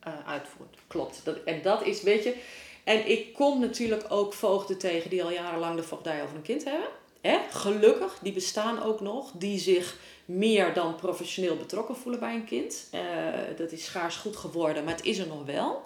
eh, 0.00 0.12
uitvoert. 0.26 0.78
Klopt. 0.86 1.20
Dat, 1.24 1.36
en 1.44 1.62
dat 1.62 1.82
is, 1.82 2.02
weet 2.02 2.24
je... 2.24 2.36
En 2.84 3.10
ik 3.10 3.32
kom 3.32 3.60
natuurlijk 3.60 4.04
ook 4.08 4.32
voogden 4.32 4.78
tegen 4.78 5.10
die 5.10 5.24
al 5.24 5.30
jarenlang 5.30 5.76
de 5.76 5.82
voogdij 5.82 6.22
over 6.22 6.36
een 6.36 6.42
kind 6.42 6.64
hebben. 6.64 6.88
Hè? 7.20 7.38
Gelukkig, 7.50 8.18
die 8.22 8.32
bestaan 8.32 8.82
ook 8.82 9.00
nog. 9.00 9.30
Die 9.30 9.58
zich 9.58 9.96
meer 10.24 10.74
dan 10.74 10.94
professioneel 10.94 11.56
betrokken 11.56 11.96
voelen 11.96 12.20
bij 12.20 12.34
een 12.34 12.44
kind. 12.44 12.88
Eh, 12.90 13.00
dat 13.56 13.72
is 13.72 13.84
schaars 13.84 14.16
goed 14.16 14.36
geworden, 14.36 14.84
maar 14.84 14.94
het 14.94 15.04
is 15.04 15.18
er 15.18 15.26
nog 15.26 15.44
wel. 15.44 15.82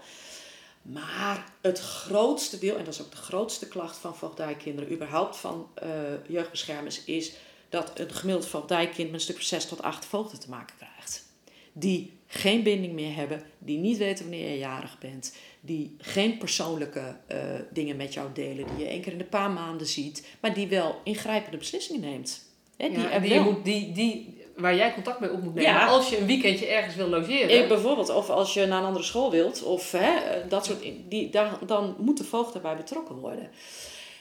Maar 0.83 1.45
het 1.61 1.79
grootste 1.79 2.59
deel, 2.59 2.77
en 2.77 2.85
dat 2.85 2.95
is 2.95 3.03
ook 3.03 3.11
de 3.11 3.16
grootste 3.16 3.69
klacht 3.69 3.97
van 3.97 4.16
voogdijkinderen, 4.16 4.93
überhaupt 4.93 5.37
van 5.37 5.69
eh, 5.75 5.88
jeugdbeschermers, 6.29 7.05
is 7.05 7.33
dat 7.71 7.93
een 7.95 8.11
gemiddeld 8.11 8.49
voogdijkind 8.49 9.11
met 9.11 9.15
een 9.15 9.21
stuk 9.21 9.37
van 9.37 9.45
6 9.45 9.67
tot 9.67 9.83
8 9.83 10.05
voogden 10.05 10.41
te 10.41 10.49
maken 10.49 10.77
krijgt. 10.77 11.25
Die 11.73 12.13
geen 12.27 12.63
binding 12.63 12.93
meer 12.93 13.15
hebben, 13.15 13.43
die 13.59 13.79
niet 13.79 13.99
weten 13.99 14.25
wanneer 14.25 14.51
je 14.51 14.59
jarig 14.59 14.99
bent, 14.99 15.37
die 15.61 15.97
geen 15.99 16.39
persoonlijke 16.39 17.17
eh, 17.27 17.39
dingen 17.71 17.97
met 17.97 18.15
jou 18.15 18.29
delen, 18.35 18.67
die 18.67 18.85
je 18.85 18.91
één 18.91 19.01
keer 19.01 19.13
in 19.13 19.19
de 19.19 19.25
paar 19.25 19.51
maanden 19.51 19.87
ziet, 19.87 20.27
maar 20.41 20.55
die 20.55 20.69
wel 20.69 21.01
ingrijpende 21.05 21.57
beslissingen 21.57 22.01
neemt. 22.01 22.49
Hè, 22.77 22.89
die 22.89 22.99
Ja, 22.99 23.19
die, 23.19 23.41
moet, 23.41 23.65
die, 23.65 23.93
die, 23.93 24.43
waar 24.57 24.77
jij 24.77 24.95
contact 24.95 25.21
mee 25.21 25.33
op 25.33 25.43
moet 25.43 25.55
nemen. 25.55 25.71
Ja. 25.71 25.87
Als 25.87 26.11
je 26.11 26.19
een 26.19 26.27
weekendje 26.27 26.67
ergens 26.67 26.95
wil 26.95 27.09
logeren. 27.09 27.69
Bijvoorbeeld, 27.69 28.09
of 28.09 28.31
als 28.31 28.55
je 28.55 28.67
naar 28.67 28.79
een 28.79 28.87
andere 28.87 29.05
school 29.05 29.31
wilt, 29.31 29.63
of 29.63 29.93
hè, 29.93 30.13
dat 30.49 30.65
soort, 30.65 30.83
die, 31.09 31.31
daar, 31.31 31.59
dan 31.67 31.97
moet 31.99 32.19
de 32.19 32.25
voogd 32.25 32.53
daarbij 32.53 32.77
betrokken 32.77 33.17
worden. 33.17 33.51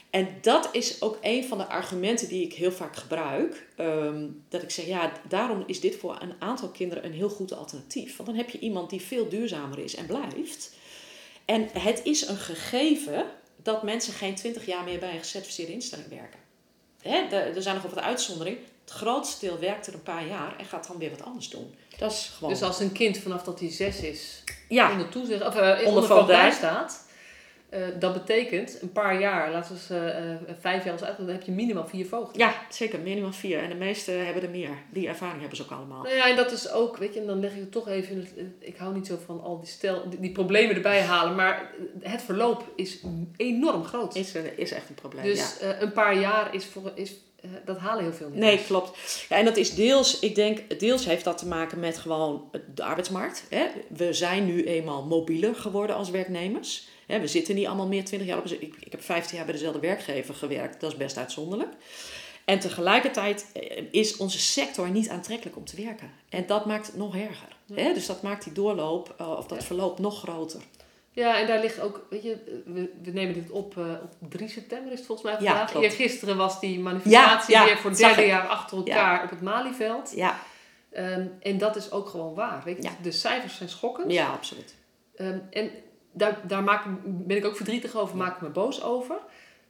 En 0.10 0.28
dat 0.42 0.70
is 0.72 1.02
ook 1.02 1.18
een 1.22 1.46
van 1.46 1.58
de 1.58 1.68
argumenten 1.68 2.28
die 2.28 2.46
ik 2.46 2.54
heel 2.54 2.72
vaak 2.72 2.96
gebruik. 2.96 3.68
ehm, 3.76 4.28
dat 4.50 4.64
ik 4.64 4.72
zeg, 4.72 4.86
ja, 4.86 5.12
daarom 5.28 5.64
is 5.66 5.80
dit 5.80 5.96
voor 5.96 6.18
een 6.22 6.34
aantal 6.40 6.70
kinderen 6.70 7.06
een 7.06 7.14
heel 7.14 7.30
goed 7.30 7.54
alternatief. 7.54 8.16
Want 8.16 8.30
dan 8.30 8.38
heb 8.38 8.50
je 8.50 8.60
iemand 8.60 8.90
die 8.90 9.02
veel 9.02 9.30
duurzamer 9.30 9.80
is 9.80 9.96
en 9.96 10.06
blijft. 10.06 10.74
En 11.46 11.70
het 11.74 12.02
is 12.04 12.28
een 12.28 12.38
gegeven 12.38 13.26
dat 13.64 13.84
mensen 13.84 14.14
geen 14.14 14.36
20 14.36 14.66
jaar 14.66 14.84
meer 14.84 15.00
bij 15.00 15.14
een 15.14 15.20
gecertificeerde 15.20 15.74
instelling 15.74 16.08
werken. 16.10 16.40
Hè, 17.02 17.38
er 17.38 17.62
zijn 17.62 17.76
nog 17.76 17.84
wat 17.84 18.04
uitzonderingen. 18.04 18.60
Het 18.82 18.92
grootste 18.92 19.46
deel 19.46 19.60
werkt 19.60 19.88
er 19.88 19.94
een 19.94 20.04
paar 20.04 20.28
jaar 20.28 20.58
en 20.58 20.66
gaat 20.66 20.88
dan 20.88 20.98
weer 20.98 21.10
wat 21.10 21.24
anders 21.24 21.50
doen. 21.50 21.76
Dat 21.98 22.12
is 22.12 22.32
gewoon. 22.38 22.54
Dus 22.54 22.62
als 22.62 22.80
een 22.80 22.92
kind 22.92 23.18
vanaf 23.18 23.44
dat 23.44 23.60
hij 23.60 23.72
zes 23.72 24.02
is 24.02 24.44
ja, 24.70 24.92
onder 24.92 25.10
toezicht, 25.10 25.46
of 25.46 25.56
uh, 25.56 25.80
Onder 25.86 26.54
staat, 26.54 27.06
eh, 27.70 27.82
dat 28.00 28.14
betekent 28.14 28.78
een 28.82 28.92
paar 28.92 29.20
jaar, 29.20 29.52
laten 29.52 29.72
we 29.74 29.78
eens 29.80 29.90
eh, 29.90 30.32
eh, 30.32 30.38
vijf 30.60 30.84
jaar 30.84 30.94
als 30.94 31.04
uit, 31.04 31.18
dan 31.18 31.28
heb 31.28 31.42
je 31.44 31.52
minimaal 31.52 31.88
vier 31.88 32.06
voogden. 32.06 32.38
Ja, 32.40 32.54
zeker. 32.70 33.00
Minimaal 33.00 33.34
vier. 33.34 33.60
En 33.60 33.70
de 33.70 33.76
meesten 33.76 34.26
hebben 34.26 34.44
er 34.44 34.50
meer. 34.50 34.70
Die 34.92 35.08
ervaring 35.08 35.40
hebben 35.40 35.58
ze 35.58 35.64
ook 35.64 35.72
allemaal. 35.72 36.04
Nou 36.04 36.16
ja, 36.16 36.30
en 36.30 36.36
dat 36.36 36.52
is 36.52 36.72
ook, 36.72 36.98
weet 36.98 37.14
je, 37.14 37.20
en 37.20 37.26
dan 37.28 37.40
leg 37.40 37.52
ik 37.54 37.60
het 37.60 37.72
toch 37.72 37.88
even, 37.88 38.12
in 38.16 38.20
het- 38.20 38.46
ik 38.60 38.78
hou 38.78 38.94
niet 38.94 39.08
zo 39.08 39.20
van 39.26 39.42
al 39.44 39.60
die, 39.60 39.70
stel, 39.70 40.10
die, 40.10 40.20
die 40.20 40.32
problemen 40.32 40.76
erbij 40.76 41.02
halen, 41.02 41.36
maar 41.36 41.72
het 42.02 42.22
verloop 42.22 42.64
is 42.76 43.00
enorm 43.38 43.84
groot. 43.84 44.16
Is, 44.16 44.34
is 44.56 44.72
echt 44.72 44.90
een 44.90 44.96
probleem. 44.96 45.24
dus 45.24 45.58
ja. 45.62 45.82
een 45.82 45.92
paar 45.92 46.20
jaar 46.20 46.56
is, 46.56 46.66
voor, 46.66 46.92
is 46.96 47.14
dat 47.66 47.78
halen 47.78 48.04
heel 48.04 48.14
veel 48.14 48.30
niet. 48.30 48.40
Nee, 48.40 48.64
klopt. 48.68 49.26
Ja, 49.30 49.38
en 49.38 49.46
dat 49.46 49.58
is 49.58 49.76
deels, 49.76 50.20
ik 50.20 50.36
denk, 50.36 50.80
deels 50.80 51.06
heeft 51.06 51.24
dat 51.24 51.38
te 51.38 51.48
maken 51.48 51.80
met 51.80 51.98
gewoon 51.98 52.52
de 52.76 52.84
arbeidsmarkt. 52.84 53.46
Hè. 53.50 53.66
We 53.90 54.14
zijn 54.14 54.46
nu 54.46 54.64
eenmaal 54.66 55.04
mobieler 55.06 55.56
geworden 55.56 55.96
als 55.96 56.10
werknemers. 56.10 56.88
Hè, 57.10 57.20
we 57.20 57.28
zitten 57.28 57.56
niet 57.56 57.68
allemaal 57.68 57.88
meer 57.88 58.06
20 58.06 58.28
jaar 58.28 58.38
op. 58.38 58.46
Ik, 58.46 58.76
ik 58.80 58.92
heb 58.92 59.04
15 59.04 59.36
jaar 59.38 59.46
bij 59.46 59.54
dezelfde 59.56 59.80
werkgever 59.80 60.34
gewerkt. 60.34 60.80
Dat 60.82 60.92
is 60.92 60.98
best 60.98 61.18
uitzonderlijk. 61.18 61.74
En 62.46 62.60
tegelijkertijd 62.60 63.46
eh, 63.54 63.84
is 63.92 64.18
onze 64.18 64.40
sector 64.40 64.90
niet 64.90 65.10
aantrekkelijk 65.10 65.58
om 65.58 65.66
te 65.66 65.84
werken. 65.84 66.12
En 66.30 66.46
dat 66.48 66.66
maakt 66.66 66.86
het 66.88 66.96
nog 66.96 67.16
erger. 67.16 67.48
Hè? 67.74 67.94
Dus 67.94 68.06
dat 68.06 68.22
maakt 68.22 68.44
die 68.44 68.54
doorloop, 68.54 69.14
eh, 69.18 69.30
of 69.38 69.46
dat 69.48 69.60
Ja. 69.60 69.66
verloop 69.66 70.00
nog 70.00 70.20
groter. 70.20 70.62
Ja, 71.12 71.40
en 71.40 71.48
daar 71.48 71.60
ligt 71.60 71.80
ook, 71.80 72.06
weet 72.10 72.24
je, 72.24 72.62
we, 72.66 72.90
we 73.04 73.12
nemen 73.12 73.34
dit 73.34 73.50
op 73.52 73.78
eh, 73.78 73.86
op 74.22 74.32
3 74.32 74.50
september 74.50 74.92
is 74.92 74.98
het 74.98 75.08
volgens 75.08 75.28
mij 75.32 75.42
Ja, 75.42 75.48
vandaag. 75.50 75.72
klopt. 75.72 75.86
Eergisteren 75.86 76.38
was 76.38 76.60
die 76.60 76.80
manifestatie 76.80 77.54
Ja, 77.54 77.60
ja, 77.62 77.66
weer 77.68 77.78
voor 77.78 77.90
het 77.90 78.00
derde 78.00 78.26
jaar 78.26 78.48
achter 78.48 78.78
elkaar 78.78 79.24
op 79.24 79.30
het 79.30 79.42
Malieveld. 79.42 80.12
Ja, 80.16 80.40
Ehm, 80.92 81.26
en 81.42 81.58
dat 81.58 81.76
is 81.76 81.92
ook 81.92 82.10
gewoon 82.10 82.34
waar. 82.36 82.62
Weet 82.66 82.78
je? 82.78 82.84
Ja. 82.84 82.96
De 83.02 83.12
cijfers 83.12 83.56
zijn 83.58 83.70
schokkend. 83.70 84.12
ja 84.12 84.28
absoluut. 84.32 84.76
Ehm, 85.16 85.38
en 85.50 85.72
daar, 86.12 86.48
daar 86.48 86.64
maak, 86.64 86.86
ben 87.06 87.38
ik 87.38 87.46
ook 87.46 87.56
verdrietig 87.56 87.96
over, 87.96 88.18
maak 88.18 88.36
ik 88.36 88.42
me 88.42 88.50
boos 88.50 88.84
over. 88.84 89.18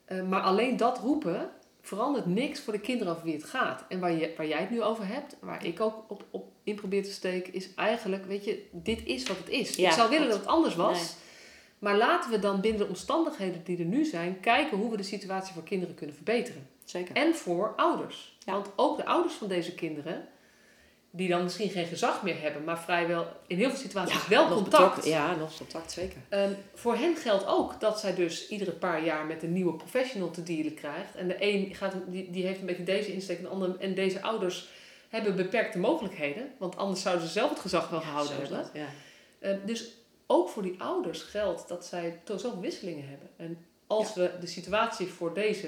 Eh, 0.05 0.21
maar 0.21 0.41
alleen 0.41 0.77
dat 0.77 0.99
roepen 0.99 1.49
verandert 1.81 2.25
niks 2.25 2.59
voor 2.59 2.73
de 2.73 2.79
kinderen 2.79 3.13
over 3.13 3.25
wie 3.25 3.33
het 3.33 3.43
gaat. 3.43 3.85
En 3.89 3.99
waar, 3.99 4.11
je, 4.11 4.33
waar 4.37 4.47
jij 4.47 4.59
het 4.59 4.69
nu 4.69 4.81
over 4.81 5.07
hebt, 5.07 5.37
waar 5.39 5.65
ik 5.65 5.79
ook 5.79 6.03
op, 6.07 6.25
op 6.31 6.51
in 6.63 6.75
probeer 6.75 7.03
te 7.03 7.11
steken, 7.11 7.53
is 7.53 7.73
eigenlijk, 7.75 8.25
weet 8.25 8.45
je, 8.45 8.67
dit 8.71 9.05
is 9.05 9.27
wat 9.27 9.37
het 9.37 9.49
is. 9.49 9.75
Ja, 9.75 9.87
ik 9.87 9.95
zou 9.95 10.09
willen 10.09 10.29
dat 10.29 10.37
het 10.37 10.47
anders 10.47 10.75
was. 10.75 10.97
Nee. 10.97 11.27
Maar 11.79 11.97
laten 11.97 12.31
we 12.31 12.39
dan 12.39 12.61
binnen 12.61 12.81
de 12.81 12.87
omstandigheden 12.87 13.63
die 13.63 13.77
er 13.77 13.85
nu 13.85 14.05
zijn, 14.05 14.39
kijken 14.39 14.77
hoe 14.77 14.91
we 14.91 14.97
de 14.97 15.03
situatie 15.03 15.53
voor 15.53 15.63
kinderen 15.63 15.95
kunnen 15.95 16.15
verbeteren. 16.15 16.67
Zeker. 16.83 17.15
En 17.15 17.35
voor 17.35 17.73
ouders. 17.75 18.37
Ja. 18.45 18.53
Want 18.53 18.71
ook 18.75 18.97
de 18.97 19.05
ouders 19.05 19.33
van 19.33 19.47
deze 19.47 19.75
kinderen, 19.75 20.27
die 21.11 21.29
dan 21.29 21.43
misschien 21.43 21.69
geen 21.69 21.85
gezag 21.85 22.23
meer 22.23 22.41
hebben, 22.41 22.63
maar 22.63 22.79
vrijwel 22.79 23.27
in 23.47 23.57
heel 23.57 23.69
veel 23.69 23.77
situaties 23.79 24.27
wel 24.27 24.43
nog 24.47 24.53
contact. 24.53 24.77
betrokken- 24.95 25.09
Ja, 25.11 25.35
nog 25.35 25.57
contact, 25.57 25.91
zeker. 25.91 26.17
Ehm, 26.29 26.51
voor 26.73 26.95
hen 26.95 27.15
geldt 27.15 27.45
ook 27.47 27.79
dat 27.79 27.99
zij 27.99 28.15
dus 28.15 28.47
iedere 28.47 28.71
paar 28.71 29.03
jaar 29.03 29.25
met 29.25 29.43
een 29.43 29.53
nieuwe 29.53 29.73
professional 29.73 30.31
te 30.31 30.43
dealen 30.43 30.73
krijgt. 30.73 31.15
En 31.15 31.27
de 31.27 31.35
een 31.39 31.75
gaat, 31.75 31.93
die, 32.07 32.31
die 32.31 32.45
heeft 32.45 32.59
een 32.59 32.65
beetje 32.65 32.83
deze 32.83 33.13
insteek 33.13 33.37
en 33.37 33.43
de 33.43 33.49
ander. 33.49 33.75
En 33.79 33.95
deze 33.95 34.21
ouders 34.21 34.69
hebben 35.09 35.35
beperkte 35.35 35.79
mogelijkheden. 35.79 36.51
Want 36.57 36.77
anders 36.77 37.01
zouden 37.01 37.25
ze 37.27 37.31
zelf 37.31 37.49
het 37.49 37.59
gezag 37.59 37.89
wel 37.89 38.01
gehouden 38.01 38.35
Zo 38.35 38.41
hebben. 38.41 38.69
Ja. 38.73 38.87
Ehm, 39.39 39.57
dus 39.65 39.87
ook 40.27 40.49
voor 40.49 40.63
die 40.63 40.75
ouders 40.81 41.21
geldt 41.21 41.67
dat 41.67 41.85
zij 41.85 42.19
toch 42.23 42.39
zoveel 42.39 42.59
wisselingen 42.61 43.07
hebben. 43.09 43.29
En 43.37 43.65
als 43.87 44.13
we 44.13 44.31
de 44.39 44.47
situatie 44.47 45.07
voor 45.07 45.33
deze 45.33 45.67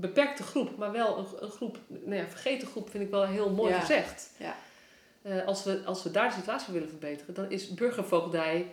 beperkte 0.00 0.42
groep, 0.42 0.76
maar 0.76 0.92
wel 0.92 1.18
een, 1.18 1.26
een 1.40 1.50
groep, 1.50 1.78
nou 1.86 2.14
ja, 2.14 2.26
vergeten 2.28 2.68
groep 2.68 2.90
vind 2.90 3.04
ik 3.04 3.10
wel 3.10 3.24
heel 3.26 3.50
mooi 3.50 3.72
Ja. 3.72 3.80
gezegd. 3.80 4.30
Ja. 4.36 4.56
Eh, 5.22 5.46
als, 5.46 5.64
we, 5.64 5.82
als 5.84 6.02
we 6.02 6.10
daar 6.10 6.28
de 6.28 6.34
situatie 6.34 6.72
willen 6.72 6.88
verbeteren, 6.88 7.34
dan 7.34 7.50
is 7.50 7.74
burgervoogdij, 7.74 8.66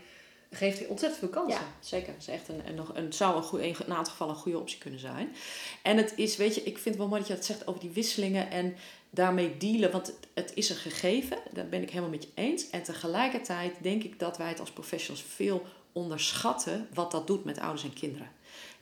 geeft 0.51 0.88
ontzettend 0.88 1.19
veel 1.19 1.41
kansen. 1.41 1.61
Ja, 1.61 1.67
zeker. 1.79 2.13
Het 2.13 2.21
is 2.21 2.27
echt 2.27 2.47
een, 2.47 2.67
een, 2.67 2.75
nog 2.75 2.91
een, 2.95 3.13
zou 3.13 3.35
een, 3.38 3.43
goede, 3.43 3.67
in 3.67 3.75
een 3.85 3.93
aantal 3.93 4.11
gevallen 4.11 4.33
een 4.35 4.41
goede 4.41 4.59
optie 4.59 4.77
kunnen 4.77 4.99
zijn. 4.99 5.35
En 5.83 5.97
het 5.97 6.13
is, 6.15 6.38
weet 6.38 6.55
je, 6.55 6.61
ik 6.61 6.73
vind 6.77 6.85
het 6.85 6.97
wel 6.97 7.07
mooi 7.07 7.19
dat 7.19 7.29
je 7.29 7.35
het 7.35 7.45
zegt 7.45 7.67
over 7.67 7.81
die 7.81 7.89
wisselingen 7.89 8.49
en 8.51 8.75
daarmee 9.09 9.57
dealen. 9.57 9.91
Want 9.91 10.07
het, 10.07 10.17
het 10.33 10.51
is 10.53 10.69
een 10.69 10.75
gegeven, 10.75 11.38
daar 11.51 11.67
ben 11.67 11.81
ik 11.81 11.89
helemaal 11.89 12.09
met 12.09 12.23
je 12.23 12.29
eens. 12.33 12.69
En 12.69 12.83
tegelijkertijd 12.83 13.73
denk 13.81 14.03
ik 14.03 14.19
dat 14.19 14.38
wij 14.38 14.49
het 14.49 14.59
als 14.59 14.71
professionals 14.71 15.25
veel 15.27 15.65
onderschatten 15.91 16.88
wat 16.93 17.11
dat 17.11 17.27
doet 17.27 17.43
met 17.43 17.59
ouders 17.59 17.83
en 17.83 17.93
kinderen. 17.93 18.29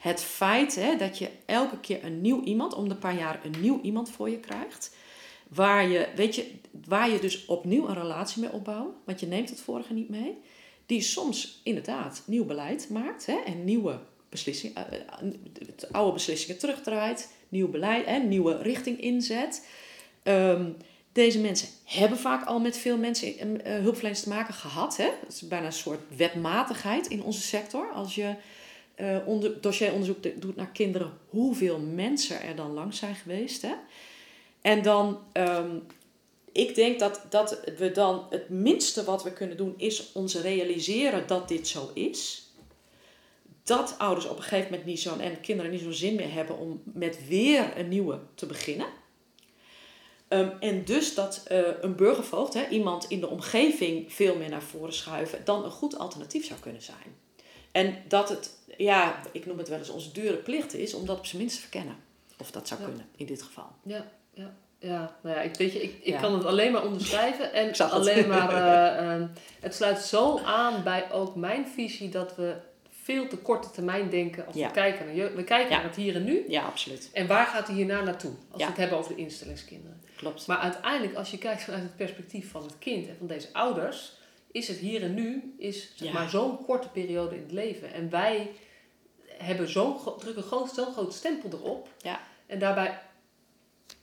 Het 0.04 0.24
feit 0.24 0.76
hè, 0.76 0.96
dat 0.96 1.18
je 1.18 1.30
elke 1.46 1.80
keer 1.80 2.04
een 2.04 2.22
nieuw 2.22 2.44
iemand, 2.44 2.74
om 2.74 2.89
de 2.89 2.96
paar 2.96 3.16
jaar 3.16 3.39
een 3.44 3.62
nieuw 3.62 3.82
iemand 3.82 4.10
voor 4.10 4.30
je 4.30 4.38
krijgt. 4.38 4.96
Waar 5.48 5.88
je, 5.88 6.08
weet 6.16 6.36
je, 6.36 6.52
waar 6.88 7.10
je 7.10 7.20
dus 7.20 7.46
opnieuw 7.46 7.88
een 7.88 7.94
relatie 7.94 8.42
mee 8.42 8.52
opbouwt. 8.52 8.96
Want 9.06 9.20
je 9.20 9.26
neemt 9.26 9.50
het 9.50 9.62
vorige 9.62 9.94
niet 9.94 10.10
mee 10.10 10.38
die 10.86 11.02
soms 11.02 11.62
inderdaad 11.63 12.24
nieuw 12.26 12.46
beleid 12.46 12.89
maakt 12.89 13.26
hè, 13.26 13.36
en 13.46 13.63
nieuwe 13.63 14.00
beslissingen, 14.30 14.92
eh, 14.92 15.00
eh, 15.00 15.34
oude 15.92 16.13
beslissingen 16.13 16.60
terugdraait, 16.60 17.34
nieuw 17.50 17.70
beleid, 17.70 18.06
hè, 18.06 18.18
nieuwe 18.18 18.62
richting 18.62 19.02
inzet. 19.02 19.68
Ehm, 20.24 20.66
deze 21.13 21.39
mensen 21.39 21.68
hebben 21.84 22.18
vaak 22.18 22.46
al 22.46 22.60
met 22.60 22.78
veel 22.78 22.98
mensen 22.98 23.38
eh, 23.38 23.76
eh, 23.76 23.82
hulpverleners 23.82 24.24
te 24.24 24.30
maken 24.30 24.54
gehad. 24.54 24.98
Hè? 24.98 25.10
Dat 25.24 25.34
is 25.34 25.48
bijna 25.48 25.66
een 25.66 25.74
soort 25.74 26.00
wetmatigheid 26.18 27.08
in 27.08 27.24
onze 27.24 27.42
sector. 27.42 27.92
Als 27.92 28.16
je 28.16 28.36
eh 28.95 29.17
onder, 29.25 29.62
dossieronderzoek 29.62 30.23
de- 30.23 30.39
doet 30.39 30.56
naar 30.56 30.71
kinderen, 30.71 31.17
hoeveel 31.29 31.79
mensen 31.79 32.41
er 32.41 32.56
dan 32.56 32.73
langs 32.73 32.97
zijn 32.99 33.15
geweest. 33.15 33.62
Hè? 33.62 33.73
En 34.62 34.81
dan, 34.81 35.19
ehm, 35.31 35.75
ik 36.52 36.75
denk 36.75 37.00
dat, 37.00 37.25
dat 37.29 37.60
we 37.77 37.91
dan 37.91 38.25
het 38.29 38.50
minste 38.50 39.04
wat 39.04 39.23
we 39.23 39.33
kunnen 39.33 39.58
doen 39.58 39.73
is 39.77 40.12
ons 40.12 40.35
realiseren 40.35 41.27
dat 41.27 41.48
dit 41.48 41.67
zo 41.67 41.89
is. 41.94 42.48
Dat 43.63 43.96
ouders 43.98 44.27
op 44.27 44.37
een 44.37 44.44
gegeven 44.44 44.69
moment 44.69 44.85
niet 44.85 45.00
zo 45.00 45.17
en 45.17 45.41
kinderen 45.41 45.71
niet 45.71 45.81
zo'n 45.81 45.94
zin 45.94 46.15
meer 46.15 46.33
hebben 46.33 46.58
om 46.58 46.81
met 46.83 47.27
weer 47.27 47.77
een 47.77 47.89
nieuwe 47.89 48.19
te 48.35 48.46
beginnen. 48.46 48.87
Ehm, 50.27 50.50
en 50.60 50.85
dus 50.85 51.13
dat 51.15 51.44
eh, 51.48 51.62
een 51.81 51.96
burgervoogd, 51.96 52.54
hè, 52.54 52.67
iemand 52.67 53.06
in 53.10 53.19
de 53.19 53.27
omgeving 53.29 54.13
veel 54.13 54.35
meer 54.35 54.50
naar 54.50 54.62
voren 54.62 54.94
schuiven, 54.94 55.46
dan 55.46 55.63
een 55.63 55.71
goed 55.71 55.98
alternatief 55.98 56.46
zou 56.46 56.60
kunnen 56.60 56.81
zijn. 56.81 57.21
En 57.74 57.96
dat 58.08 58.30
het, 58.30 58.50
ja, 58.78 59.21
ik 59.32 59.46
noem 59.46 59.58
het 59.58 59.69
wel 59.69 59.78
eens 59.78 59.90
onze 59.90 60.12
dure 60.12 60.36
plicht 60.38 60.74
is 60.74 60.94
om 60.94 61.06
dat 61.06 61.17
op 61.17 61.26
zijn 61.26 61.42
minst 61.42 61.56
te 61.56 61.62
verkennen. 61.62 61.96
Of 62.38 62.52
dat 62.52 62.67
zou 62.67 62.80
Ja. 62.82 62.86
kunnen 62.88 63.06
in 63.15 63.26
dit 63.26 63.42
geval. 63.42 63.67
Ja, 63.84 64.06
ja. 64.34 64.54
Ja, 64.80 65.15
nou 65.21 65.36
ja, 65.36 65.42
ik, 65.42 65.56
weet 65.56 65.74
je, 65.74 65.82
ik, 65.84 65.94
ik 66.02 66.13
Ja. 66.13 66.19
kan 66.19 66.34
het 66.34 66.46
alleen 66.46 66.71
maar 66.71 66.84
onderschrijven. 66.86 67.54
En 67.54 67.67
Ik 67.69 67.76
zag 67.76 67.92
het. 67.92 68.00
alleen 68.00 68.28
maar, 68.28 68.50
eh, 68.58 69.12
ehm, 69.13 69.28
het 69.60 69.76
sluit 69.76 70.00
zo 70.00 70.40
aan 70.40 70.84
bij 70.84 71.12
ook 71.12 71.36
mijn 71.36 71.67
visie 71.67 72.10
dat 72.10 72.36
we 72.36 72.56
veel 72.90 73.28
te 73.28 73.38
korte 73.38 73.69
termijn 73.71 74.10
denken 74.10 74.46
als 74.48 74.56
Ja. 74.56 74.67
we 74.67 74.74
kijken 74.74 75.06
naar 75.06 75.15
jeugd. 75.15 75.36
We 75.36 75.44
kijken 75.44 75.71
naar 75.71 75.84
het 75.84 75.96
hier 75.96 76.15
en 76.15 76.24
nu. 76.24 76.46
Ja, 76.48 76.63
absoluut. 76.65 77.10
En 77.13 77.28
waar 77.28 77.46
gaat 77.46 77.67
hij 77.67 77.76
hierna 77.76 78.02
naartoe? 78.02 78.32
Als 78.52 78.62
we 78.62 78.67
het 78.67 78.78
hebben 78.78 78.98
over 78.98 79.15
de 79.15 79.21
instellingskinderen. 79.21 80.02
Klopt. 80.15 80.48
Maar 80.48 80.58
uiteindelijk, 80.58 81.15
als 81.15 81.32
je 81.32 81.38
kijkt 81.38 81.63
vanuit 81.63 81.84
het 81.84 81.96
perspectief 81.96 82.52
van 82.52 82.63
het 82.63 82.80
kind 82.80 83.08
en 83.08 83.15
van 83.17 83.28
deze 83.28 83.48
ouders, 83.54 84.13
is 84.54 84.67
het 84.67 84.77
hier 84.77 85.01
en 85.04 85.13
nu 85.13 85.56
is 85.58 85.91
zeg 85.95 86.08
Ja. 86.08 86.13
maar 86.13 86.29
zo'n 86.29 86.65
korte 86.65 86.87
periode 86.87 87.35
in 87.35 87.41
het 87.41 87.51
leven. 87.51 87.93
En 87.93 88.10
wij 88.10 88.51
hebben 89.27 89.69
zo'n 89.69 89.97
drukken 90.19 90.43
groot, 90.43 90.69
zo'n 90.71 90.93
groot 90.93 91.13
stempel 91.13 91.49
erop. 91.60 91.87
Ja. 92.01 92.19
En 92.45 92.60
daarbij 92.60 92.99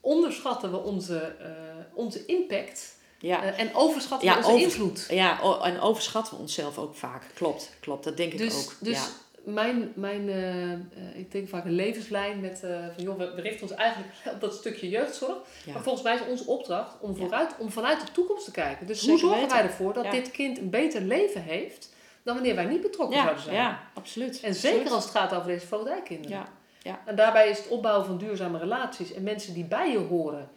onderschatten 0.00 0.70
we 0.70 0.76
onze, 0.78 1.18
eh, 1.18 1.50
onze 1.94 2.26
impact 2.26 2.96
Ja. 3.18 3.42
eh, 3.42 3.58
en 3.60 3.74
overschatten 3.74 4.28
Ja, 4.28 4.32
we 4.34 4.38
onze 4.40 4.50
over- 4.50 4.64
invloed. 4.66 5.06
Ja, 5.10 5.60
en 5.62 5.80
overschatten 5.80 6.34
we 6.34 6.40
onszelf 6.40 6.78
ook 6.78 6.94
vaak. 6.94 7.22
Klopt, 7.34 7.70
klopt. 7.80 8.04
Dat 8.04 8.16
denk 8.16 8.32
ik 8.32 8.38
Dus, 8.38 8.64
ook. 8.66 8.74
dus. 8.80 9.08
Mijn, 9.44 9.92
mijn 9.94 10.28
eh, 10.28 10.72
eh, 10.72 10.78
ik 11.14 11.32
denk 11.32 11.48
vaak 11.48 11.64
een 11.64 11.74
levenslijn 11.74 12.40
met 12.40 12.62
eh, 12.62 12.70
van 12.94 13.04
joh, 13.04 13.18
we, 13.18 13.40
richten 13.40 13.62
ons 13.62 13.76
eigenlijk 13.76 14.12
op 14.32 14.40
dat 14.40 14.54
stukje 14.54 14.88
jeugdzorg. 14.88 15.38
Ja. 15.64 15.72
Maar 15.72 15.82
volgens 15.82 16.04
mij 16.04 16.14
is 16.14 16.26
onze 16.26 16.46
opdracht 16.46 16.96
om, 17.00 17.16
vooruit, 17.16 17.54
om 17.58 17.70
vanuit 17.70 18.00
de 18.00 18.12
toekomst 18.12 18.44
te 18.44 18.50
kijken. 18.50 18.86
Dus 18.86 18.98
Zeker 18.98 19.12
hoe 19.12 19.20
zorgen 19.20 19.40
weten. 19.40 19.56
wij 19.56 19.66
ervoor 19.66 19.92
dat 19.92 20.04
Ja. 20.04 20.10
dit 20.10 20.30
kind 20.30 20.58
een 20.58 20.70
beter 20.70 21.02
leven 21.02 21.42
heeft 21.42 21.88
dan 22.22 22.34
wanneer 22.34 22.54
wij 22.54 22.64
niet 22.64 22.80
betrokken 22.80 23.16
ja, 23.16 23.22
zouden 23.22 23.44
zijn? 23.44 23.56
ja, 23.56 23.80
absoluut. 23.94 24.40
En 24.40 24.54
zeker 24.54 24.68
Absoluut. 24.68 24.92
als 24.92 25.04
het 25.04 25.12
gaat 25.12 25.34
over 25.34 25.46
deze 25.46 25.66
voogdijkinderen. 25.66 26.36
Ja, 26.36 26.48
ja. 26.82 27.00
En 27.04 27.16
daarbij 27.16 27.48
is 27.48 27.58
het 27.58 27.68
opbouwen 27.68 28.06
van 28.06 28.18
duurzame 28.18 28.58
relaties 28.58 29.12
en 29.12 29.22
mensen 29.22 29.54
die 29.54 29.64
bij 29.64 29.90
je 29.90 29.98
horen, 29.98 30.50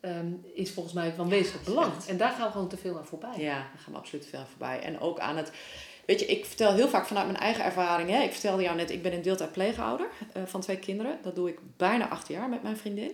ehm, 0.00 0.32
is 0.54 0.72
volgens 0.72 0.94
mij 0.94 1.12
van 1.12 1.28
wezenlijk 1.28 1.64
belang. 1.64 1.92
En 2.08 2.16
daar 2.16 2.30
gaan 2.30 2.46
we 2.46 2.52
gewoon 2.52 2.68
te 2.68 2.76
veel 2.76 2.98
aan 2.98 3.06
voorbij. 3.06 3.36
Ja, 3.36 3.54
daar 3.54 3.80
gaan 3.82 3.92
we 3.92 3.98
absoluut 3.98 4.26
veel 4.26 4.44
voorbij. 4.48 4.80
En 4.80 5.00
ook 5.00 5.18
aan 5.18 5.36
het... 5.36 5.52
Weet 6.06 6.20
je, 6.20 6.26
ik 6.26 6.44
vertel 6.44 6.74
heel 6.74 6.88
vaak 6.88 7.06
vanuit 7.06 7.26
mijn 7.26 7.38
eigen 7.38 7.64
ervaring. 7.64 8.10
Hè. 8.10 8.22
Ik 8.22 8.32
vertelde 8.32 8.62
jou 8.62 8.76
net, 8.76 8.90
ik 8.90 9.02
ben 9.02 9.12
in 9.12 9.22
deeltijd 9.22 9.52
pleegouder 9.52 10.06
eh, 10.32 10.42
van 10.46 10.60
twee 10.60 10.78
kinderen. 10.78 11.18
Dat 11.22 11.34
doe 11.34 11.48
ik 11.48 11.58
bijna 11.76 12.08
acht 12.08 12.28
jaar 12.28 12.48
met 12.48 12.62
mijn 12.62 12.76
vriendin. 12.76 13.12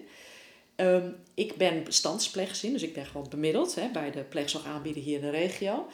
Ehm, 0.76 1.10
ik 1.34 1.56
ben 1.56 1.84
bestandspleeggezin, 1.84 2.72
dus 2.72 2.82
ik 2.82 2.94
ben 2.94 3.06
gewoon 3.06 3.26
bemiddeld 3.28 3.74
hè, 3.74 3.88
bij 3.88 4.10
de 4.10 4.22
pleegzorgaanbieder 4.22 5.02
hier 5.02 5.14
in 5.14 5.20
de 5.20 5.30
regio. 5.30 5.86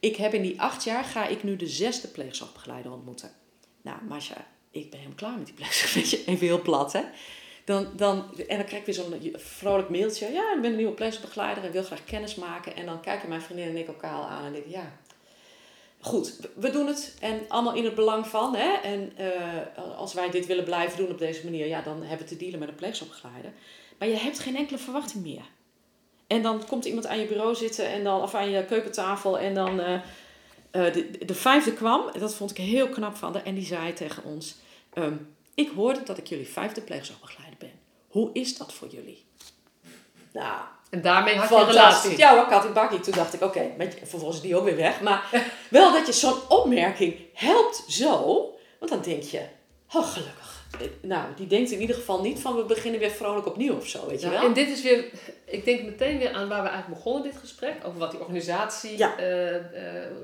Ik 0.00 0.16
heb 0.16 0.34
in 0.34 0.42
die 0.42 0.60
acht 0.60 0.84
jaar, 0.84 1.04
ga 1.04 1.26
ik 1.26 1.42
nu 1.42 1.56
de 1.56 1.66
zesde 1.66 2.08
pleegzorgbegeleider 2.08 2.92
ontmoeten. 2.92 3.30
Nou, 3.82 3.98
Masha, 4.08 4.46
ik 4.70 4.90
ben 4.90 4.98
helemaal 4.98 5.18
klaar 5.18 5.36
met 5.36 5.46
die 5.46 5.54
pleegzorg. 5.54 5.94
Weet 5.94 6.10
je, 6.10 6.24
even 6.24 6.46
heel 6.46 6.62
plat, 6.62 6.92
hè. 6.92 7.02
Dan, 7.64 7.88
dan, 7.96 8.38
en 8.46 8.56
dan 8.56 8.66
krijg 8.66 8.72
ik 8.72 8.84
weer 8.84 8.94
zo'n 8.94 9.34
vrolijk 9.34 9.88
mailtje. 9.88 10.32
Ja, 10.32 10.54
ik 10.54 10.60
ben 10.60 10.70
een 10.70 10.76
nieuwe 10.76 10.92
pleegzorgbegeleider 10.92 11.64
en 11.64 11.72
wil 11.72 11.82
graag 11.82 12.04
kennis 12.04 12.34
maken. 12.34 12.76
En 12.76 12.86
dan 12.86 13.00
kijken 13.00 13.28
mijn 13.28 13.42
vriendin 13.42 13.68
en 13.68 13.76
ik 13.76 13.86
elkaar 13.86 14.10
aan 14.10 14.44
en 14.44 14.52
denken, 14.52 14.70
ja... 14.70 14.98
Goed, 16.00 16.38
we- 16.54 16.70
doen 16.70 16.86
het 16.86 17.16
en 17.20 17.40
allemaal 17.48 17.74
in 17.74 17.84
het 17.84 17.94
belang 17.94 18.26
van. 18.26 18.54
Hè? 18.56 18.68
En 18.72 19.12
eh, 19.16 19.96
als 19.96 20.14
wij 20.14 20.30
dit 20.30 20.46
willen 20.46 20.64
blijven 20.64 20.98
doen 20.98 21.10
op 21.10 21.18
deze 21.18 21.44
manier, 21.44 21.66
ja, 21.66 21.82
dan 21.82 22.02
hebben 22.02 22.26
we 22.26 22.32
te 22.34 22.36
dealen 22.36 22.58
met 22.58 22.68
een 22.68 22.74
pleegzorgbegeleider. 22.74 23.52
Maar 23.98 24.08
je 24.08 24.14
hebt 24.16 24.38
geen 24.38 24.56
enkele 24.56 24.78
verwachting 24.78 25.22
meer. 25.24 25.44
En 26.26 26.42
dan 26.42 26.66
komt 26.66 26.84
iemand 26.84 27.06
aan 27.06 27.18
je 27.18 27.26
bureau 27.26 27.54
zitten 27.54 27.86
en 27.88 28.04
dan, 28.04 28.22
of 28.22 28.34
aan 28.34 28.50
je 28.50 28.64
keukentafel 28.64 29.38
en 29.38 29.54
dan... 29.54 29.80
eh, 29.80 29.94
eh, 30.70 30.92
de, 30.92 31.24
de 31.26 31.34
vijfde 31.34 31.72
kwam, 31.72 32.10
dat 32.18 32.34
vond 32.34 32.50
ik 32.50 32.56
heel 32.56 32.88
knap 32.88 33.16
van 33.16 33.32
haar, 33.34 33.44
en 33.44 33.54
die 33.54 33.66
zei 33.66 33.92
tegen 33.92 34.24
ons... 34.24 34.54
ehm, 34.92 35.16
ik 35.54 35.68
hoorde 35.68 36.02
dat 36.02 36.18
ik 36.18 36.26
jullie 36.26 36.48
vijfde 36.48 36.80
pleegzorgbegeleider 36.80 37.58
ben. 37.58 37.72
Hoe 38.08 38.30
is 38.32 38.56
dat 38.56 38.72
voor 38.72 38.88
jullie? 38.88 39.24
Nou, 40.32 40.60
En 40.90 41.02
daarmee 41.02 41.36
had 41.36 41.48
je 41.48 41.54
een 41.54 41.66
relatie. 41.66 42.18
Ja 42.18 42.34
hoor, 42.34 42.46
Katty 42.46 42.68
Bakkie. 42.68 43.00
Toen 43.00 43.14
dacht 43.14 43.34
ik, 43.34 43.42
oké, 43.42 43.60
je- 43.60 43.90
vervolgens 44.04 44.36
is 44.36 44.42
die 44.42 44.56
ook 44.56 44.64
weer 44.64 44.76
weg. 44.76 45.00
Maar 45.00 45.30
wel 45.70 45.92
dat 45.92 46.06
je 46.06 46.12
zo'n 46.12 46.48
opmerking 46.48 47.16
helpt 47.34 47.84
zo. 47.88 48.14
Want 48.78 48.90
dan 48.90 49.02
denk 49.02 49.22
je, 49.22 49.40
oh 49.92 50.06
gelukkig. 50.06 50.56
Eh, 50.80 50.86
Nou, 51.02 51.24
die 51.36 51.46
denkt 51.46 51.70
in 51.70 51.80
ieder 51.80 51.96
geval 51.96 52.20
niet 52.20 52.40
van 52.40 52.56
we 52.56 52.64
beginnen 52.64 53.00
weer 53.00 53.10
vrolijk 53.10 53.46
opnieuw 53.46 53.76
of 53.76 53.86
zo, 53.86 54.06
weet 54.06 54.20
je 54.20 54.26
Ja, 54.26 54.32
wel? 54.32 54.42
en 54.42 54.52
dit 54.52 54.68
is 54.68 54.82
weer, 54.82 55.04
ik 55.44 55.64
denk 55.64 55.82
meteen 55.82 56.18
weer 56.18 56.32
aan 56.32 56.48
waar 56.48 56.62
we 56.62 56.68
eigenlijk 56.68 57.02
begonnen 57.02 57.22
dit 57.30 57.40
gesprek. 57.40 57.74
Over 57.84 57.98
wat 57.98 58.10
die 58.10 58.20
organisatie, 58.20 58.98
Ja. 58.98 59.16
eh, 59.16 59.54
eh, 59.56 59.62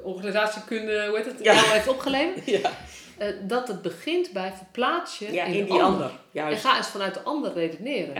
organisatiekunde, 0.03 1.07
hoe 1.07 1.17
heet 1.17 1.27
het, 1.27 1.37
Ja. 1.43 1.53
heeft 1.55 1.89
opgeleverd. 1.89 2.47
Ja, 2.63 2.71
Eh, 3.19 3.29
dat 3.43 3.69
het 3.69 3.83
begint 3.83 4.33
bij 4.33 4.53
verplaats 4.57 5.19
je 5.19 5.27
in, 5.27 5.45
in 5.45 5.65
die 5.65 5.83
ander. 5.83 5.83
ander. 5.85 6.11
En 6.33 6.57
ga 6.57 6.77
eens 6.77 6.87
vanuit 6.89 7.15
de 7.15 7.23
ander 7.23 7.53
redeneren. 7.53 8.15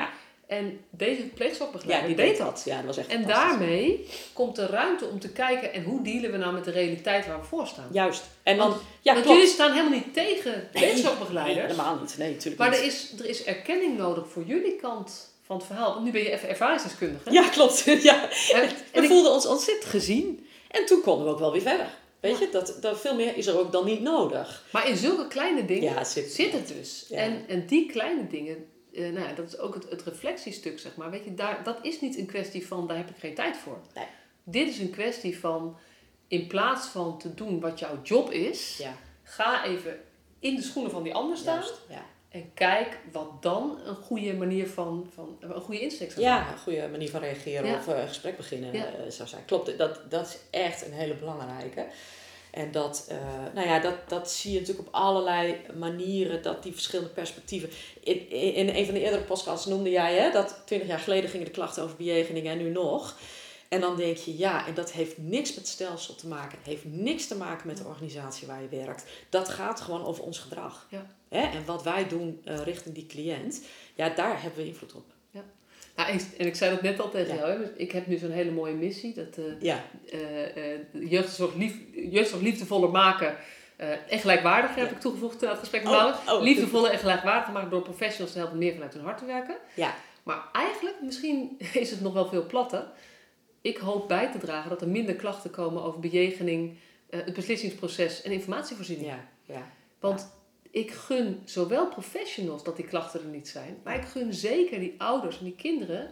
En 0.47 0.81
deze 0.91 1.23
pleegzorgbegeleider 1.23 2.11
Ja, 2.11 2.17
die 2.17 2.27
deed 2.27 2.39
dat. 2.39 2.63
Ja, 2.65 2.77
dat 2.77 2.85
was 2.85 2.97
echt 2.97 3.09
En 3.09 3.27
daarmee 3.27 4.09
komt 4.33 4.59
er 4.59 4.71
ruimte 4.71 5.07
om 5.07 5.21
te 5.21 5.29
kijken 5.33 5.73
en 5.73 5.83
hoe 5.83 6.03
dealen 6.03 6.31
we 6.31 6.37
nou 6.37 6.53
met 6.53 6.65
de 6.65 6.71
realiteit 6.71 7.27
waar 7.27 7.39
we 7.41 7.45
voor 7.47 7.67
staan. 7.67 7.89
Juist. 7.93 8.23
En 8.43 8.57
dan, 8.57 8.69
Want- 8.69 8.83
ja, 9.01 9.15
Want 9.15 9.27
jullie 9.27 9.47
staan 9.47 9.71
helemaal 9.73 9.93
niet 9.99 10.15
tegen 10.15 10.53
Nee, 10.53 10.83
pleegzorgbegeleiders. 10.85 11.67
helemaal 11.67 11.99
niet. 12.01 12.19
Nee, 12.19 12.31
natuurlijk 12.31 12.59
maar 12.59 12.71
niet. 12.71 12.79
er 12.79 12.85
is, 12.85 13.13
er 13.19 13.27
is 13.27 13.45
erkenning 13.45 13.97
nodig 13.99 14.29
voor 14.29 14.43
jullie 14.47 14.77
kant 14.77 15.33
van 15.43 15.57
het 15.57 15.67
verhaal. 15.67 15.93
Want 15.93 16.05
nu 16.05 16.11
ben 16.11 16.23
je 16.23 16.31
even 16.33 16.49
ervaringsdeskundige. 16.49 17.31
Ja, 17.33 17.49
klopt. 17.49 17.85
ja. 18.03 18.23
En, 18.53 18.69
we 18.93 19.01
ik- 19.03 19.09
voelden 19.09 19.33
ons 19.33 19.47
ontzettend 19.47 19.91
gezien. 19.91 20.47
En 20.71 20.87
toen 20.87 21.01
konden 21.01 21.27
we 21.27 21.33
ook 21.33 21.39
wel 21.39 21.53
weer 21.53 21.63
verder. 21.63 21.87
Weet 22.21 22.39
je, 22.39 22.49
dat, 22.53 22.77
dat 22.81 23.01
veel 23.01 23.15
meer 23.15 23.37
is 23.37 23.47
er 23.47 23.59
ook 23.59 23.73
dan 23.73 23.85
niet 23.85 24.01
nodig. 24.01 24.65
maar 24.73 24.89
in 24.89 24.97
zulke 24.97 25.27
kleine 25.29 25.65
dingen 25.65 25.93
Ja, 25.95 26.05
zit- 26.05 26.33
zit 26.33 26.53
het 26.53 26.69
dus. 26.79 27.05
Ja. 27.09 27.17
En, 27.17 27.45
en 27.49 27.67
die 27.67 27.91
kleine 27.91 28.27
dingen, 28.27 28.67
eh, 28.95 29.13
nou 29.13 29.35
dat 29.35 29.47
is 29.47 29.59
ook 29.59 29.75
het, 29.75 29.91
het 29.91 30.03
reflectiestuk, 30.03 30.79
zeg 30.79 30.97
maar. 30.97 31.11
Weet 31.11 31.25
je, 31.25 31.35
daar, 31.35 31.65
dat 31.65 31.79
is 31.83 32.01
niet 32.01 32.19
een 32.19 32.27
kwestie 32.27 32.67
van, 32.67 32.87
daar 32.87 32.97
heb 32.97 33.09
ik 33.11 33.17
geen 33.17 33.35
tijd 33.35 33.57
voor. 33.57 33.79
Nee. 33.95 34.07
Dit 34.45 34.69
is 34.69 34.79
een 34.79 34.91
kwestie 34.91 35.39
van, 35.39 35.77
in 36.29 36.47
plaats 36.47 36.87
van 36.87 37.19
te 37.19 37.35
doen 37.35 37.61
wat 37.61 37.79
jouw 37.79 38.03
job 38.03 38.31
is, 38.31 38.77
Ja, 38.77 38.93
ga 39.23 39.65
even 39.65 40.01
in 40.39 40.55
de 40.57 40.63
schoenen 40.63 40.91
van 40.93 41.03
die 41.03 41.15
ander 41.15 41.37
staan. 41.37 41.55
juist. 41.55 41.81
Ja. 41.89 42.05
En 42.29 42.51
kijk 42.55 42.99
wat 43.13 43.43
dan 43.43 43.79
een 43.85 43.95
goede 43.97 44.35
manier 44.35 44.69
van, 44.69 45.11
van 45.15 45.37
een 45.41 45.61
goede 45.61 45.81
insteek 45.81 46.11
zou 46.11 46.23
zijn. 46.25 46.37
Ja, 46.37 46.53
een 46.53 46.59
goede 46.59 46.89
manier 46.91 47.11
van 47.11 47.21
reageren 47.21 47.67
Ja. 47.71 47.77
of 47.77 47.89
eh, 47.89 48.01
een 48.01 48.09
gesprek 48.09 48.37
beginnen 48.37 48.73
eh, 48.75 49.11
zou 49.11 49.29
zijn. 49.29 49.45
Klopt, 49.45 49.79
dat, 49.79 50.11
dat 50.11 50.27
is 50.27 50.39
echt 50.61 50.87
een 50.87 50.93
hele 50.93 51.15
belangrijke. 51.15 51.87
En 52.55 52.73
dat, 52.73 53.07
eh, 53.09 53.17
nou 53.55 53.67
ja, 53.67 53.79
dat, 53.79 53.95
dat 54.09 54.31
zie 54.31 54.53
je 54.53 54.61
natuurlijk 54.61 54.89
op 54.89 54.95
allerlei 54.95 55.57
manieren, 55.79 56.43
dat 56.43 56.63
die 56.63 56.73
verschillende 56.73 57.13
perspectieven. 57.13 57.71
In, 58.01 58.31
in, 58.31 58.55
in 58.55 58.69
een 58.69 58.85
van 58.85 58.95
de 58.95 59.01
eerdere 59.01 59.23
podcasts 59.23 59.67
noemde 59.67 59.91
jij 59.91 60.15
hè, 60.15 60.31
dat 60.31 60.63
20 60.65 60.89
jaar 60.89 60.99
geleden 60.99 61.31
gingen 61.31 61.47
de 61.47 61.53
klachten 61.53 61.83
over 61.83 61.97
bejegeningen 61.97 62.53
en 62.53 62.59
nu 62.59 62.71
nog. 62.71 63.17
En 63.69 63.81
dan 63.81 63.97
denk 63.97 64.17
je, 64.17 64.39
ja, 64.39 64.67
en 64.67 64.75
dat 64.75 64.93
heeft 64.93 65.19
niks 65.19 65.55
met 65.55 65.69
stelsel 65.69 66.15
te 66.15 66.27
maken. 66.27 66.59
Het 66.59 66.67
heeft 66.67 66.85
niks 66.85 67.27
te 67.27 67.37
maken 67.37 67.67
met 67.67 67.77
de 67.77 67.85
organisatie 67.85 68.47
waar 68.47 68.63
je 68.63 68.69
werkt. 68.69 69.05
Dat 69.29 69.49
gaat 69.49 69.81
gewoon 69.81 70.05
over 70.05 70.25
ons 70.25 70.39
gedrag. 70.39 70.87
Ja. 70.91 71.07
Hè? 71.29 71.41
En 71.41 71.65
wat 71.65 71.83
wij 71.83 72.09
doen 72.09 72.41
eh, 72.45 72.59
richting 72.59 72.95
die 72.95 73.07
cliënt, 73.07 73.63
ja, 73.95 74.09
daar 74.09 74.43
hebben 74.43 74.63
we 74.63 74.69
invloed 74.69 74.95
op. 74.95 75.14
Nou, 75.97 76.09
en, 76.11 76.21
en 76.39 76.47
ik 76.47 76.55
zei 76.55 76.71
dat 76.71 76.83
net 76.83 77.01
al 77.01 77.11
tegen 77.11 77.35
Ja. 77.35 77.41
jou. 77.47 77.51
Hè? 77.63 77.71
Ik 77.77 77.93
heb 77.93 78.07
nu 78.07 78.17
zo'n 78.17 78.31
hele 78.31 78.51
mooie 78.51 78.75
missie. 78.75 79.15
Dat 79.15 79.37
eh 79.39 79.45
Ja, 79.61 79.85
eh, 80.13 80.73
eh, 80.75 80.81
jeugdzorg, 80.93 81.55
lief, 81.55 81.75
jeugdzorg 82.11 82.43
liefdevoller 82.43 82.91
maken. 82.91 83.37
en 84.09 84.19
gelijkwaardig 84.19 84.75
heb 84.75 84.91
ik 84.91 85.01
toegevoegd 85.01 85.43
aan 85.45 85.51
het 85.51 85.59
gesprek 85.59 85.83
met 85.85 85.93
Oh, 85.93 86.17
oh. 86.29 86.43
Liefdevoller 86.43 86.91
en 86.91 86.99
gelijkwaardig 86.99 87.53
maken 87.53 87.71
door 87.71 87.83
professionals 87.83 88.33
te 88.33 88.39
helpen 88.39 88.59
meer 88.59 88.73
vanuit 88.73 88.95
hun 88.95 89.03
hart 89.05 89.19
te 89.19 89.25
werken. 89.25 89.57
ja, 89.75 89.95
Maar 90.23 90.49
eigenlijk, 90.53 90.97
misschien 91.03 91.57
is 91.73 91.91
het 91.91 92.01
nog 92.01 92.13
wel 92.13 92.29
veel 92.29 92.47
platter. 92.47 92.87
Ik 93.61 93.77
hoop 93.77 94.09
bij 94.09 94.31
te 94.33 94.39
dragen 94.39 94.71
dat 94.71 94.81
er 94.81 94.89
minder 94.89 95.15
klachten 95.15 95.51
komen 95.51 95.83
over 95.83 96.01
bejegening, 96.01 96.77
het 97.11 97.35
beslissingsproces 97.35 98.23
en 98.23 98.33
informatievoorziening. 98.33 99.07
ja, 99.09 99.25
ja. 99.45 99.63
Want 100.01 100.31
ik 100.75 100.91
gun 100.91 101.43
zowel 101.45 101.89
professionals 101.89 102.65
dat 102.65 102.77
die 102.77 102.85
klachten 102.87 103.21
er 103.21 103.27
niet 103.27 103.49
zijn, 103.49 103.79
maar 103.85 103.95
ik 103.97 104.05
gun 104.05 104.35
zeker 104.35 104.79
die 104.79 104.95
ouders 104.99 105.39
en 105.39 105.45
die 105.45 105.55
kinderen 105.55 106.11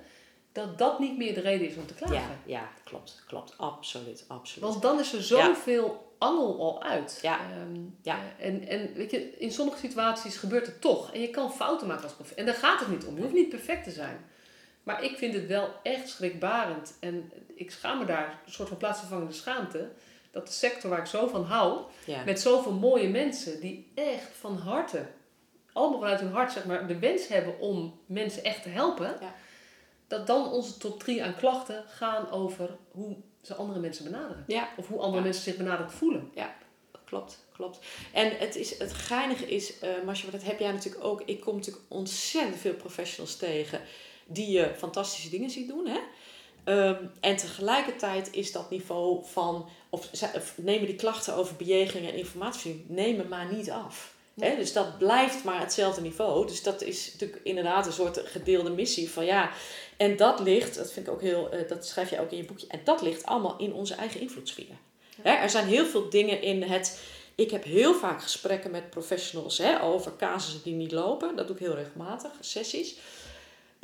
dat 0.52 0.78
dat 0.78 0.98
niet 0.98 1.16
meer 1.16 1.34
de 1.34 1.40
reden 1.40 1.68
is 1.68 1.76
om 1.76 1.86
te 1.86 1.94
klagen. 1.94 2.16
Ja, 2.16 2.28
ja, 2.44 2.68
klopt, 2.84 3.22
klopt. 3.26 3.54
Absoluut, 3.58 4.24
absoluut. 4.28 4.68
Want 4.70 4.82
dan 4.82 4.98
is 5.00 5.12
er 5.12 5.22
zoveel 5.22 6.14
angel 6.18 6.60
al 6.60 6.82
uit. 6.82 7.18
Ja. 7.22 7.38
Ehm, 7.40 7.80
Ja. 8.02 8.18
eh, 8.38 8.46
en, 8.46 8.66
en 8.68 8.92
weet 8.94 9.10
je, 9.10 9.38
in 9.38 9.52
sommige 9.52 9.78
situaties 9.78 10.36
gebeurt 10.36 10.66
het 10.66 10.80
toch. 10.80 11.12
En 11.12 11.20
je 11.20 11.30
kan 11.30 11.52
fouten 11.52 11.86
maken 11.86 12.02
als 12.04 12.12
professional. 12.12 12.54
En 12.54 12.60
daar 12.60 12.70
gaat 12.70 12.80
het 12.80 12.88
niet 12.88 13.04
om. 13.04 13.14
Je 13.16 13.20
hoeft 13.22 13.34
niet 13.34 13.48
perfect 13.48 13.84
te 13.84 13.90
zijn. 13.90 14.24
Maar 14.82 15.04
ik 15.04 15.16
vind 15.16 15.34
het 15.34 15.46
wel 15.46 15.68
echt 15.82 16.08
schrikbarend. 16.08 16.96
En 17.00 17.32
ik 17.54 17.70
schaam 17.70 17.98
me 17.98 18.04
daar, 18.04 18.40
een 18.46 18.52
soort 18.52 18.68
van 18.68 18.76
plaatsvervangende 18.78 19.32
schaamte. 19.32 19.90
Dat 20.32 20.46
de 20.46 20.52
sector 20.52 20.90
waar 20.90 20.98
ik 20.98 21.06
zo 21.06 21.26
van 21.26 21.44
hou, 21.44 21.80
ja. 22.06 22.24
met 22.24 22.40
zoveel 22.40 22.72
mooie 22.72 23.08
mensen 23.08 23.60
die 23.60 23.92
echt 23.94 24.28
van 24.40 24.56
harte, 24.56 25.06
allemaal 25.72 25.98
vanuit 26.00 26.20
hun 26.20 26.32
hart, 26.32 26.52
zeg 26.52 26.64
maar, 26.64 26.86
de 26.86 26.98
wens 26.98 27.28
hebben 27.28 27.58
om 27.58 28.00
mensen 28.06 28.44
echt 28.44 28.62
te 28.62 28.68
helpen. 28.68 29.16
Ja. 29.20 29.34
Dat 30.06 30.26
dan 30.26 30.50
onze 30.50 30.76
top 30.76 31.00
3 31.00 31.24
aan 31.24 31.36
klachten 31.36 31.84
gaan 31.88 32.30
over 32.30 32.76
hoe 32.90 33.16
ze 33.42 33.54
andere 33.54 33.80
mensen 33.80 34.04
benaderen. 34.04 34.44
ja, 34.46 34.68
Of 34.76 34.88
hoe 34.88 34.98
andere 34.98 35.16
Ja. 35.16 35.22
mensen 35.24 35.42
zich 35.42 35.56
benaderd 35.56 35.92
voelen. 35.92 36.30
klopt, 37.04 37.44
klopt. 37.52 37.78
En 38.12 38.38
het, 38.38 38.56
is, 38.56 38.78
het 38.78 38.92
geinige 38.92 39.46
is, 39.46 39.78
eh 39.78 39.90
Marcia, 40.04 40.30
dat 40.30 40.42
heb 40.42 40.58
jij 40.58 40.72
natuurlijk 40.72 41.04
ook. 41.04 41.22
Ik 41.24 41.40
kom 41.40 41.54
natuurlijk 41.56 41.84
ontzettend 41.88 42.56
veel 42.56 42.74
professionals 42.74 43.36
tegen 43.36 43.80
die 44.26 44.50
je 44.50 44.72
fantastische 44.76 45.30
dingen 45.30 45.50
ziet 45.50 45.68
doen. 45.68 45.86
Hè? 45.86 45.98
Ehm, 46.64 47.04
en 47.20 47.36
tegelijkertijd 47.36 48.32
is 48.32 48.52
dat 48.52 48.70
niveau 48.70 49.24
van, 49.24 49.68
of, 49.90 50.10
of 50.34 50.54
nemen 50.56 50.86
die 50.86 50.96
klachten 50.96 51.34
over 51.34 51.56
bejeging 51.56 52.08
en 52.08 52.14
informatie, 52.14 52.84
nemen 52.88 53.28
maar 53.28 53.52
niet 53.52 53.70
af. 53.70 54.14
Dus 54.34 54.72
dat 54.72 54.98
blijft 54.98 55.44
maar 55.44 55.60
hetzelfde 55.60 56.00
niveau. 56.00 56.46
Dus 56.46 56.62
dat 56.62 56.82
is 56.82 57.12
natuurlijk 57.12 57.40
inderdaad 57.44 57.86
een 57.86 57.92
soort 57.92 58.20
gedeelde 58.24 58.70
missie 58.70 59.10
van 59.10 59.24
ja. 59.24 59.50
En 59.96 60.16
dat 60.16 60.40
ligt, 60.40 60.74
dat 60.74 60.92
vind 60.92 61.06
ik 61.06 61.12
ook 61.12 61.20
heel, 61.20 61.54
uh, 61.54 61.68
dat 61.68 61.86
schrijf 61.86 62.10
je 62.10 62.20
ook 62.20 62.30
in 62.30 62.36
je 62.36 62.44
boekje, 62.44 62.66
en 62.66 62.80
dat 62.84 63.02
ligt 63.02 63.24
allemaal 63.24 63.58
in 63.58 63.72
onze 63.72 63.94
eigen 63.94 64.20
invloedssfeer. 64.20 64.76
Er 65.22 65.50
zijn 65.50 65.66
heel 65.66 65.86
veel 65.86 66.10
dingen 66.10 66.42
in 66.42 66.62
het. 66.62 67.00
Ik 67.34 67.50
heb 67.50 67.64
heel 67.64 67.94
vaak 67.94 68.22
gesprekken 68.22 68.70
met 68.70 68.90
professionals 68.90 69.58
hè, 69.58 69.82
over 69.82 70.16
casussen 70.16 70.62
die 70.62 70.74
niet 70.74 70.92
lopen. 70.92 71.36
Dat 71.36 71.46
doe 71.46 71.56
ik 71.56 71.62
heel 71.62 71.74
regelmatig, 71.74 72.30
sessies 72.40 72.96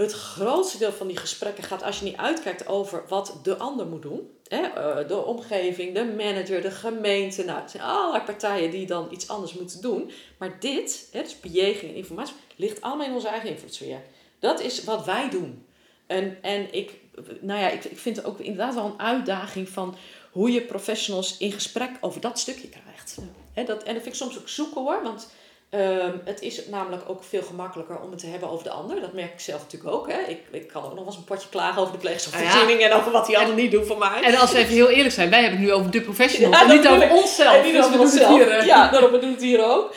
het 0.05 0.13
grootste 0.13 0.79
deel 0.79 0.93
van 0.93 1.07
die 1.07 1.17
gesprekken 1.17 1.65
gaat 1.65 1.83
als 1.83 1.99
je 1.99 2.05
niet 2.05 2.17
uitkijkt 2.17 2.67
over 2.67 3.05
wat 3.09 3.39
de 3.43 3.57
ander 3.57 3.87
moet 3.87 4.03
doen. 4.03 4.31
Hè? 4.49 4.63
Eh, 4.63 5.09
de 5.09 5.25
omgeving, 5.25 5.95
de 5.95 6.05
manager, 6.05 6.63
de 6.63 6.71
gemeente. 6.71 7.45
Nou, 7.45 7.61
het 7.61 7.71
zijn 7.71 7.83
allerlei 7.83 8.25
partijen 8.25 8.71
die 8.71 8.87
dan 8.87 9.09
iets 9.11 9.29
anders 9.29 9.53
moeten 9.53 9.81
doen. 9.81 10.11
Maar 10.39 10.61
dit, 10.61 11.09
hè, 11.13 11.23
dus 11.23 11.41
bejeging 11.41 11.91
en 11.91 11.97
informatie, 11.97 12.35
ligt 12.57 12.81
allemaal 12.81 13.07
in 13.07 13.13
onze 13.13 13.29
eigen 13.29 13.51
invloedssfeer. 13.51 14.03
Dat 14.39 14.61
is 14.61 14.85
wat 14.85 15.05
wij 15.05 15.31
doen. 15.31 15.67
En, 16.07 16.39
en 16.43 16.75
ik, 16.75 16.93
nou 17.41 17.61
ja, 17.61 17.69
ik, 17.69 17.85
ik 17.85 17.99
vind 17.99 18.17
het 18.17 18.25
ook 18.25 18.39
inderdaad 18.39 18.75
wel 18.75 18.85
een 18.85 19.01
uitdaging 19.01 19.69
van 19.69 19.97
hoe 20.31 20.53
je 20.53 20.61
professionals 20.61 21.37
in 21.39 21.53
gesprek 21.53 21.91
over 22.01 22.21
dat 22.21 22.39
stukje 22.39 22.69
krijgt. 22.69 23.19
Hè, 23.53 23.65
dat, 23.65 23.83
en 23.83 23.95
dat 23.95 24.03
vind 24.03 24.15
ik 24.15 24.21
soms 24.21 24.39
ook 24.39 24.49
zoeken 24.49 24.83
hoor, 24.83 25.03
want 25.03 25.29
Ehm, 25.71 26.17
het 26.25 26.41
is 26.41 26.67
namelijk 26.67 27.03
ook 27.07 27.25
veel 27.25 27.43
gemakkelijker 27.43 28.01
om 28.01 28.11
het 28.11 28.21
te 28.21 28.27
hebben 28.27 28.51
over 28.51 28.65
de 28.65 28.71
ander. 28.71 29.01
Dat 29.01 29.13
merk 29.13 29.33
ik 29.33 29.41
zelf 29.41 29.61
natuurlijk 29.61 29.95
ook. 29.95 30.09
Hè. 30.13 30.21
Ik, 30.21 30.41
ik 30.51 30.69
kan 30.69 30.83
ook 30.83 30.89
nog 30.89 30.99
wel 30.99 31.07
eens 31.07 31.17
een 31.17 31.25
potje 31.25 31.49
klagen 31.49 31.81
over 31.81 31.93
de 31.93 31.99
pleegzorgvoorziening 31.99 32.79
ah, 32.79 32.87
en 32.87 32.93
over 32.93 33.13
wat 33.13 33.27
die 33.27 33.39
anderen 33.39 33.63
niet 33.63 33.71
doen 33.71 33.85
voor 33.85 33.99
mij. 33.99 34.23
En 34.23 34.37
als 34.37 34.53
we 34.53 34.59
even 34.59 34.75
heel 34.75 34.89
eerlijk 34.89 35.15
zijn, 35.15 35.31
wij 35.31 35.41
hebben 35.41 35.59
het 35.59 35.69
nu 35.69 35.75
over 35.75 35.91
de 35.91 36.01
professionals 36.01 36.63
en 36.63 36.69
niet 36.69 36.89
over 36.89 37.11
onszelf. 37.11 37.55
En 37.55 37.65
niet 37.65 37.73
dus 37.73 37.85
over 37.85 38.01
onszelf. 38.01 38.29
Hier, 38.29 38.59
uh... 38.59 38.67
Ja, 38.67 38.91
daarom 38.91 39.11
doen 39.11 39.21
we 39.21 39.27
het 39.27 39.43
hier 39.43 39.65
ook. 39.65 39.95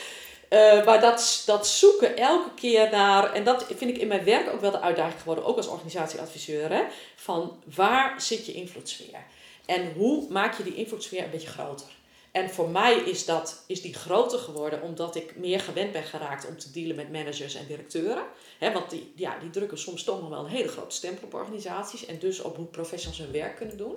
Uh, 0.50 0.86
maar 0.86 1.02
dat, 1.02 1.44
dat 1.46 1.68
zoeken 1.68 2.18
elke 2.18 2.54
keer 2.56 2.90
naar, 2.92 3.34
en 3.34 3.44
dat 3.44 3.66
vind 3.78 3.92
ik 3.92 3.98
in 3.98 4.08
mijn 4.08 4.24
werk 4.24 4.54
ook 4.54 4.62
wel 4.62 4.72
de 4.72 4.82
uitdaging 4.82 5.20
geworden, 5.20 5.46
ook 5.46 5.58
als 5.58 5.68
organisatieadviseur, 5.68 6.70
hè, 6.70 6.82
van 7.16 7.58
waar 7.76 8.14
zit 8.18 8.46
je 8.46 8.54
invloedssfeer? 8.54 9.24
En 9.66 9.94
hoe 9.96 10.26
maak 10.30 10.58
je 10.58 10.64
die 10.64 10.76
invloedssfeer 10.76 11.24
een 11.24 11.32
beetje 11.32 11.48
groter? 11.48 11.88
En 12.32 12.50
voor 12.50 12.70
mij 12.70 12.96
is, 12.96 13.26
dat, 13.26 13.64
is 13.68 13.82
die 13.82 13.94
groter 13.94 14.40
geworden 14.40 14.82
omdat 14.82 15.16
ik 15.16 15.36
meer 15.36 15.60
gewend 15.60 15.92
ben 15.92 16.04
geraakt 16.04 16.48
om 16.48 16.58
te 16.58 16.72
dealen 16.72 16.96
met 16.96 17.12
managers 17.12 17.56
en 17.56 17.68
directeuren. 17.68 18.24
He, 18.60 18.72
want 18.72 18.90
die, 18.90 19.14
ja, 19.16 19.40
die 19.40 19.50
drukken 19.50 19.78
soms 19.78 20.04
toch 20.04 20.20
nog 20.22 20.30
wel 20.30 20.40
een 20.40 20.52
hele 20.52 20.68
grote 20.68 20.96
stempel 20.96 21.26
op 21.26 21.34
organisaties 21.34 22.06
en 22.06 22.20
dus 22.20 22.42
op 22.42 22.56
hoe 22.56 22.66
professionals 22.66 23.20
hun 23.20 23.32
werk 23.32 23.56
kunnen 23.56 23.78
doen. 23.78 23.96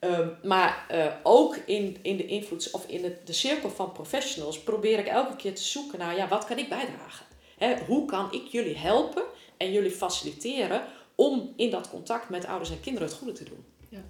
Um, 0.00 0.36
maar 0.42 0.86
uh, 0.92 1.06
ook 1.22 1.56
in, 1.56 1.96
in 2.02 2.16
de 2.16 2.26
invloeds 2.26 2.70
of 2.70 2.86
in 2.86 3.02
de, 3.02 3.16
de 3.24 3.32
cirkel 3.32 3.70
van 3.70 3.92
professionals 3.92 4.60
probeer 4.60 4.98
ik 4.98 5.06
elke 5.06 5.36
keer 5.36 5.54
te 5.54 5.62
zoeken 5.62 5.98
naar 5.98 6.16
ja, 6.16 6.28
wat 6.28 6.44
kan 6.44 6.58
ik 6.58 6.68
bijdragen? 6.68 7.26
Hoe 7.86 8.06
kan 8.06 8.32
ik 8.32 8.46
jullie 8.46 8.76
helpen 8.76 9.22
en 9.56 9.72
jullie 9.72 9.90
faciliteren 9.90 10.84
om 11.14 11.52
in 11.56 11.70
dat 11.70 11.90
contact 11.90 12.28
met 12.28 12.46
ouders 12.46 12.70
en 12.70 12.80
kinderen 12.80 13.08
het 13.08 13.16
goede 13.16 13.32
te 13.32 13.44
doen? 13.44 13.64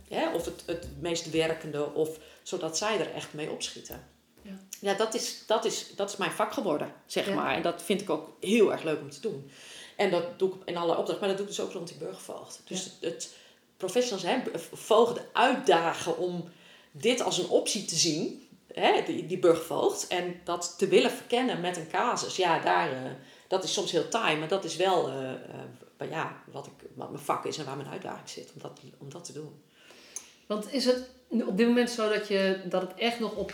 Ja. 0.09 0.32
of 0.34 0.44
het, 0.44 0.62
het 0.66 0.88
meest 1.01 1.30
werkende, 1.30 1.94
of 1.94 2.18
zodat 2.49 2.78
zij 2.78 3.01
er 3.01 3.12
echt 3.12 3.32
mee 3.32 3.51
opschieten. 3.51 4.09
Ja, 4.42 4.59
ja 4.80 4.94
dat, 4.94 5.14
is, 5.14 5.42
dat, 5.46 5.64
is, 5.64 5.94
dat 5.96 6.11
is 6.11 6.16
mijn 6.16 6.30
vak 6.30 6.53
geworden, 6.53 6.92
zeg 7.07 7.34
maar. 7.34 7.55
En 7.55 7.62
dat 7.62 7.82
vind 7.82 8.01
ik 8.01 8.11
ook 8.11 8.28
heel 8.40 8.72
erg 8.72 8.82
leuk 8.82 9.01
om 9.01 9.11
te 9.11 9.20
doen. 9.20 9.51
En 9.96 10.11
dat 10.11 10.38
doe 10.38 10.55
ik 10.55 10.57
in 10.64 10.76
alle 10.76 10.96
opdrachten, 10.96 11.18
maar 11.18 11.28
dat 11.28 11.36
doe 11.36 11.46
ik 11.46 11.57
dus 11.57 11.64
ook 11.64 11.72
rond 11.72 11.88
die 11.88 11.96
burgervoogd. 11.96 12.61
Dus 12.64 12.84
het, 12.84 12.96
het, 13.01 13.34
professionals, 13.76 14.22
hè, 14.22 14.59
voogden 14.72 15.24
uitdagen 15.32 16.18
om 16.18 16.44
dit 16.90 17.20
als 17.20 17.38
een 17.38 17.49
optie 17.49 17.84
te 17.84 17.96
zien, 17.96 18.49
hè, 18.72 19.03
die, 19.07 19.26
die 19.26 19.38
burgervoogd, 19.38 20.07
en 20.07 20.40
dat 20.44 20.74
te 20.78 20.88
willen 20.88 21.11
verkennen 21.11 21.61
met 21.61 21.76
een 21.76 21.88
casus. 21.88 22.36
Ja, 22.36 22.59
daar, 22.59 22.92
uh, 22.92 23.11
dat 23.49 23.64
is 23.64 23.72
soms 23.72 23.90
heel 23.90 24.09
taai, 24.09 24.36
maar 24.36 24.49
dat 24.49 24.64
is 24.64 24.76
wel 24.76 25.09
uh, 25.09 25.30
uh, 26.01 26.11
ja, 26.11 26.42
wat, 26.53 26.66
ik, 26.66 26.88
wat 26.94 27.11
mijn 27.11 27.24
vak 27.24 27.44
is 27.44 27.59
en 27.59 27.64
waar 27.64 27.76
mijn 27.76 27.88
uitdaging 27.88 28.28
zit 28.28 28.53
om 28.55 28.61
dat, 28.61 28.80
om 28.99 29.11
dat 29.11 29.24
te 29.24 29.32
doen. 29.32 29.62
Want 30.49 30.72
is 30.72 30.84
het 30.84 31.09
op 31.30 31.57
dit 31.57 31.66
moment 31.66 31.90
zo 31.90 32.09
dat, 32.09 32.28
je, 32.28 32.61
dat 32.64 32.80
het 32.80 32.92
echt 32.96 33.20
nog 33.20 33.34
op 33.34 33.53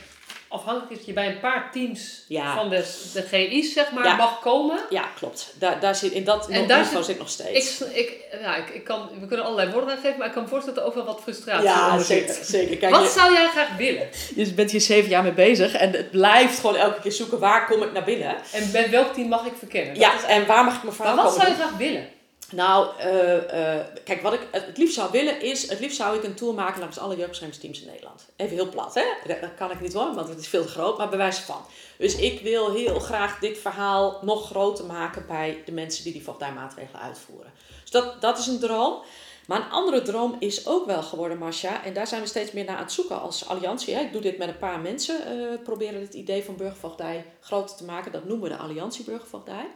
afhankelijk 0.48 0.90
is 0.90 0.96
dat 0.96 1.06
je 1.06 1.12
bij 1.12 1.26
een 1.26 1.40
paar 1.40 1.72
teams 1.72 2.24
van 2.54 2.68
de, 2.68 3.08
de 3.12 3.22
GI's 3.22 3.72
zeg 3.72 3.92
maar 3.92 4.16
mag 4.16 4.40
komen. 4.40 4.78
Ja, 4.90 5.04
klopt. 5.16 5.54
Daar, 5.58 5.80
daar 5.80 5.94
zit, 5.94 6.12
in 6.12 6.24
dat 6.24 6.48
en 6.48 6.66
daar 6.66 6.84
zit, 6.84 7.04
zit 7.04 7.18
nog 7.18 7.28
steeds. 7.28 7.80
Ik, 7.80 7.88
ik, 7.88 8.24
ja, 8.40 8.56
ik, 8.56 8.68
ik 8.68 8.84
kan, 8.84 9.08
we 9.20 9.26
kunnen 9.26 9.46
allerlei 9.46 9.72
woorden 9.72 9.90
aan 9.90 10.00
geven, 10.00 10.18
maar 10.18 10.26
ik 10.26 10.32
kan 10.32 10.42
me 10.42 10.48
voorstellen 10.48 10.78
dat 10.78 10.84
er 10.84 10.90
ook 10.90 11.04
wel 11.04 11.14
wat 11.14 11.22
frustratie 11.22 11.64
ja, 11.64 11.98
zeker, 11.98 12.34
zeker. 12.42 12.76
Kijk, 12.76 12.94
wat 12.94 13.10
zou 13.10 13.32
jij 13.32 13.48
graag 13.48 13.76
willen? 13.76 14.08
Je 14.34 14.54
bent 14.54 14.70
hier 14.70 14.80
zeven 14.80 15.10
jaar 15.10 15.22
mee 15.22 15.32
bezig 15.32 15.74
en 15.74 15.92
het 15.92 16.10
blijft 16.10 16.58
gewoon 16.58 16.76
elke 16.76 17.00
keer 17.00 17.12
zoeken 17.12 17.38
waar 17.38 17.66
kom 17.66 17.82
ik 17.82 17.92
naar 17.92 18.04
binnen. 18.04 18.36
En 18.52 18.72
bij 18.72 18.90
welk 18.90 19.14
team 19.14 19.28
mag 19.28 19.46
ik 19.46 19.52
verkennen? 19.58 19.98
ja, 19.98 20.24
en 20.26 20.46
waar 20.46 20.64
mag 20.64 20.76
ik 20.76 20.82
mijn 20.82 20.94
verhaal 20.94 21.14
Maar 21.14 21.24
wat 21.24 21.34
zou 21.34 21.48
je 21.48 21.54
graag 21.54 21.76
willen? 21.76 22.08
Nou, 22.50 22.88
uh, 22.98 23.34
uh, 23.34 23.80
kijk, 24.04 24.22
wat 24.22 24.32
ik 24.32 24.40
het 24.50 24.78
liefst 24.78 24.94
zou 24.94 25.10
willen 25.10 25.40
is, 25.40 25.68
het 25.68 25.80
liefst 25.80 25.96
zou 25.96 26.16
ik 26.16 26.24
een 26.24 26.34
tour 26.34 26.54
maken 26.54 26.80
langs 26.80 26.98
alle 26.98 27.16
jeugdbeschermingsteams 27.16 27.80
in 27.80 27.86
Nederland. 27.86 28.26
Even 28.36 28.56
heel 28.56 28.68
plat, 28.68 28.94
hè? 28.94 29.02
Dat 29.40 29.54
kan 29.56 29.70
ik 29.70 29.80
niet 29.80 29.92
hoor, 29.92 30.14
want 30.14 30.28
het 30.28 30.38
is 30.38 30.48
veel 30.48 30.62
te 30.62 30.68
groot, 30.68 30.98
maar 30.98 31.08
bewijs 31.08 31.38
van. 31.38 31.60
Dus 31.98 32.16
ik 32.16 32.40
wil 32.40 32.72
heel 32.72 33.00
graag 33.00 33.38
dit 33.38 33.58
verhaal 33.58 34.18
nog 34.22 34.46
groter 34.46 34.84
maken 34.84 35.26
bij 35.26 35.62
de 35.64 35.72
mensen 35.72 36.04
die 36.04 36.12
die 36.12 36.24
voogdijmaatregelen 36.24 37.00
uitvoeren. 37.00 37.52
Dus 37.82 37.90
dat, 37.90 38.20
dat 38.20 38.38
is 38.38 38.46
een 38.46 38.58
droom. 38.58 39.02
Maar 39.46 39.60
een 39.60 39.70
andere 39.70 40.02
droom 40.02 40.36
is 40.38 40.66
ook 40.66 40.86
wel 40.86 41.02
geworden, 41.02 41.38
Marcia. 41.38 41.84
En 41.84 41.94
daar 41.94 42.06
zijn 42.06 42.20
we 42.20 42.28
steeds 42.28 42.52
meer 42.52 42.64
naar 42.64 42.76
aan 42.76 42.82
het 42.82 42.92
zoeken 42.92 43.20
als 43.20 43.48
alliantie. 43.48 43.94
Hè. 43.94 44.00
Ik 44.00 44.12
doe 44.12 44.20
dit 44.20 44.38
met 44.38 44.48
een 44.48 44.58
paar 44.58 44.80
mensen. 44.80 45.38
Uh, 45.38 45.62
proberen 45.62 46.00
het 46.00 46.14
idee 46.14 46.44
van 46.44 46.56
burgervoogdij 46.56 47.24
groter 47.40 47.76
te 47.76 47.84
maken. 47.84 48.12
Dat 48.12 48.24
noemen 48.24 48.48
we 48.48 48.56
de 48.56 48.62
alliantie 48.62 49.04
burgervoogdij. 49.04 49.66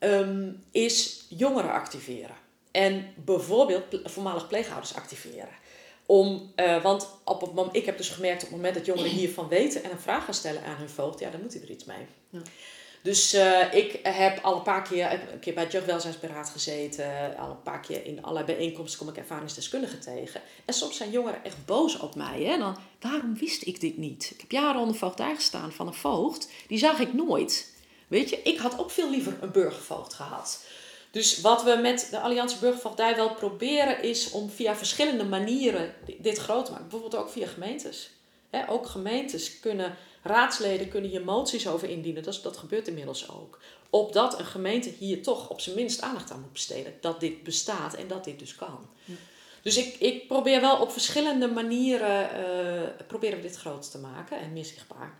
Ehm, 0.00 0.52
is 0.70 1.26
jongeren 1.28 1.72
activeren. 1.72 2.36
En 2.70 3.12
bijvoorbeeld 3.24 3.84
voormalig 4.04 4.48
pleegouders 4.48 4.94
activeren. 4.94 5.58
Om, 6.06 6.52
uh, 6.56 6.82
want 6.82 7.08
op 7.24 7.40
het 7.40 7.54
moment, 7.54 7.76
ik 7.76 7.84
heb 7.84 7.96
dus 7.96 8.08
gemerkt 8.08 8.42
op 8.42 8.48
het 8.48 8.56
moment 8.56 8.74
dat 8.74 8.86
jongeren 8.86 9.10
hiervan 9.10 9.48
weten 9.48 9.84
en 9.84 9.90
een 9.90 9.98
vraag 9.98 10.24
gaan 10.24 10.34
stellen 10.34 10.64
aan 10.64 10.76
hun 10.76 10.88
voogd, 10.88 11.18
ja, 11.18 11.30
dan 11.30 11.40
moet 11.40 11.52
hij 11.52 11.62
er 11.62 11.70
iets 11.70 11.84
mee. 11.84 12.06
Ja. 12.30 12.40
Dus 13.02 13.34
uh, 13.34 13.74
ik 13.74 14.00
heb 14.02 14.38
al 14.42 14.56
een 14.56 14.62
paar 14.62 14.82
keer, 14.82 15.12
een 15.32 15.38
keer 15.38 15.54
bij 15.54 15.62
het 15.62 15.72
jeugdwelzijnsberaad 15.72 16.48
gezeten, 16.48 17.36
al 17.36 17.50
een 17.50 17.62
paar 17.62 17.80
keer 17.80 18.06
in 18.06 18.22
allerlei 18.22 18.46
bijeenkomsten 18.46 18.98
kom 18.98 19.08
ik 19.08 19.16
ervaringsdeskundigen 19.16 20.00
tegen. 20.00 20.40
En 20.64 20.74
soms 20.74 20.96
zijn 20.96 21.10
jongeren 21.10 21.44
echt 21.44 21.66
boos 21.66 21.98
op 21.98 22.14
mij. 22.14 22.42
Hè? 22.42 22.58
Dan, 22.58 22.76
waarom 23.00 23.36
wist 23.36 23.66
ik 23.66 23.80
dit 23.80 23.96
niet? 23.96 24.30
Ik 24.34 24.40
heb 24.40 24.50
jaren 24.50 24.80
onder 24.80 24.96
voogdij 24.96 25.34
gestaan 25.34 25.72
van 25.72 25.86
een 25.86 25.94
voogd, 25.94 26.48
die 26.66 26.78
zag 26.78 26.98
ik 26.98 27.12
nooit. 27.12 27.78
Weet 28.10 28.30
je, 28.30 28.42
ik 28.42 28.58
had 28.58 28.78
ook 28.78 28.90
veel 28.90 29.10
liever 29.10 29.36
een 29.40 29.50
burgervoogd 29.50 30.14
gehad. 30.14 30.64
Dus 31.10 31.40
wat 31.40 31.62
we 31.62 31.78
met 31.82 32.08
de 32.10 32.20
Alliantie 32.20 32.58
Burgervoogdij 32.58 33.16
wel 33.16 33.34
proberen 33.34 34.02
is 34.02 34.30
om 34.30 34.50
via 34.50 34.76
verschillende 34.76 35.24
manieren 35.24 35.94
dit 36.18 36.38
groot 36.38 36.64
te 36.64 36.70
maken. 36.70 36.88
Bijvoorbeeld 36.88 37.22
ook 37.22 37.30
via 37.30 37.46
gemeentes. 37.46 38.10
ook 38.68 38.86
gemeentes 38.86 39.60
kunnen, 39.60 39.96
raadsleden 40.22 40.88
kunnen 40.88 41.10
hier 41.10 41.24
moties 41.24 41.68
over 41.68 41.88
indienen. 41.88 42.22
Dat, 42.22 42.40
dat 42.42 42.56
gebeurt 42.56 42.88
inmiddels 42.88 43.30
ook. 43.30 43.58
Opdat 43.90 44.38
een 44.38 44.44
gemeente 44.44 44.92
hier 44.98 45.22
toch 45.22 45.48
op 45.48 45.60
zijn 45.60 45.76
minst 45.76 46.00
aandacht 46.00 46.30
aan 46.30 46.40
moet 46.40 46.52
besteden. 46.52 46.94
Dat 47.00 47.20
dit 47.20 47.42
bestaat 47.42 47.94
en 47.94 48.08
dat 48.08 48.24
dit 48.24 48.38
dus 48.38 48.54
kan. 48.54 48.88
Dus 49.62 49.76
ik, 49.76 49.96
ik 49.98 50.28
probeer 50.28 50.60
wel 50.60 50.76
op 50.76 50.92
verschillende 50.92 51.48
manieren 51.48 52.30
uh, 52.40 53.06
proberen 53.06 53.36
we 53.36 53.42
dit 53.42 53.56
groot 53.56 53.90
te 53.90 53.98
maken 53.98 54.38
en 54.38 54.52
meer 54.52 54.64
zichtbaar. 54.64 55.18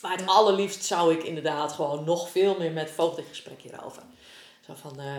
Maar 0.00 0.16
het 0.16 0.26
allerliefst 0.26 0.84
zou 0.84 1.14
ik 1.14 1.22
inderdaad 1.22 1.72
gewoon 1.72 2.04
nog 2.04 2.30
veel 2.30 2.56
meer 2.58 2.72
met 2.72 2.90
voogd 2.90 3.18
in 3.18 3.24
gesprek 3.28 3.60
hierover. 3.60 4.02
Zo 4.66 4.74
van, 4.74 5.00
uh, 5.00 5.16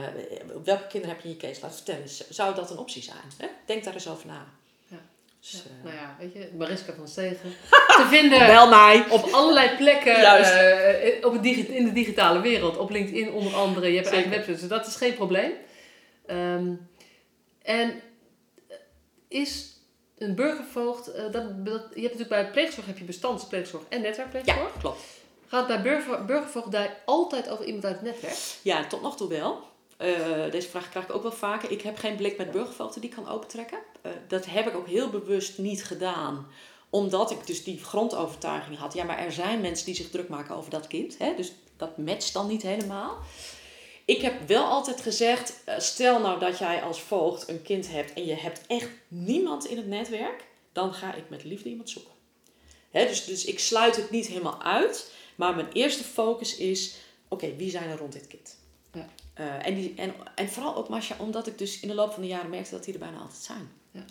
welke 0.63 0.87
kinderen 0.87 1.15
heb 1.15 1.23
je 1.23 1.29
in 1.29 1.35
je 1.39 1.47
case? 1.47 1.61
Laat 1.61 1.75
vertellen. 1.75 2.09
Zou 2.29 2.55
dat 2.55 2.71
een 2.71 2.77
optie 2.77 3.01
zijn? 3.01 3.17
Hè? 3.37 3.47
Denk 3.65 3.83
daar 3.83 3.93
eens 3.93 4.07
over 4.07 4.27
na. 4.27 4.45
Ja. 4.87 4.97
Dus, 5.39 5.53
uh, 5.53 5.83
nou 5.83 5.95
ja, 5.95 6.15
weet 6.19 6.33
je, 6.33 6.49
Mariska 6.57 6.93
van 6.93 7.07
Stegen. 7.07 7.55
te 7.99 8.05
vinden 8.09 8.39
Bel 8.47 8.69
mij. 8.69 9.05
op 9.09 9.23
allerlei 9.31 9.77
plekken 9.77 10.19
uh, 10.19 11.25
op 11.25 11.33
het 11.33 11.45
in 11.45 11.85
de 11.85 11.91
digitale 11.93 12.41
wereld. 12.41 12.77
Op 12.77 12.89
LinkedIn 12.89 13.31
onder 13.31 13.55
andere. 13.55 13.87
Je 13.87 13.95
hebt 13.95 14.07
Zeker. 14.07 14.23
eigen 14.23 14.31
website, 14.31 14.67
dus 14.67 14.77
dat 14.77 14.87
is 14.87 14.95
geen 14.95 15.15
probleem. 15.15 15.51
Um, 16.27 16.89
en 17.61 18.01
is 19.27 19.72
een 20.23 20.35
burgervoogd, 20.35 21.09
uh, 21.09 21.21
dat, 21.31 21.65
dat, 21.65 21.81
je 21.93 22.01
hebt 22.01 22.17
natuurlijk 22.17 22.29
bij 22.29 22.51
pleegzorg 22.51 22.85
heb 22.85 22.97
je 22.97 23.03
bestandspleegzorg 23.03 23.83
en 23.89 24.01
netwerkpleegzorg. 24.01 24.57
Ja, 24.57 24.79
klopt. 24.79 25.01
Gaat 25.47 25.67
bij 25.67 25.81
burger, 25.81 26.25
burgervoogdij 26.25 26.97
altijd 27.05 27.49
over 27.49 27.65
iemand 27.65 27.85
uit 27.85 27.95
het 27.95 28.03
netwerk? 28.03 28.37
Ja, 28.61 28.87
tot 28.87 29.01
nog 29.01 29.17
toe 29.17 29.29
wel. 29.29 29.59
Uh, 30.01 30.51
deze 30.51 30.69
vraag 30.69 30.89
krijg 30.89 31.05
ik 31.05 31.15
ook 31.15 31.21
wel 31.21 31.31
vaker. 31.31 31.71
Ik 31.71 31.81
heb 31.81 31.97
geen 31.97 32.15
blik 32.15 32.37
met 32.37 32.51
burgervoogden 32.51 33.01
die 33.01 33.09
kan 33.09 33.27
opentrekken. 33.27 33.77
Uh, 34.05 34.11
dat 34.27 34.45
heb 34.45 34.67
ik 34.67 34.75
ook 34.75 34.87
heel 34.87 35.09
bewust 35.09 35.57
niet 35.57 35.83
gedaan. 35.83 36.47
Omdat 36.89 37.31
ik 37.31 37.47
dus 37.47 37.63
die 37.63 37.83
grondovertuiging 37.83 38.77
had. 38.77 38.93
Ja, 38.93 39.03
maar 39.03 39.17
er 39.17 39.31
zijn 39.31 39.61
mensen 39.61 39.85
die 39.85 39.95
zich 39.95 40.09
druk 40.09 40.29
maken 40.29 40.55
over 40.55 40.69
dat 40.69 40.87
kind. 40.87 41.17
Hè? 41.17 41.33
Dus 41.35 41.53
dat 41.77 41.97
matcht 41.97 42.33
dan 42.33 42.47
niet 42.47 42.61
helemaal. 42.61 43.17
Ik 44.05 44.21
heb 44.21 44.47
wel 44.47 44.65
altijd 44.65 45.01
gezegd, 45.01 45.63
eh, 45.65 45.79
stel 45.79 46.19
nou 46.19 46.39
dat 46.39 46.57
jij 46.57 46.81
als 46.81 47.01
voogd 47.01 47.49
een 47.49 47.61
kind 47.61 47.89
hebt 47.89 48.13
en 48.13 48.25
je 48.25 48.35
hebt 48.35 48.61
echt 48.67 48.89
niemand 49.07 49.65
in 49.65 49.77
het 49.77 49.87
netwerk, 49.87 50.45
dan 50.71 50.93
ga 50.93 51.13
ik 51.13 51.29
met 51.29 51.43
liefde 51.43 51.69
iemand 51.69 51.89
zoeken. 51.89 52.11
Dus, 52.91 53.25
dus 53.25 53.45
ik 53.45 53.59
sluit 53.59 53.95
het 53.95 54.09
niet 54.09 54.27
helemaal 54.27 54.63
uit, 54.63 55.11
maar 55.35 55.55
mijn 55.55 55.71
eerste 55.71 56.03
focus 56.03 56.55
is, 56.55 56.95
oké, 57.27 57.55
wie 57.55 57.69
zijn 57.69 57.89
er 57.89 57.97
rond 57.97 58.13
dit 58.13 58.27
kind? 58.27 58.57
Ja. 58.93 59.09
Eh, 59.33 59.67
en, 59.67 59.75
die, 59.75 59.93
en, 59.95 60.13
en 60.35 60.49
vooral 60.49 60.75
ook 60.75 60.89
Masha, 60.89 61.15
omdat 61.19 61.47
ik 61.47 61.57
dus 61.57 61.79
in 61.79 61.87
de 61.87 61.93
loop 61.93 62.11
van 62.13 62.21
de 62.21 62.27
jaren 62.27 62.49
merkte 62.49 62.71
dat 62.71 62.83
die 62.83 62.93
er 62.93 62.99
bijna 62.99 63.19
altijd 63.19 63.43
zijn. 63.43 63.71
Ja. 63.91 64.05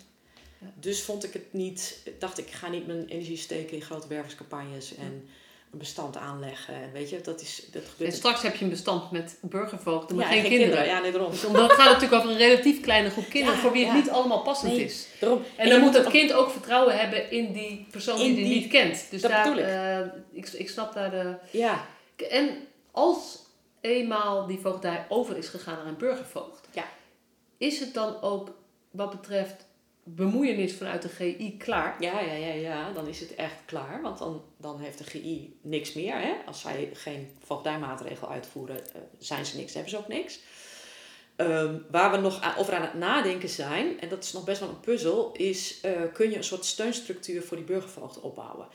Ja. 0.59 0.73
Dus 0.79 1.01
vond 1.01 1.23
ik 1.23 1.33
het 1.33 1.53
niet, 1.53 2.11
dacht 2.19 2.37
ik, 2.37 2.49
ga 2.49 2.69
niet 2.69 2.87
mijn 2.87 3.07
energie 3.07 3.37
steken 3.37 3.75
in 3.75 3.81
grote 3.81 4.07
wervingscampagnes 4.07 4.95
en 4.95 5.29
een 5.73 5.79
bestand 5.79 6.17
aanleggen. 6.17 6.73
En 6.73 6.91
weet 6.91 7.09
je, 7.09 7.21
dat, 7.21 7.41
is, 7.41 7.63
dat 7.71 7.81
gebeurt. 7.91 8.09
En 8.11 8.15
straks 8.17 8.41
heb 8.41 8.55
je 8.55 8.63
een 8.63 8.69
bestand 8.69 9.11
met 9.11 9.37
burgervoogden, 9.41 10.15
maar 10.15 10.35
ja, 10.35 10.41
geen, 10.41 10.49
kinderen. 10.49 10.85
Ja, 10.85 10.99
nee, 10.99 11.11
daarom. 11.11 11.31
Dus 11.31 11.45
omdat 11.45 11.61
het 11.69 11.71
gaat 11.79 11.91
natuurlijk 11.93 12.13
over 12.13 12.29
een 12.29 12.37
relatief 12.37 12.81
kleine 12.81 13.09
groep 13.09 13.29
kinderen 13.29 13.55
Ja, 13.55 13.61
voor 13.61 13.71
wie 13.71 13.85
het 13.85 13.93
ja. 13.93 13.99
niet 13.99 14.09
allemaal 14.09 14.41
passend 14.41 14.71
Nee, 14.71 14.83
is. 14.83 15.07
daarom. 15.19 15.41
En 15.57 15.69
dan 15.69 15.79
moet 15.81 15.97
ook- 15.97 16.09
kind 16.11 16.33
ook 16.33 16.49
vertrouwen 16.51 16.97
hebben 16.99 17.31
in 17.31 17.53
die 17.53 17.87
persoon 17.91 18.19
In 18.19 18.23
die 18.25 18.33
hij 18.35 18.43
die- 18.53 18.61
niet 18.61 18.71
kent. 18.71 19.07
Dus 19.09 19.21
dat 19.21 19.31
daar, 19.31 19.43
bedoel 19.43 19.59
ik. 19.59 19.65
eh, 19.69 19.99
ik. 20.31 20.47
ik 20.49 20.69
snap 20.69 20.93
daar 20.93 21.11
de... 21.11 21.35
Ja, 21.51 21.85
En 22.29 22.49
als 22.91 23.39
eenmaal 23.81 24.45
die 24.47 24.59
voogdij 24.59 25.05
over 25.09 25.37
is 25.37 25.47
gegaan 25.47 25.75
naar 25.77 25.85
een 25.85 25.97
burgervoogd, 25.97 26.67
Ja. 26.71 26.85
is 27.57 27.79
het 27.79 27.93
dan 27.93 28.21
ook 28.21 28.51
wat 28.91 29.09
betreft 29.11 29.65
bemoeienis 30.03 30.73
vanuit 30.73 31.01
de 31.01 31.09
GI 31.09 31.57
klaar? 31.57 31.95
ja, 31.99 32.19
ja, 32.19 32.33
ja, 32.33 32.53
ja, 32.53 32.91
dan 32.91 33.07
is 33.07 33.19
het 33.19 33.35
echt 33.35 33.55
klaar. 33.65 34.01
Want 34.01 34.17
dan, 34.17 34.41
dan 34.57 34.79
heeft 34.79 34.97
de 34.97 35.03
GI 35.03 35.57
niks 35.61 35.93
meer. 35.93 36.15
Hè? 36.17 36.33
Als 36.45 36.61
zij 36.61 36.89
geen 36.93 37.31
voogdijmaatregel 37.45 38.29
uitvoeren, 38.29 38.85
eh, 38.93 39.01
zijn 39.19 39.45
ze 39.45 39.57
niks, 39.57 39.73
hebben 39.73 39.91
ze 39.91 39.97
ook 39.97 40.07
niks. 40.07 40.39
Ehm, 41.35 41.77
waar 41.91 42.11
we 42.11 42.17
nog 42.17 42.41
aan- 42.41 42.57
over 42.57 42.73
aan 42.73 42.81
het 42.81 42.93
nadenken 42.93 43.49
zijn, 43.49 43.99
en 43.99 44.09
dat 44.09 44.23
is 44.23 44.33
nog 44.33 44.43
best 44.43 44.59
wel 44.59 44.69
een 44.69 44.79
puzzel, 44.79 45.31
is 45.31 45.81
eh, 45.81 45.91
kun 46.13 46.29
je 46.29 46.37
een 46.37 46.43
soort 46.43 46.65
steunstructuur 46.65 47.43
voor 47.43 47.57
die 47.57 47.65
burgervoogd 47.65 48.19
opbouwen. 48.19 48.67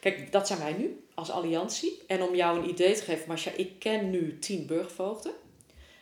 Kijk, 0.00 0.32
dat 0.32 0.46
zijn 0.46 0.58
wij 0.58 0.72
nu 0.72 1.04
als 1.14 1.30
alliantie. 1.30 2.02
En 2.06 2.22
om 2.22 2.34
jou 2.34 2.58
een 2.58 2.68
idee 2.68 2.94
te 2.94 3.02
geven, 3.02 3.28
Marcia, 3.28 3.52
ik 3.56 3.78
ken 3.78 4.10
nu 4.10 4.38
10 4.38 4.66
burgervoogden. 4.66 5.32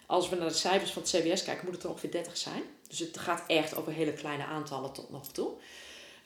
Als 0.07 0.29
we 0.29 0.37
naar 0.37 0.49
de 0.49 0.55
cijfers 0.55 0.91
van 0.93 1.03
het 1.03 1.11
CBS 1.11 1.45
kijken, 1.45 1.65
moet 1.65 1.75
het 1.75 1.85
er 1.85 1.91
ongeveer 1.91 2.11
30 2.11 2.37
zijn. 2.37 2.63
Dus 2.89 2.99
het 2.99 3.19
gaat 3.19 3.43
echt 3.47 3.77
over 3.77 3.93
hele 3.93 4.13
kleine 4.13 4.45
aantallen 4.45 4.93
tot 4.93 5.11
nog 5.11 5.27
toe. 5.33 5.51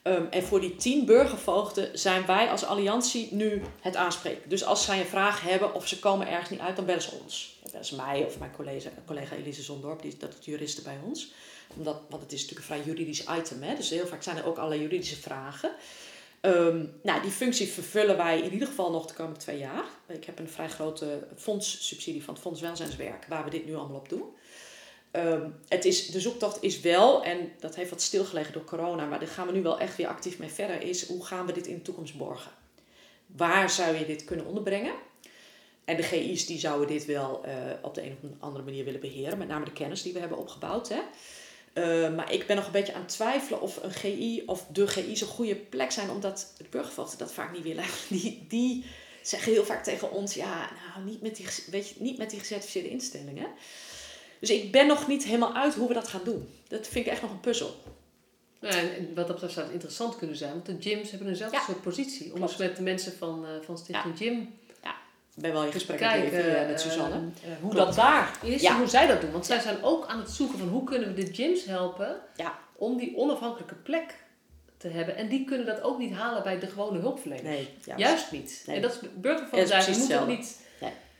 Ehm, 0.01 0.25
en 0.29 0.43
voor 0.43 0.61
die 0.61 0.75
10 0.75 1.05
burgervoogden 1.05 1.99
zijn 1.99 2.25
wij 2.25 2.49
als 2.49 2.65
alliantie 2.65 3.27
nu 3.31 3.61
het 3.81 3.95
aanspreken. 3.95 4.49
Dus 4.49 4.63
als 4.63 4.85
zij 4.85 4.99
een 4.99 5.05
vraag 5.05 5.41
hebben 5.41 5.73
of 5.73 5.87
ze 5.87 5.99
komen 5.99 6.27
ergens 6.27 6.49
niet 6.49 6.59
uit, 6.59 6.75
dan 6.75 6.85
bellen 6.85 7.01
ze 7.01 7.19
ons. 7.23 7.59
Bellen 7.71 7.85
ze 7.85 7.95
mij 7.95 8.25
of 8.25 8.39
mijn 8.39 8.51
collega, 8.51 8.89
collega 9.05 9.35
Elise 9.35 9.61
Zondorp, 9.61 10.01
die 10.01 10.11
is 10.11 10.19
dat 10.19 10.35
is 10.39 10.45
juriste 10.45 10.81
bij 10.81 10.97
ons. 11.05 11.31
Omdat, 11.77 12.01
want 12.09 12.21
het 12.21 12.31
is 12.31 12.41
natuurlijk 12.41 12.69
een 12.69 12.75
vrij 12.75 12.85
juridisch 12.85 13.25
item. 13.37 13.61
Hè? 13.61 13.75
Dus 13.75 13.89
heel 13.89 14.07
vaak 14.07 14.23
zijn 14.23 14.37
er 14.37 14.45
ook 14.45 14.57
allerlei 14.57 14.81
juridische 14.81 15.15
vragen. 15.15 15.71
Ehm, 16.41 16.85
nou, 17.03 17.21
die 17.21 17.31
functie 17.31 17.67
vervullen 17.67 18.17
wij 18.17 18.41
in 18.41 18.53
ieder 18.53 18.67
geval 18.67 18.91
nog 18.91 19.05
de 19.05 19.13
komende 19.13 19.39
twee 19.39 19.57
jaar. 19.57 19.83
Ik 20.07 20.25
heb 20.25 20.39
een 20.39 20.49
vrij 20.49 20.69
grote 20.69 21.27
fondssubsidie 21.35 22.23
van 22.23 22.33
het 22.33 22.43
Fonds 22.43 22.61
Welzijnswerk, 22.61 23.25
waar 23.29 23.43
we 23.43 23.49
dit 23.49 23.65
nu 23.65 23.75
allemaal 23.75 23.97
op 23.97 24.09
doen. 24.09 24.23
Ehm, 25.11 25.49
het 25.67 25.85
is, 25.85 26.07
de 26.07 26.19
zoektocht 26.19 26.63
is 26.63 26.79
wel, 26.79 27.23
en 27.23 27.51
dat 27.59 27.75
heeft 27.75 27.89
wat 27.89 28.01
stilgelegen 28.01 28.53
door 28.53 28.63
corona, 28.63 29.05
maar 29.05 29.19
daar 29.19 29.27
gaan 29.27 29.47
we 29.47 29.53
nu 29.53 29.61
wel 29.61 29.79
echt 29.79 29.95
weer 29.95 30.07
actief 30.07 30.37
mee 30.39 30.49
verder, 30.49 30.81
is 30.81 31.07
hoe 31.07 31.25
gaan 31.25 31.45
we 31.45 31.51
dit 31.51 31.67
in 31.67 31.75
de 31.75 31.81
toekomst 31.81 32.17
borgen? 32.17 32.51
Waar 33.25 33.69
zou 33.69 33.97
je 33.97 34.05
dit 34.05 34.23
kunnen 34.23 34.45
onderbrengen? 34.45 34.93
En 35.85 35.95
de 35.95 36.03
GI's 36.03 36.45
die 36.45 36.59
zouden 36.59 36.87
dit 36.87 37.05
wel 37.05 37.43
eh, 37.43 37.53
op 37.81 37.95
de 37.95 38.03
een 38.03 38.17
of 38.21 38.29
andere 38.39 38.63
manier 38.63 38.85
willen 38.85 38.99
beheren, 38.99 39.37
met 39.37 39.47
name 39.47 39.65
de 39.65 39.71
kennis 39.71 40.01
die 40.01 40.13
we 40.13 40.19
hebben 40.19 40.37
opgebouwd. 40.37 40.89
Hè? 40.89 40.99
Eh, 41.73 42.15
maar 42.15 42.33
ik 42.33 42.47
ben 42.47 42.55
nog 42.55 42.65
een 42.65 42.71
beetje 42.71 42.93
aan 42.93 43.01
het 43.01 43.09
twijfelen 43.09 43.61
of 43.61 43.83
een 43.83 43.91
GI 43.91 44.43
of 44.45 44.65
de 44.71 44.87
GI's 44.87 45.21
een 45.21 45.27
goede 45.27 45.55
plek 45.55 45.91
zijn, 45.91 46.09
omdat 46.09 46.53
de 46.57 46.65
burgervoogden 46.69 47.17
dat 47.17 47.31
vaak 47.31 47.51
niet 47.51 47.63
willen. 47.63 47.85
Die, 48.09 48.45
die 48.47 48.85
zeggen 49.21 49.51
heel 49.51 49.65
vaak 49.65 49.83
tegen 49.83 50.11
ons, 50.11 50.33
ja, 50.33 50.69
nou, 50.93 51.05
niet 51.05 51.21
met 51.21 51.35
die, 51.35 51.45
weet 51.71 51.89
je, 51.89 51.95
niet 51.97 52.17
met 52.17 52.29
die 52.29 52.39
gecertificeerde 52.39 52.89
instellingen. 52.89 53.47
Dus 54.39 54.49
ik 54.49 54.71
ben 54.71 54.87
nog 54.87 55.07
niet 55.07 55.23
helemaal 55.23 55.55
uit 55.55 55.73
hoe 55.75 55.87
we 55.87 55.93
dat 55.93 56.07
gaan 56.07 56.21
doen. 56.23 56.49
Dat 56.67 56.87
vind 56.87 57.05
ik 57.05 57.11
echt 57.11 57.21
nog 57.21 57.31
een 57.31 57.39
puzzel. 57.39 57.75
En 58.59 59.11
wat 59.15 59.15
dat 59.15 59.27
betreft 59.27 59.53
zou 59.53 59.65
het 59.65 59.73
interessant 59.73 60.17
kunnen 60.17 60.35
zijn, 60.35 60.51
want 60.51 60.65
de 60.65 60.75
gyms 60.79 61.09
hebben 61.09 61.27
eenzelfde 61.29 61.57
Ja. 61.57 61.63
soort 61.63 61.81
positie. 61.81 62.25
Om 62.25 62.37
Klopt. 62.37 62.51
eens 62.51 62.59
met 62.59 62.75
de 62.75 62.81
mensen 62.81 63.13
van, 63.17 63.45
eh, 63.45 63.51
van 63.65 63.77
Stichting 63.77 64.17
Gym 64.17 64.57
Ik 65.35 65.45
ben 65.45 65.53
wel 65.53 65.63
in 65.65 65.71
gesprek 65.71 65.97
kijken 65.97 66.23
met, 66.31 66.45
even, 66.45 66.67
met 66.67 66.83
eh, 66.83 66.89
Suzanne. 66.89 67.15
eh, 67.15 67.21
hoe 67.61 67.71
Klopt. 67.71 67.85
dat 67.85 67.95
daar 67.95 68.39
is 68.43 68.61
Ja. 68.61 68.71
en 68.71 68.77
hoe 68.77 68.87
zij 68.87 69.07
dat 69.07 69.21
doen. 69.21 69.31
Want 69.31 69.45
zij 69.45 69.59
zijn 69.59 69.83
ook 69.83 70.05
aan 70.05 70.19
het 70.19 70.29
zoeken 70.29 70.59
van 70.59 70.67
hoe 70.67 70.83
kunnen 70.83 71.15
we 71.15 71.23
de 71.23 71.33
gyms 71.33 71.65
helpen 71.65 72.15
Ja. 72.35 72.57
om 72.75 72.97
die 72.97 73.17
onafhankelijke 73.17 73.75
plek 73.75 74.15
te 74.77 74.87
hebben. 74.87 75.15
En 75.15 75.27
die 75.27 75.45
kunnen 75.45 75.65
dat 75.65 75.81
ook 75.81 75.97
niet 75.99 76.13
halen 76.13 76.43
bij 76.43 76.59
de 76.59 76.67
gewone 76.67 76.99
hulpverleners. 76.99 77.43
Nee, 77.47 77.69
ja, 77.85 77.97
Juist 77.97 78.31
niet. 78.31 78.63
Nee. 78.65 78.75
En 78.75 78.81
dat 78.81 78.91
is 78.91 78.97
Ja, 78.97 79.01
dat 79.07 79.21
burgervoogdij. 79.21 79.79
is 79.79 80.07
Je 80.07 80.15
moet 80.19 80.27
niet... 80.27 80.59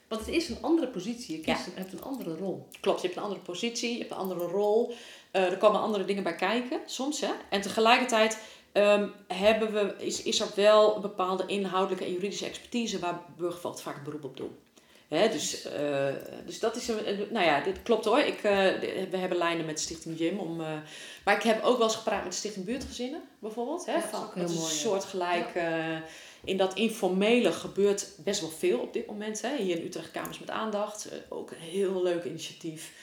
Want 0.09 0.25
het 0.25 0.29
is 0.35 0.49
een 0.49 0.57
andere 0.61 0.87
positie. 0.87 1.37
Je 1.37 1.43
kiest, 1.43 1.65
Ja. 1.65 1.71
hebt 1.75 1.93
een 1.93 2.01
andere 2.03 2.35
rol. 2.35 2.67
Klopt, 2.81 3.01
je 3.01 3.05
hebt 3.07 3.17
een 3.19 3.25
andere 3.25 3.41
positie, 3.41 3.91
je 3.91 3.97
hebt 3.99 4.11
een 4.11 4.17
andere 4.17 4.45
rol. 4.45 4.93
Eh, 5.31 5.43
er 5.43 5.57
komen 5.57 5.81
andere 5.81 6.05
dingen 6.05 6.23
bij 6.23 6.35
kijken, 6.35 6.79
soms. 6.85 7.21
Hè? 7.21 7.31
En 7.49 7.61
tegelijkertijd 7.61 8.37
ehm, 8.71 9.07
hebben 9.27 9.73
we, 9.73 10.05
is, 10.05 10.21
is 10.23 10.39
er 10.39 10.47
wel 10.55 10.95
een 10.95 11.01
bepaalde 11.01 11.43
inhoudelijke 11.45 12.05
en 12.05 12.11
juridische 12.13 12.45
expertise 12.45 12.99
waar 12.99 13.21
burgervoogd 13.37 13.81
vaak 13.81 14.03
beroep 14.03 14.23
op 14.23 14.37
doen. 14.37 14.57
Hè, 15.07 15.29
dus, 15.29 15.63
eh, 15.63 16.07
dus 16.45 16.59
dat 16.59 16.75
is 16.75 16.87
een, 16.87 17.27
nou 17.31 17.45
ja, 17.45 17.61
dit 17.61 17.81
klopt 17.83 18.05
hoor. 18.05 18.19
Ik, 18.19 18.35
eh, 18.35 18.51
we 19.09 19.17
hebben 19.17 19.37
lijnen 19.37 19.65
met 19.65 19.79
Stichting 19.79 20.17
Gym. 20.17 20.39
Om, 20.39 20.55
maar 21.25 21.35
ik 21.35 21.41
heb 21.43 21.63
ook 21.63 21.77
wel 21.77 21.87
eens 21.87 21.95
gepraat 21.95 22.23
met 22.23 22.33
Stichting 22.35 22.65
Buurtgezinnen 22.65 23.21
bijvoorbeeld. 23.39 23.85
Hè, 23.85 23.91
Ja, 23.93 23.97
dat 23.97 24.05
is 24.11 24.11
van, 24.17 24.23
ook 24.27 24.33
heel 24.33 24.41
dat 24.43 24.51
is 24.51 24.57
mooi, 24.59 24.71
een 24.71 24.77
soortgelijk. 24.77 25.49
In 26.43 26.57
dat 26.57 26.73
informele 26.73 27.51
gebeurt 27.51 28.07
best 28.23 28.41
wel 28.41 28.49
veel 28.49 28.79
op 28.79 28.93
dit 28.93 29.07
moment. 29.07 29.41
Hè. 29.41 29.55
Hier 29.57 29.77
in 29.79 29.85
Utrecht 29.85 30.11
Kamers 30.11 30.39
met 30.39 30.49
Aandacht. 30.49 31.05
eh, 31.09 31.17
ook 31.29 31.51
een 31.51 31.57
heel 31.57 32.03
leuk 32.03 32.23
initiatief. 32.23 32.93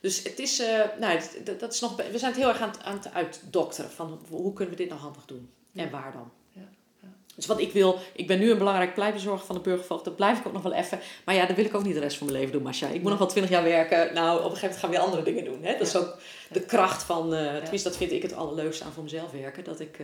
Dus 0.00 0.22
het 0.22 0.38
is, 0.38 0.58
eh, 0.60 0.80
nou, 1.00 1.20
dat- 1.44 1.60
dat 1.60 1.72
is 1.72 1.80
nog, 1.80 1.96
we 1.96 2.18
zijn 2.18 2.30
het 2.32 2.40
heel 2.40 2.48
erg 2.50 2.60
aan 2.60 2.70
het, 2.70 2.82
aan 2.82 2.94
het 2.96 3.12
uitdokteren. 3.12 3.90
Van 3.90 4.20
hoe 4.30 4.52
kunnen 4.52 4.74
we 4.74 4.80
dit 4.80 4.88
nou 4.90 5.00
handig 5.00 5.24
doen? 5.24 5.50
En 5.74 5.90
waar 5.90 6.12
dan? 6.12 6.30
Ja, 6.52 6.68
ja. 7.02 7.08
Dus 7.36 7.46
wat 7.46 7.60
ik 7.60 7.72
wil, 7.72 7.98
ik 8.14 8.26
ben 8.26 8.38
nu 8.38 8.50
een 8.50 8.58
belangrijk 8.58 8.94
pleitbezorger 8.94 9.46
van 9.46 9.54
de 9.54 9.60
burgervoogd. 9.60 10.04
Dat 10.04 10.16
blijf 10.16 10.38
ik 10.38 10.46
ook 10.46 10.52
nog 10.52 10.62
wel 10.62 10.72
even. 10.72 10.98
Maar 11.24 11.34
ja, 11.34 11.46
dat 11.46 11.56
wil 11.56 11.64
ik 11.64 11.74
ook 11.74 11.84
niet 11.84 11.94
de 11.94 12.00
rest 12.00 12.16
van 12.16 12.26
mijn 12.26 12.38
leven 12.38 12.52
doen, 12.54 12.62
Marcia. 12.62 12.88
Ik 12.88 13.00
moet 13.00 13.10
nog 13.10 13.18
wel 13.18 13.28
twintig 13.28 13.52
jaar 13.52 13.62
werken. 13.62 14.14
Nou, 14.14 14.38
op 14.44 14.50
een 14.50 14.56
gegeven 14.56 14.60
moment 14.60 14.78
gaan 14.80 14.90
we 14.90 14.96
weer 14.96 15.04
andere 15.04 15.22
dingen 15.22 15.44
doen. 15.44 15.62
Hè? 15.64 15.72
Dat 15.78 15.86
is 15.86 15.96
ook 15.96 16.16
de 16.50 16.60
kracht 16.60 17.02
van, 17.02 17.34
eh 17.34 17.56
tenminste 17.56 17.88
dat 17.88 17.96
vind 17.98 18.12
ik 18.12 18.22
het 18.22 18.32
allerleukste 18.32 18.84
aan 18.84 18.92
voor 18.92 19.02
mezelf 19.02 19.30
werken. 19.30 19.64
Dat 19.64 19.80
ik 19.80 19.98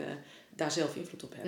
daar 0.56 0.70
zelf 0.72 0.96
invloed 0.96 1.22
op 1.24 1.32
heb. 1.36 1.44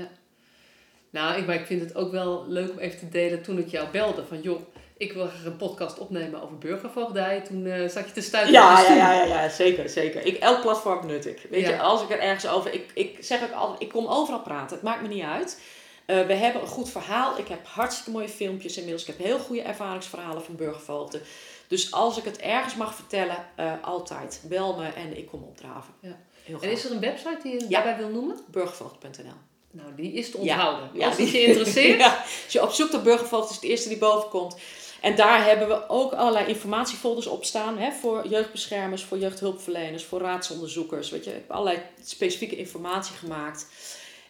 Nou, 1.14 1.38
ik, 1.38 1.46
maar 1.46 1.54
ik 1.54 1.66
vind 1.66 1.80
het 1.80 1.94
ook 1.94 2.10
wel 2.12 2.44
leuk 2.48 2.70
om 2.70 2.78
even 2.78 2.98
te 2.98 3.08
delen 3.08 3.42
toen 3.42 3.58
ik 3.58 3.68
jou 3.68 3.88
belde. 3.92 4.24
Van 4.28 4.40
joh, 4.40 4.60
ik 4.96 5.12
wil 5.12 5.26
graag 5.26 5.44
een 5.44 5.56
podcast 5.56 5.98
opnemen 5.98 6.42
over 6.42 6.58
burgervoogdij. 6.58 7.40
Toen 7.40 7.66
eh, 7.66 7.88
zat 7.88 8.06
je 8.06 8.12
te 8.12 8.20
stuiten 8.20 8.52
Ja, 8.52 8.80
ja, 8.80 8.94
ja, 8.94 9.12
ja, 9.12 9.24
ja, 9.24 9.48
zeker, 9.48 9.88
zeker. 9.88 10.26
Ik, 10.26 10.36
elk 10.36 10.60
platform 10.60 11.00
benut 11.00 11.26
ik. 11.26 11.46
Weet 11.50 11.60
Ja. 11.60 11.68
je, 11.68 11.80
als 11.80 12.02
ik 12.02 12.10
er 12.10 12.18
ergens 12.20 12.48
over... 12.48 12.72
Ik, 12.72 12.90
ik 12.94 13.16
zeg 13.20 13.42
ook 13.42 13.52
altijd, 13.52 13.82
ik 13.82 13.88
kom 13.88 14.06
overal 14.06 14.40
praten. 14.42 14.74
Het 14.76 14.84
maakt 14.84 15.02
me 15.02 15.08
niet 15.08 15.22
uit. 15.24 15.60
Eh, 16.06 16.26
we 16.26 16.34
hebben 16.34 16.62
een 16.62 16.68
goed 16.68 16.90
verhaal. 16.90 17.38
Ik 17.38 17.48
heb 17.48 17.66
hartstikke 17.66 18.10
mooie 18.10 18.28
filmpjes 18.28 18.76
inmiddels. 18.76 19.02
Ik 19.08 19.14
heb 19.16 19.26
heel 19.26 19.38
goede 19.38 19.62
ervaringsverhalen 19.62 20.42
van 20.44 20.56
burgervoogden. 20.56 21.20
Dus 21.68 21.92
als 21.92 22.18
ik 22.18 22.24
het 22.24 22.38
ergens 22.38 22.74
mag 22.76 22.94
vertellen, 22.94 23.36
eh, 23.56 23.72
altijd. 23.82 24.42
Bel 24.48 24.76
me 24.76 24.88
en 24.88 25.16
ik 25.18 25.26
kom 25.26 25.42
opdraven. 25.42 25.94
Ja. 26.00 26.18
Heel 26.44 26.60
En 26.60 26.70
is 26.70 26.84
er 26.84 26.90
een 26.92 27.00
website 27.00 27.38
die 27.42 27.52
je 27.60 27.66
daarbij 27.68 27.96
wil 27.96 28.08
noemen? 28.08 28.36
Burgervoogd.nl 28.50 29.53
Nou, 29.76 29.94
die 29.96 30.12
is 30.12 30.30
te 30.30 30.36
onthouden. 30.36 30.90
Ja, 30.92 31.06
Als 31.06 31.16
die- 31.16 31.24
het 31.26 31.34
je 31.34 31.42
interesseert. 31.44 31.98
Ja, 31.98 32.24
als 32.44 32.52
je 32.52 32.62
op 32.62 32.70
zoek 32.70 32.92
naar 32.92 33.02
burgervoogd 33.02 33.48
is 33.50 33.54
het 33.54 33.64
eerste 33.64 33.88
die 33.88 33.98
boven 33.98 34.28
komt. 34.28 34.56
En 35.00 35.16
daar 35.16 35.44
hebben 35.44 35.68
we 35.68 35.88
ook 35.88 36.12
allerlei 36.12 36.46
informatiefolders 36.46 37.26
op 37.26 37.44
staan. 37.44 37.78
Hè, 37.78 37.92
voor 37.92 38.26
jeugdbeschermers, 38.28 39.02
voor 39.04 39.18
jeugdhulpverleners, 39.18 40.04
voor 40.04 40.20
raadsonderzoekers. 40.20 41.10
Weet 41.10 41.24
je, 41.24 41.30
ik 41.30 41.36
heb 41.36 41.50
allerlei 41.50 41.78
specifieke 42.04 42.56
informatie 42.56 43.14
gemaakt. 43.16 43.66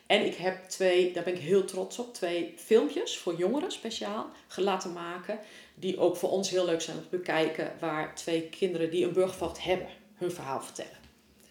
En 0.07 0.26
ik 0.26 0.34
heb 0.34 0.64
twee, 0.68 1.12
daar 1.12 1.24
ben 1.24 1.34
ik 1.34 1.40
heel 1.40 1.64
trots 1.64 1.99
op, 1.99 2.14
twee 2.14 2.55
filmpjes 2.57 3.18
voor 3.18 3.34
jongeren 3.34 3.72
speciaal 3.72 4.26
gelaten 4.47 4.92
maken. 4.92 5.38
Die 5.74 5.99
ook 5.99 6.16
voor 6.16 6.30
ons 6.30 6.51
heel 6.51 6.64
leuk 6.64 6.80
zijn 6.80 6.97
om 6.97 7.03
te 7.03 7.16
bekijken. 7.16 7.72
Waar 7.80 8.14
twee 8.14 8.42
kinderen 8.42 8.90
die 8.90 9.05
een 9.05 9.12
burgervoogd 9.12 9.64
hebben 9.64 9.88
hun 10.14 10.32
verhaal 10.32 10.61
vertellen. 10.61 10.99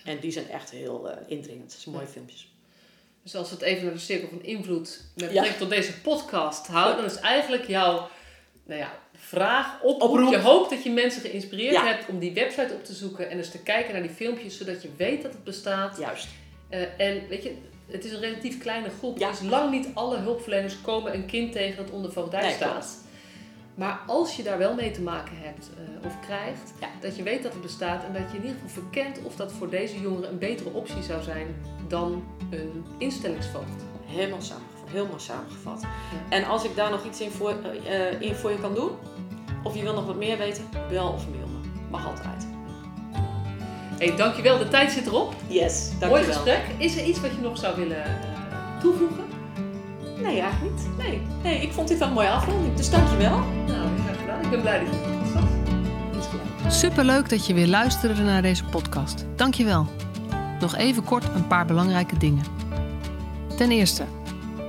En 0.03 0.19
die 0.19 0.31
zijn 0.31 0.49
echt 0.49 0.69
heel 0.71 1.09
eh, 1.09 1.17
indringend. 1.27 1.71
Dat 1.71 1.79
zijn 1.79 1.95
mooie 1.95 2.07
filmpjes. 2.07 2.51
Dus 3.23 3.35
als 3.35 3.49
we 3.49 3.55
het 3.55 3.63
even 3.63 3.83
naar 3.83 3.93
de 3.93 3.99
cirkel 3.99 4.27
van 4.29 4.43
invloed 4.43 5.01
met 5.15 5.23
Ja. 5.23 5.27
betrekking 5.27 5.57
tot 5.57 5.69
deze 5.69 5.99
podcast 6.01 6.67
houden, 6.67 6.95
dan 6.95 7.05
is 7.11 7.19
eigenlijk 7.19 7.67
jouw 7.67 8.09
nou 8.65 8.79
ja, 8.79 8.93
vraag, 9.15 9.81
oproep. 9.81 10.09
Oproep. 10.09 10.31
Je 10.31 10.39
hoopt 10.39 10.69
dat 10.69 10.83
je 10.83 10.91
mensen 10.91 11.21
geïnspireerd 11.21 11.73
Ja. 11.73 11.85
hebt 11.85 12.09
om 12.09 12.19
die 12.19 12.33
website 12.33 12.73
op 12.73 12.85
te 12.85 12.93
zoeken 12.93 13.29
en 13.29 13.37
eens 13.37 13.51
te 13.51 13.59
kijken 13.59 13.93
naar 13.93 14.01
die 14.01 14.11
filmpjes, 14.11 14.57
zodat 14.57 14.81
je 14.81 14.89
weet 14.97 15.21
dat 15.21 15.31
het 15.31 15.43
bestaat. 15.43 15.97
Juist. 15.99 16.27
Eh, 16.69 16.81
en 16.97 17.27
weet 17.27 17.43
je, 17.43 17.55
het 17.91 18.05
is 18.05 18.11
een 18.11 18.19
relatief 18.19 18.57
kleine 18.57 18.89
groep, 18.97 19.17
Ja. 19.19 19.29
dus 19.29 19.41
lang 19.41 19.71
niet 19.71 19.87
alle 19.93 20.17
hulpverleners 20.17 20.81
komen 20.81 21.13
een 21.13 21.25
kind 21.25 21.51
tegen 21.51 21.77
dat 21.85 21.89
onder 21.93 22.11
voogdij 22.11 22.41
Nee, 22.41 22.53
staat. 22.53 23.02
Maar 23.75 23.99
als 24.07 24.35
je 24.35 24.43
daar 24.43 24.57
wel 24.57 24.73
mee 24.75 24.91
te 24.91 25.01
maken 25.01 25.37
hebt 25.37 25.69
eh, 25.77 26.05
of 26.07 26.19
krijgt, 26.19 26.73
Ja. 26.81 26.87
dat 27.01 27.15
je 27.15 27.23
weet 27.23 27.43
dat 27.43 27.51
het 27.53 27.61
bestaat 27.61 28.03
en 28.03 28.13
dat 28.13 28.31
je 28.31 28.37
in 28.37 28.43
ieder 28.43 28.59
geval 28.61 28.83
verkent 28.83 29.19
of 29.23 29.35
dat 29.35 29.51
voor 29.51 29.69
deze 29.69 30.01
jongeren 30.01 30.29
een 30.29 30.37
betere 30.37 30.69
optie 30.73 31.03
zou 31.03 31.21
zijn 31.23 31.47
dan 31.87 32.23
een 32.49 32.85
instellingsvoogd. 32.97 33.83
Helemaal 34.05 34.41
samengevat. 34.41 34.89
Helemaal 34.91 35.19
samengevat. 35.19 35.83
En 36.29 36.43
als 36.45 36.63
ik 36.63 36.75
daar 36.75 36.89
nog 36.91 37.05
iets 37.05 37.21
in 37.21 37.31
voor, 37.31 37.53
eh, 37.85 38.21
in 38.21 38.35
voor 38.35 38.51
je 38.51 38.59
kan 38.59 38.73
doen, 38.75 38.91
of 39.63 39.75
je 39.75 39.81
wil 39.83 39.93
nog 39.93 40.05
wat 40.05 40.15
meer 40.17 40.37
weten, 40.37 40.63
bel 40.89 41.11
of 41.11 41.27
mail 41.29 41.47
me. 41.47 41.69
Mag 41.89 42.07
altijd. 42.07 42.47
hey, 43.97 44.15
dankjewel. 44.15 44.57
De 44.57 44.67
tijd 44.67 44.91
zit 44.91 45.05
erop. 45.05 45.33
Yes, 45.47 45.89
Mooi 45.89 45.99
dankjewel. 45.99 46.33
gesprek. 46.33 46.61
Is 46.77 46.95
er 46.97 47.03
iets 47.03 47.21
wat 47.21 47.31
je 47.31 47.41
nog 47.41 47.57
zou 47.57 47.75
willen 47.75 48.03
eh, 48.05 48.79
toevoegen? 48.79 49.23
Nee, 50.23 50.41
eigenlijk 50.41 50.73
niet. 50.75 50.97
Nee. 50.97 51.21
nee, 51.43 51.61
ik 51.61 51.71
vond 51.71 51.87
dit 51.87 51.97
wel 51.97 52.07
een 52.07 52.13
mooie 52.13 52.29
afronding. 52.29 52.75
Dus 52.75 52.89
dankjewel. 52.89 53.37
Nou, 53.67 53.87
graag 54.03 54.19
gedaan. 54.19 54.41
Ik 54.41 54.49
ben 54.49 54.61
blij 54.61 54.79
dat 54.79 54.87
je 54.87 54.95
het 54.95 55.33
was. 55.33 55.43
Is 56.19 56.25
goed. 56.25 56.73
Superleuk 56.73 57.29
dat 57.29 57.45
je 57.45 57.53
weer 57.53 57.67
luisterde 57.67 58.21
naar 58.21 58.41
deze 58.41 58.63
podcast. 58.63 59.25
Dankjewel. 59.35 59.87
Nog 60.59 60.75
even 60.75 61.03
kort 61.03 61.23
een 61.35 61.47
paar 61.47 61.65
belangrijke 61.65 62.17
dingen. 62.17 62.43
Ten 63.57 63.71
eerste, 63.71 64.03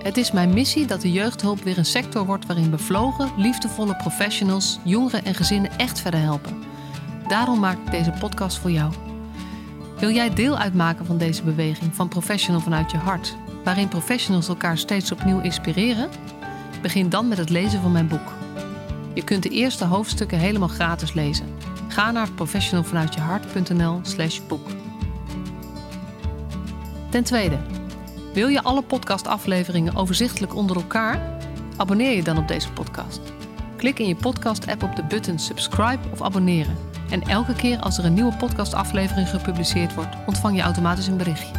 het 0.02 0.16
is 0.16 0.32
mijn 0.32 0.54
missie 0.54 0.86
dat 0.86 1.00
de 1.00 1.12
jeugdhulp 1.12 1.62
weer 1.62 1.78
een 1.78 1.84
sector 1.84 2.26
wordt 2.26 2.46
waarin 2.46 2.70
bevlogen, 2.70 3.30
liefdevolle 3.36 3.96
professionals 3.96 4.78
jongeren 4.82 5.24
en 5.24 5.34
gezinnen 5.34 5.78
echt 5.78 6.00
verder 6.00 6.20
helpen. 6.20 6.62
Daarom 7.28 7.60
maak 7.60 7.78
ik 7.84 7.90
deze 7.90 8.12
podcast 8.20 8.58
voor 8.58 8.70
jou. 8.70 8.92
Wil 9.98 10.10
jij 10.10 10.34
deel 10.34 10.58
uitmaken 10.58 11.06
van 11.06 11.18
deze 11.18 11.42
beweging 11.42 11.94
van 11.94 12.08
Professional 12.08 12.60
vanuit 12.60 12.90
je 12.90 12.96
hart, 12.96 13.36
waarin 13.64 13.88
professionals 13.88 14.48
elkaar 14.48 14.78
steeds 14.78 15.12
opnieuw 15.12 15.40
inspireren? 15.40 16.08
Begin 16.82 17.08
dan 17.08 17.28
met 17.28 17.38
het 17.38 17.50
lezen 17.50 17.80
van 17.80 17.92
mijn 17.92 18.08
boek. 18.08 18.32
Je 19.14 19.24
kunt 19.24 19.42
de 19.42 19.48
eerste 19.48 19.84
hoofdstukken 19.84 20.38
helemaal 20.38 20.68
gratis 20.68 21.12
lezen. 21.12 21.46
Ga 21.88 22.10
naar 22.10 22.30
professionalvanuitjehart.nl 22.30 23.98
slash 24.02 24.40
boek. 24.48 24.66
Ten 27.10 27.24
tweede, 27.24 27.58
wil 28.32 28.48
je 28.48 28.62
alle 28.62 28.82
podcastafleveringen 28.82 29.96
overzichtelijk 29.96 30.54
onder 30.54 30.76
elkaar? 30.76 31.38
Abonneer 31.76 32.16
je 32.16 32.22
dan 32.22 32.38
op 32.38 32.48
deze 32.48 32.72
podcast. 32.72 33.20
Klik 33.76 33.98
in 33.98 34.08
je 34.08 34.16
podcast-app 34.16 34.82
op 34.82 34.96
de 34.96 35.04
button 35.04 35.38
subscribe 35.38 36.08
of 36.12 36.22
abonneren. 36.22 36.76
En 37.10 37.22
elke 37.22 37.54
keer 37.54 37.78
als 37.78 37.98
er 37.98 38.04
een 38.04 38.14
nieuwe 38.14 38.36
podcastaflevering 38.36 39.28
gepubliceerd 39.28 39.94
wordt, 39.94 40.16
ontvang 40.26 40.56
je 40.56 40.62
automatisch 40.62 41.06
een 41.06 41.16
berichtje. 41.16 41.52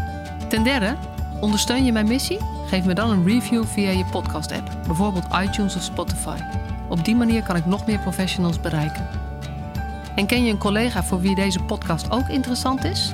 Ten 0.49 0.64
derde, 0.64 0.97
ondersteun 1.46 1.86
je 1.86 1.91
mijn 1.91 2.08
missie? 2.08 2.39
Geef 2.68 2.86
me 2.86 2.93
dan 2.93 3.10
een 3.10 3.26
review 3.26 3.64
via 3.64 3.89
je 3.89 4.06
podcast-app, 4.06 4.70
bijvoorbeeld 4.86 5.26
iTunes 5.43 5.76
of 5.76 5.82
Spotify. 5.82 6.38
Op 6.89 7.06
die 7.06 7.16
manier 7.16 7.43
kan 7.43 7.56
ik 7.56 7.66
nog 7.66 7.86
meer 7.86 8.00
professionals 8.00 8.60
bereiken. 8.60 9.08
En 10.16 10.26
ken 10.26 10.43
je 10.43 10.52
een 10.52 10.58
collega 10.58 11.04
voor 11.04 11.22
wie 11.22 11.36
deze 11.36 11.60
podcast 11.60 12.12
ook 12.12 12.28
interessant 12.28 12.84
is? 12.84 13.14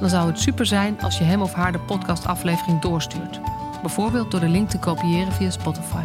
Dan 0.00 0.08
zou 0.08 0.26
het 0.26 0.38
super 0.38 0.66
zijn 0.66 1.00
als 1.00 1.18
je 1.18 1.24
hem 1.24 1.42
of 1.42 1.52
haar 1.52 1.72
de 1.72 1.78
podcastaflevering 1.78 2.80
doorstuurt. 2.80 3.40
Bijvoorbeeld 3.80 4.30
door 4.30 4.40
de 4.40 4.48
link 4.48 4.70
te 4.70 4.78
kopiëren 4.78 5.32
via 5.32 5.50
Spotify. 5.50 6.04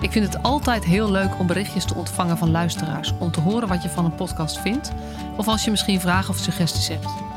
Ik 0.00 0.12
vind 0.12 0.32
het 0.32 0.42
altijd 0.42 0.84
heel 0.84 1.10
leuk 1.10 1.38
om 1.38 1.46
berichtjes 1.46 1.84
te 1.84 1.94
ontvangen 1.94 2.38
van 2.38 2.50
luisteraars 2.50 3.14
om 3.18 3.30
te 3.30 3.40
horen 3.40 3.68
wat 3.68 3.82
je 3.82 3.88
van 3.88 4.04
een 4.04 4.14
podcast 4.14 4.58
vindt, 4.58 4.92
of 5.36 5.48
als 5.48 5.64
je 5.64 5.70
misschien 5.70 6.00
vragen 6.00 6.30
of 6.30 6.38
suggesties 6.38 6.88
hebt. 6.88 7.27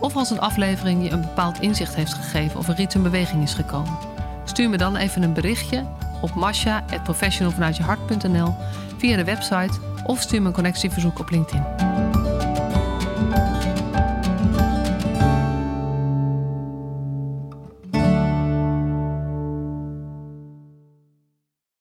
Of 0.00 0.16
als 0.16 0.30
een 0.30 0.40
aflevering 0.40 1.04
je 1.04 1.10
een 1.10 1.20
bepaald 1.20 1.60
inzicht 1.60 1.94
heeft 1.94 2.14
gegeven 2.14 2.58
of 2.58 2.68
er 2.68 2.80
iets 2.80 2.94
in 2.94 3.02
beweging 3.02 3.42
is 3.42 3.54
gekomen. 3.54 3.98
Stuur 4.44 4.70
me 4.70 4.76
dan 4.76 4.96
even 4.96 5.22
een 5.22 5.32
berichtje 5.32 5.84
op 6.20 6.34
masha.professionalvanuitjehart.nl 6.34 8.54
via 8.96 9.16
de 9.16 9.24
website 9.24 9.78
of 10.04 10.20
stuur 10.20 10.42
me 10.42 10.46
een 10.46 10.54
connectieverzoek 10.54 11.18
op 11.18 11.30
LinkedIn. 11.30 12.09